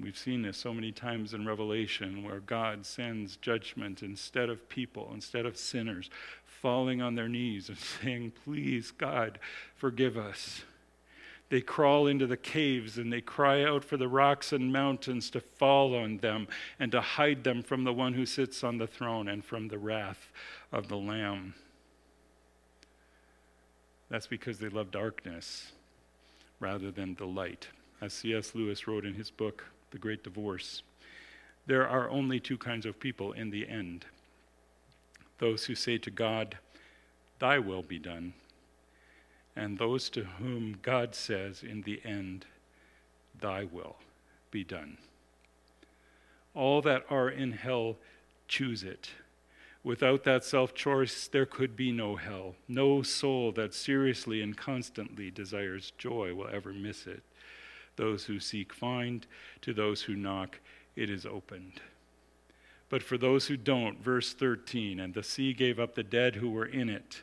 We've 0.00 0.16
seen 0.16 0.42
this 0.42 0.56
so 0.56 0.72
many 0.72 0.92
times 0.92 1.34
in 1.34 1.46
Revelation 1.46 2.22
where 2.24 2.40
God 2.40 2.86
sends 2.86 3.36
judgment 3.36 4.02
instead 4.02 4.48
of 4.48 4.68
people, 4.68 5.10
instead 5.12 5.44
of 5.44 5.56
sinners, 5.56 6.08
falling 6.44 7.02
on 7.02 7.14
their 7.14 7.28
knees 7.28 7.68
and 7.68 7.78
saying, 8.02 8.32
Please, 8.44 8.92
God, 8.92 9.38
forgive 9.76 10.16
us. 10.16 10.62
They 11.50 11.60
crawl 11.60 12.06
into 12.06 12.28
the 12.28 12.36
caves 12.36 12.96
and 12.96 13.12
they 13.12 13.20
cry 13.20 13.64
out 13.64 13.84
for 13.84 13.96
the 13.96 14.06
rocks 14.06 14.52
and 14.52 14.72
mountains 14.72 15.30
to 15.30 15.40
fall 15.40 15.96
on 15.96 16.18
them 16.18 16.46
and 16.78 16.92
to 16.92 17.00
hide 17.00 17.42
them 17.42 17.62
from 17.62 17.82
the 17.82 17.92
one 17.92 18.14
who 18.14 18.24
sits 18.24 18.62
on 18.62 18.78
the 18.78 18.86
throne 18.86 19.26
and 19.26 19.44
from 19.44 19.66
the 19.66 19.78
wrath 19.78 20.30
of 20.70 20.86
the 20.86 20.96
Lamb. 20.96 21.54
That's 24.08 24.28
because 24.28 24.60
they 24.60 24.68
love 24.68 24.92
darkness 24.92 25.72
rather 26.60 26.90
than 26.90 27.14
the 27.14 27.26
light. 27.26 27.68
As 28.00 28.12
C.S. 28.12 28.54
Lewis 28.54 28.86
wrote 28.86 29.04
in 29.04 29.14
his 29.14 29.30
book, 29.30 29.64
The 29.90 29.98
Great 29.98 30.22
Divorce, 30.22 30.82
there 31.66 31.88
are 31.88 32.08
only 32.08 32.38
two 32.38 32.58
kinds 32.58 32.86
of 32.86 33.00
people 33.00 33.32
in 33.32 33.50
the 33.50 33.68
end 33.68 34.06
those 35.38 35.64
who 35.64 35.74
say 35.74 35.96
to 35.96 36.10
God, 36.10 36.58
Thy 37.38 37.58
will 37.58 37.82
be 37.82 37.98
done, 37.98 38.34
and 39.56 39.78
those 39.78 40.10
to 40.10 40.24
whom 40.24 40.76
God 40.82 41.14
says 41.14 41.62
in 41.62 41.80
the 41.82 42.00
end, 42.04 42.44
Thy 43.40 43.64
will 43.64 43.96
be 44.50 44.64
done. 44.64 44.98
All 46.54 46.82
that 46.82 47.06
are 47.08 47.30
in 47.30 47.52
hell 47.52 47.96
choose 48.48 48.84
it 48.84 49.10
Without 49.82 50.24
that 50.24 50.44
self 50.44 50.74
choice, 50.74 51.26
there 51.28 51.46
could 51.46 51.74
be 51.74 51.90
no 51.90 52.16
hell. 52.16 52.54
No 52.68 53.02
soul 53.02 53.52
that 53.52 53.72
seriously 53.72 54.42
and 54.42 54.56
constantly 54.56 55.30
desires 55.30 55.92
joy 55.96 56.34
will 56.34 56.48
ever 56.48 56.72
miss 56.72 57.06
it. 57.06 57.22
Those 57.96 58.24
who 58.24 58.40
seek 58.40 58.72
find, 58.72 59.26
to 59.62 59.72
those 59.72 60.02
who 60.02 60.14
knock, 60.14 60.60
it 60.96 61.08
is 61.08 61.24
opened. 61.24 61.80
But 62.88 63.02
for 63.02 63.16
those 63.16 63.46
who 63.46 63.56
don't, 63.56 64.02
verse 64.02 64.34
13, 64.34 65.00
and 65.00 65.14
the 65.14 65.22
sea 65.22 65.52
gave 65.52 65.78
up 65.78 65.94
the 65.94 66.02
dead 66.02 66.36
who 66.36 66.50
were 66.50 66.66
in 66.66 66.88
it 66.88 67.22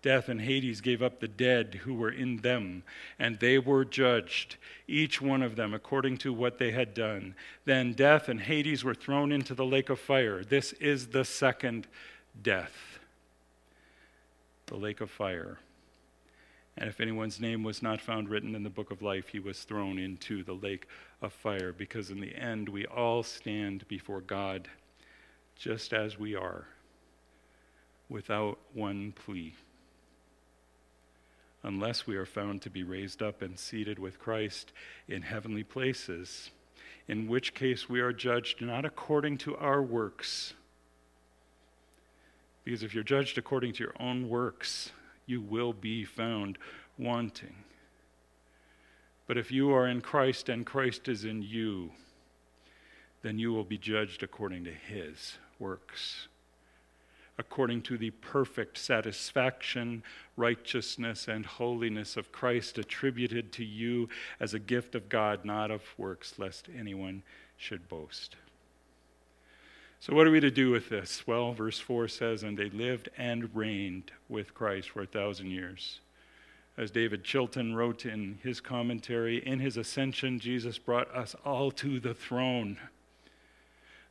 Death 0.00 0.28
and 0.28 0.40
Hades 0.40 0.80
gave 0.80 1.02
up 1.02 1.18
the 1.18 1.28
dead 1.28 1.80
who 1.82 1.94
were 1.94 2.10
in 2.10 2.36
them, 2.38 2.84
and 3.18 3.38
they 3.40 3.58
were 3.58 3.84
judged, 3.84 4.56
each 4.86 5.20
one 5.20 5.42
of 5.42 5.56
them 5.56 5.74
according 5.74 6.18
to 6.18 6.32
what 6.32 6.58
they 6.58 6.70
had 6.70 6.94
done. 6.94 7.34
Then 7.64 7.94
death 7.94 8.28
and 8.28 8.40
Hades 8.40 8.84
were 8.84 8.94
thrown 8.94 9.32
into 9.32 9.54
the 9.54 9.66
lake 9.66 9.90
of 9.90 9.98
fire. 9.98 10.44
This 10.44 10.72
is 10.74 11.08
the 11.08 11.24
second 11.24 11.88
death, 12.40 13.00
the 14.66 14.76
lake 14.76 15.00
of 15.00 15.10
fire. 15.10 15.58
And 16.76 16.88
if 16.88 17.00
anyone's 17.00 17.40
name 17.40 17.64
was 17.64 17.82
not 17.82 18.00
found 18.00 18.28
written 18.28 18.54
in 18.54 18.62
the 18.62 18.70
book 18.70 18.92
of 18.92 19.02
life, 19.02 19.26
he 19.30 19.40
was 19.40 19.64
thrown 19.64 19.98
into 19.98 20.44
the 20.44 20.54
lake 20.54 20.86
of 21.20 21.32
fire, 21.32 21.72
because 21.72 22.10
in 22.10 22.20
the 22.20 22.36
end 22.36 22.68
we 22.68 22.86
all 22.86 23.24
stand 23.24 23.86
before 23.88 24.20
God 24.20 24.68
just 25.56 25.92
as 25.92 26.20
we 26.20 26.36
are, 26.36 26.68
without 28.08 28.60
one 28.72 29.10
plea 29.10 29.54
unless 31.62 32.06
we 32.06 32.16
are 32.16 32.26
found 32.26 32.62
to 32.62 32.70
be 32.70 32.82
raised 32.82 33.22
up 33.22 33.42
and 33.42 33.58
seated 33.58 33.98
with 33.98 34.18
Christ 34.18 34.72
in 35.08 35.22
heavenly 35.22 35.64
places, 35.64 36.50
in 37.06 37.26
which 37.26 37.54
case 37.54 37.88
we 37.88 38.00
are 38.00 38.12
judged 38.12 38.60
not 38.60 38.84
according 38.84 39.38
to 39.38 39.56
our 39.56 39.82
works. 39.82 40.54
Because 42.64 42.82
if 42.82 42.94
you're 42.94 43.04
judged 43.04 43.38
according 43.38 43.72
to 43.74 43.84
your 43.84 43.94
own 43.98 44.28
works, 44.28 44.92
you 45.26 45.40
will 45.40 45.72
be 45.72 46.04
found 46.04 46.58
wanting. 46.98 47.54
But 49.26 49.36
if 49.36 49.50
you 49.50 49.72
are 49.72 49.86
in 49.86 50.00
Christ 50.00 50.48
and 50.48 50.64
Christ 50.64 51.08
is 51.08 51.24
in 51.24 51.42
you, 51.42 51.90
then 53.22 53.38
you 53.38 53.52
will 53.52 53.64
be 53.64 53.78
judged 53.78 54.22
according 54.22 54.64
to 54.64 54.72
his 54.72 55.38
works 55.58 56.28
according 57.38 57.82
to 57.82 57.96
the 57.96 58.10
perfect 58.10 58.76
satisfaction, 58.76 60.02
righteousness, 60.36 61.28
and 61.28 61.46
holiness 61.46 62.16
of 62.16 62.32
Christ 62.32 62.78
attributed 62.78 63.52
to 63.52 63.64
you 63.64 64.08
as 64.40 64.54
a 64.54 64.58
gift 64.58 64.94
of 64.94 65.08
God, 65.08 65.44
not 65.44 65.70
of 65.70 65.82
works, 65.96 66.34
lest 66.38 66.68
anyone 66.76 67.22
should 67.56 67.88
boast. 67.88 68.36
So, 70.00 70.14
what 70.14 70.26
are 70.26 70.30
we 70.30 70.40
to 70.40 70.50
do 70.50 70.70
with 70.70 70.88
this? 70.88 71.26
Well, 71.26 71.52
verse 71.52 71.80
4 71.80 72.06
says, 72.08 72.42
And 72.42 72.56
they 72.56 72.70
lived 72.70 73.08
and 73.16 73.54
reigned 73.54 74.12
with 74.28 74.54
Christ 74.54 74.90
for 74.90 75.02
a 75.02 75.06
thousand 75.06 75.48
years. 75.48 76.00
As 76.76 76.92
David 76.92 77.24
Chilton 77.24 77.74
wrote 77.74 78.06
in 78.06 78.38
his 78.44 78.60
commentary, 78.60 79.44
in 79.44 79.58
his 79.58 79.76
ascension, 79.76 80.38
Jesus 80.38 80.78
brought 80.78 81.12
us 81.12 81.34
all 81.44 81.72
to 81.72 81.98
the 81.98 82.14
throne. 82.14 82.78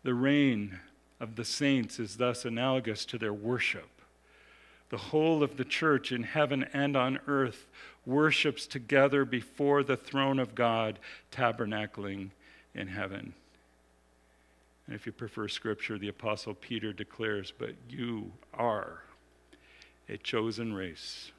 The 0.03 0.13
reign 0.13 0.79
of 1.19 1.35
the 1.35 1.45
saints 1.45 1.99
is 1.99 2.17
thus 2.17 2.45
analogous 2.45 3.05
to 3.05 3.17
their 3.17 3.33
worship. 3.33 3.89
The 4.89 4.97
whole 4.97 5.43
of 5.43 5.57
the 5.57 5.65
church 5.65 6.11
in 6.11 6.23
heaven 6.23 6.65
and 6.73 6.95
on 6.95 7.19
earth 7.27 7.67
worships 8.05 8.65
together 8.65 9.25
before 9.25 9.83
the 9.83 9.97
throne 9.97 10.39
of 10.39 10.55
God, 10.55 10.99
tabernacling 11.31 12.29
in 12.73 12.87
heaven. 12.87 13.33
And 14.85 14.95
if 14.95 15.05
you 15.05 15.11
prefer 15.11 15.49
scripture, 15.49 15.97
the 15.97 16.07
Apostle 16.07 16.53
Peter 16.53 16.93
declares, 16.93 17.51
But 17.57 17.71
you 17.89 18.31
are 18.53 19.03
a 20.07 20.17
chosen 20.17 20.73
race, 20.73 21.31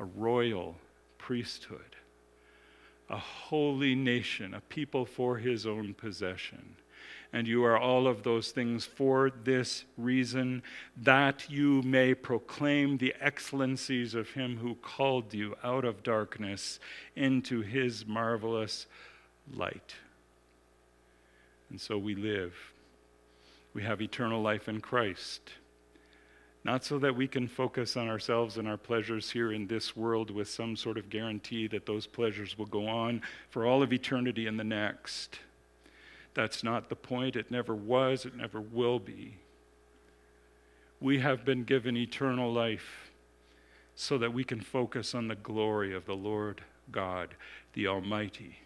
a 0.00 0.04
royal 0.04 0.74
priesthood, 1.16 1.94
a 3.08 3.18
holy 3.18 3.94
nation, 3.94 4.54
a 4.54 4.60
people 4.60 5.06
for 5.06 5.38
his 5.38 5.64
own 5.64 5.94
possession 5.94 6.74
and 7.32 7.46
you 7.46 7.64
are 7.64 7.78
all 7.78 8.06
of 8.06 8.22
those 8.22 8.50
things 8.50 8.86
for 8.86 9.30
this 9.44 9.84
reason, 9.96 10.62
that 10.96 11.50
you 11.50 11.82
may 11.82 12.14
proclaim 12.14 12.96
the 12.96 13.14
excellencies 13.20 14.14
of 14.14 14.30
him 14.30 14.56
who 14.56 14.74
called 14.76 15.34
you 15.34 15.54
out 15.62 15.84
of 15.84 16.02
darkness 16.02 16.80
into 17.16 17.60
his 17.60 18.06
marvelous 18.06 18.86
light. 19.52 19.94
And 21.70 21.80
so 21.80 21.98
we 21.98 22.14
live. 22.14 22.54
We 23.74 23.82
have 23.82 24.00
eternal 24.00 24.40
life 24.40 24.68
in 24.68 24.80
Christ. 24.80 25.52
Not 26.64 26.84
so 26.84 26.98
that 26.98 27.14
we 27.14 27.28
can 27.28 27.46
focus 27.46 27.96
on 27.96 28.08
ourselves 28.08 28.56
and 28.56 28.66
our 28.66 28.76
pleasures 28.76 29.30
here 29.30 29.52
in 29.52 29.66
this 29.66 29.94
world 29.94 30.30
with 30.30 30.48
some 30.48 30.76
sort 30.76 30.96
of 30.96 31.10
guarantee 31.10 31.66
that 31.68 31.86
those 31.86 32.06
pleasures 32.06 32.58
will 32.58 32.66
go 32.66 32.88
on 32.88 33.22
for 33.50 33.66
all 33.66 33.82
of 33.82 33.92
eternity 33.92 34.46
in 34.46 34.56
the 34.56 34.64
next 34.64 35.38
that's 36.34 36.62
not 36.62 36.88
the 36.88 36.96
point. 36.96 37.36
It 37.36 37.50
never 37.50 37.74
was, 37.74 38.24
it 38.24 38.36
never 38.36 38.60
will 38.60 38.98
be. 38.98 39.36
We 41.00 41.18
have 41.20 41.44
been 41.44 41.64
given 41.64 41.96
eternal 41.96 42.52
life 42.52 43.10
so 43.94 44.18
that 44.18 44.32
we 44.32 44.44
can 44.44 44.60
focus 44.60 45.14
on 45.14 45.28
the 45.28 45.34
glory 45.34 45.94
of 45.94 46.06
the 46.06 46.16
Lord 46.16 46.62
God, 46.90 47.34
the 47.72 47.86
Almighty, 47.86 48.58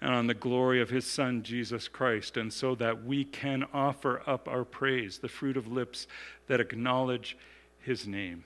and 0.00 0.14
on 0.14 0.26
the 0.26 0.34
glory 0.34 0.80
of 0.80 0.90
His 0.90 1.06
Son, 1.06 1.42
Jesus 1.42 1.88
Christ, 1.88 2.36
and 2.36 2.52
so 2.52 2.74
that 2.76 3.04
we 3.04 3.24
can 3.24 3.64
offer 3.72 4.22
up 4.26 4.48
our 4.48 4.64
praise, 4.64 5.18
the 5.18 5.28
fruit 5.28 5.56
of 5.56 5.66
lips 5.66 6.06
that 6.46 6.60
acknowledge 6.60 7.36
His 7.80 8.06
name 8.06 8.44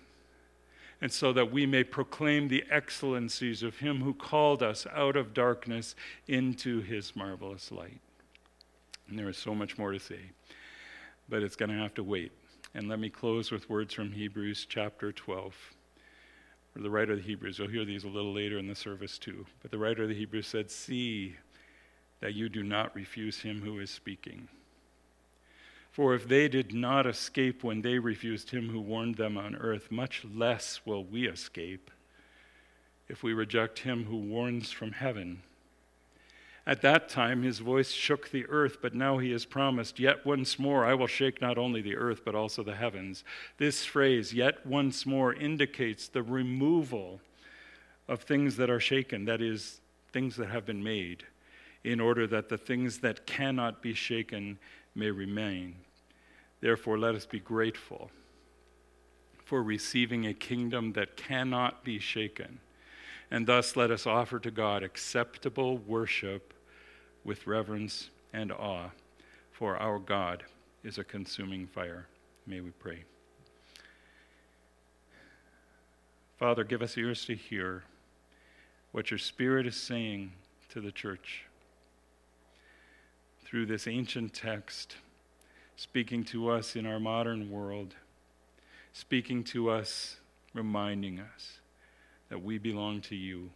and 1.02 1.12
so 1.12 1.32
that 1.32 1.50
we 1.50 1.66
may 1.66 1.82
proclaim 1.82 2.46
the 2.46 2.64
excellencies 2.70 3.64
of 3.64 3.78
him 3.78 4.02
who 4.02 4.14
called 4.14 4.62
us 4.62 4.86
out 4.94 5.16
of 5.16 5.34
darkness 5.34 5.96
into 6.28 6.80
his 6.80 7.16
marvelous 7.16 7.72
light. 7.72 8.00
And 9.12 9.18
there 9.18 9.28
is 9.28 9.36
so 9.36 9.54
much 9.54 9.76
more 9.76 9.92
to 9.92 10.00
say, 10.00 10.20
but 11.28 11.42
it's 11.42 11.54
going 11.54 11.68
to 11.70 11.76
have 11.76 11.92
to 11.96 12.02
wait. 12.02 12.32
And 12.74 12.88
let 12.88 12.98
me 12.98 13.10
close 13.10 13.50
with 13.50 13.68
words 13.68 13.92
from 13.92 14.10
Hebrews 14.10 14.64
chapter 14.66 15.12
12. 15.12 15.54
or 16.74 16.80
the 16.80 16.88
writer 16.88 17.12
of 17.12 17.18
the 17.18 17.24
Hebrews, 17.24 17.58
you'll 17.58 17.68
hear 17.68 17.84
these 17.84 18.04
a 18.04 18.08
little 18.08 18.32
later 18.32 18.56
in 18.56 18.66
the 18.66 18.74
service 18.74 19.18
too, 19.18 19.44
but 19.60 19.70
the 19.70 19.76
writer 19.76 20.04
of 20.04 20.08
the 20.08 20.14
Hebrews 20.14 20.46
said, 20.46 20.70
See 20.70 21.36
that 22.20 22.32
you 22.32 22.48
do 22.48 22.62
not 22.62 22.96
refuse 22.96 23.42
him 23.42 23.60
who 23.60 23.80
is 23.80 23.90
speaking. 23.90 24.48
For 25.90 26.14
if 26.14 26.26
they 26.26 26.48
did 26.48 26.72
not 26.72 27.06
escape 27.06 27.62
when 27.62 27.82
they 27.82 27.98
refused 27.98 28.48
him 28.48 28.70
who 28.70 28.80
warned 28.80 29.16
them 29.16 29.36
on 29.36 29.56
earth, 29.56 29.90
much 29.90 30.24
less 30.24 30.80
will 30.86 31.04
we 31.04 31.28
escape 31.28 31.90
if 33.10 33.22
we 33.22 33.34
reject 33.34 33.80
him 33.80 34.06
who 34.06 34.16
warns 34.16 34.70
from 34.70 34.92
heaven. 34.92 35.42
At 36.66 36.82
that 36.82 37.08
time 37.08 37.42
his 37.42 37.58
voice 37.58 37.90
shook 37.90 38.30
the 38.30 38.46
earth, 38.48 38.78
but 38.80 38.94
now 38.94 39.18
he 39.18 39.32
has 39.32 39.44
promised, 39.44 39.98
Yet 39.98 40.24
once 40.24 40.58
more 40.58 40.84
I 40.84 40.94
will 40.94 41.08
shake 41.08 41.40
not 41.40 41.58
only 41.58 41.82
the 41.82 41.96
earth, 41.96 42.22
but 42.24 42.34
also 42.34 42.62
the 42.62 42.76
heavens. 42.76 43.24
This 43.58 43.84
phrase, 43.84 44.32
yet 44.32 44.64
once 44.64 45.04
more, 45.04 45.34
indicates 45.34 46.08
the 46.08 46.22
removal 46.22 47.20
of 48.06 48.22
things 48.22 48.56
that 48.56 48.70
are 48.70 48.80
shaken, 48.80 49.24
that 49.24 49.40
is, 49.40 49.80
things 50.12 50.36
that 50.36 50.50
have 50.50 50.64
been 50.64 50.84
made, 50.84 51.24
in 51.82 51.98
order 51.98 52.28
that 52.28 52.48
the 52.48 52.58
things 52.58 52.98
that 52.98 53.26
cannot 53.26 53.82
be 53.82 53.94
shaken 53.94 54.58
may 54.94 55.10
remain. 55.10 55.74
Therefore, 56.60 56.96
let 56.96 57.16
us 57.16 57.26
be 57.26 57.40
grateful 57.40 58.10
for 59.44 59.62
receiving 59.64 60.26
a 60.26 60.34
kingdom 60.34 60.92
that 60.92 61.16
cannot 61.16 61.82
be 61.82 61.98
shaken. 61.98 62.60
And 63.32 63.46
thus, 63.46 63.76
let 63.76 63.90
us 63.90 64.06
offer 64.06 64.38
to 64.40 64.50
God 64.50 64.82
acceptable 64.82 65.78
worship 65.78 66.52
with 67.24 67.46
reverence 67.46 68.10
and 68.34 68.52
awe, 68.52 68.90
for 69.50 69.78
our 69.78 69.98
God 69.98 70.42
is 70.84 70.98
a 70.98 71.04
consuming 71.04 71.66
fire. 71.66 72.08
May 72.46 72.60
we 72.60 72.72
pray. 72.72 73.04
Father, 76.38 76.62
give 76.62 76.82
us 76.82 76.98
ears 76.98 77.24
to 77.24 77.34
hear 77.34 77.84
what 78.90 79.10
your 79.10 79.16
Spirit 79.16 79.66
is 79.66 79.76
saying 79.76 80.32
to 80.68 80.82
the 80.82 80.92
church 80.92 81.46
through 83.46 83.64
this 83.64 83.86
ancient 83.86 84.34
text, 84.34 84.96
speaking 85.76 86.22
to 86.24 86.50
us 86.50 86.76
in 86.76 86.84
our 86.84 87.00
modern 87.00 87.50
world, 87.50 87.94
speaking 88.92 89.42
to 89.42 89.70
us, 89.70 90.16
reminding 90.52 91.18
us 91.18 91.61
that 92.32 92.42
we 92.42 92.56
belong 92.56 93.02
to 93.02 93.14
you 93.14 93.50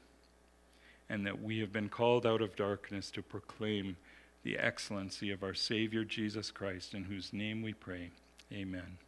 and 1.08 1.24
that 1.24 1.42
we 1.42 1.60
have 1.60 1.72
been 1.72 1.88
called 1.88 2.26
out 2.26 2.42
of 2.42 2.54
darkness 2.56 3.10
to 3.10 3.22
proclaim 3.22 3.96
the 4.42 4.58
excellency 4.58 5.30
of 5.30 5.42
our 5.42 5.54
Savior 5.54 6.04
Jesus 6.04 6.50
Christ, 6.50 6.92
in 6.92 7.04
whose 7.04 7.32
name 7.32 7.62
we 7.62 7.72
pray. 7.72 8.10
Amen. 8.52 8.98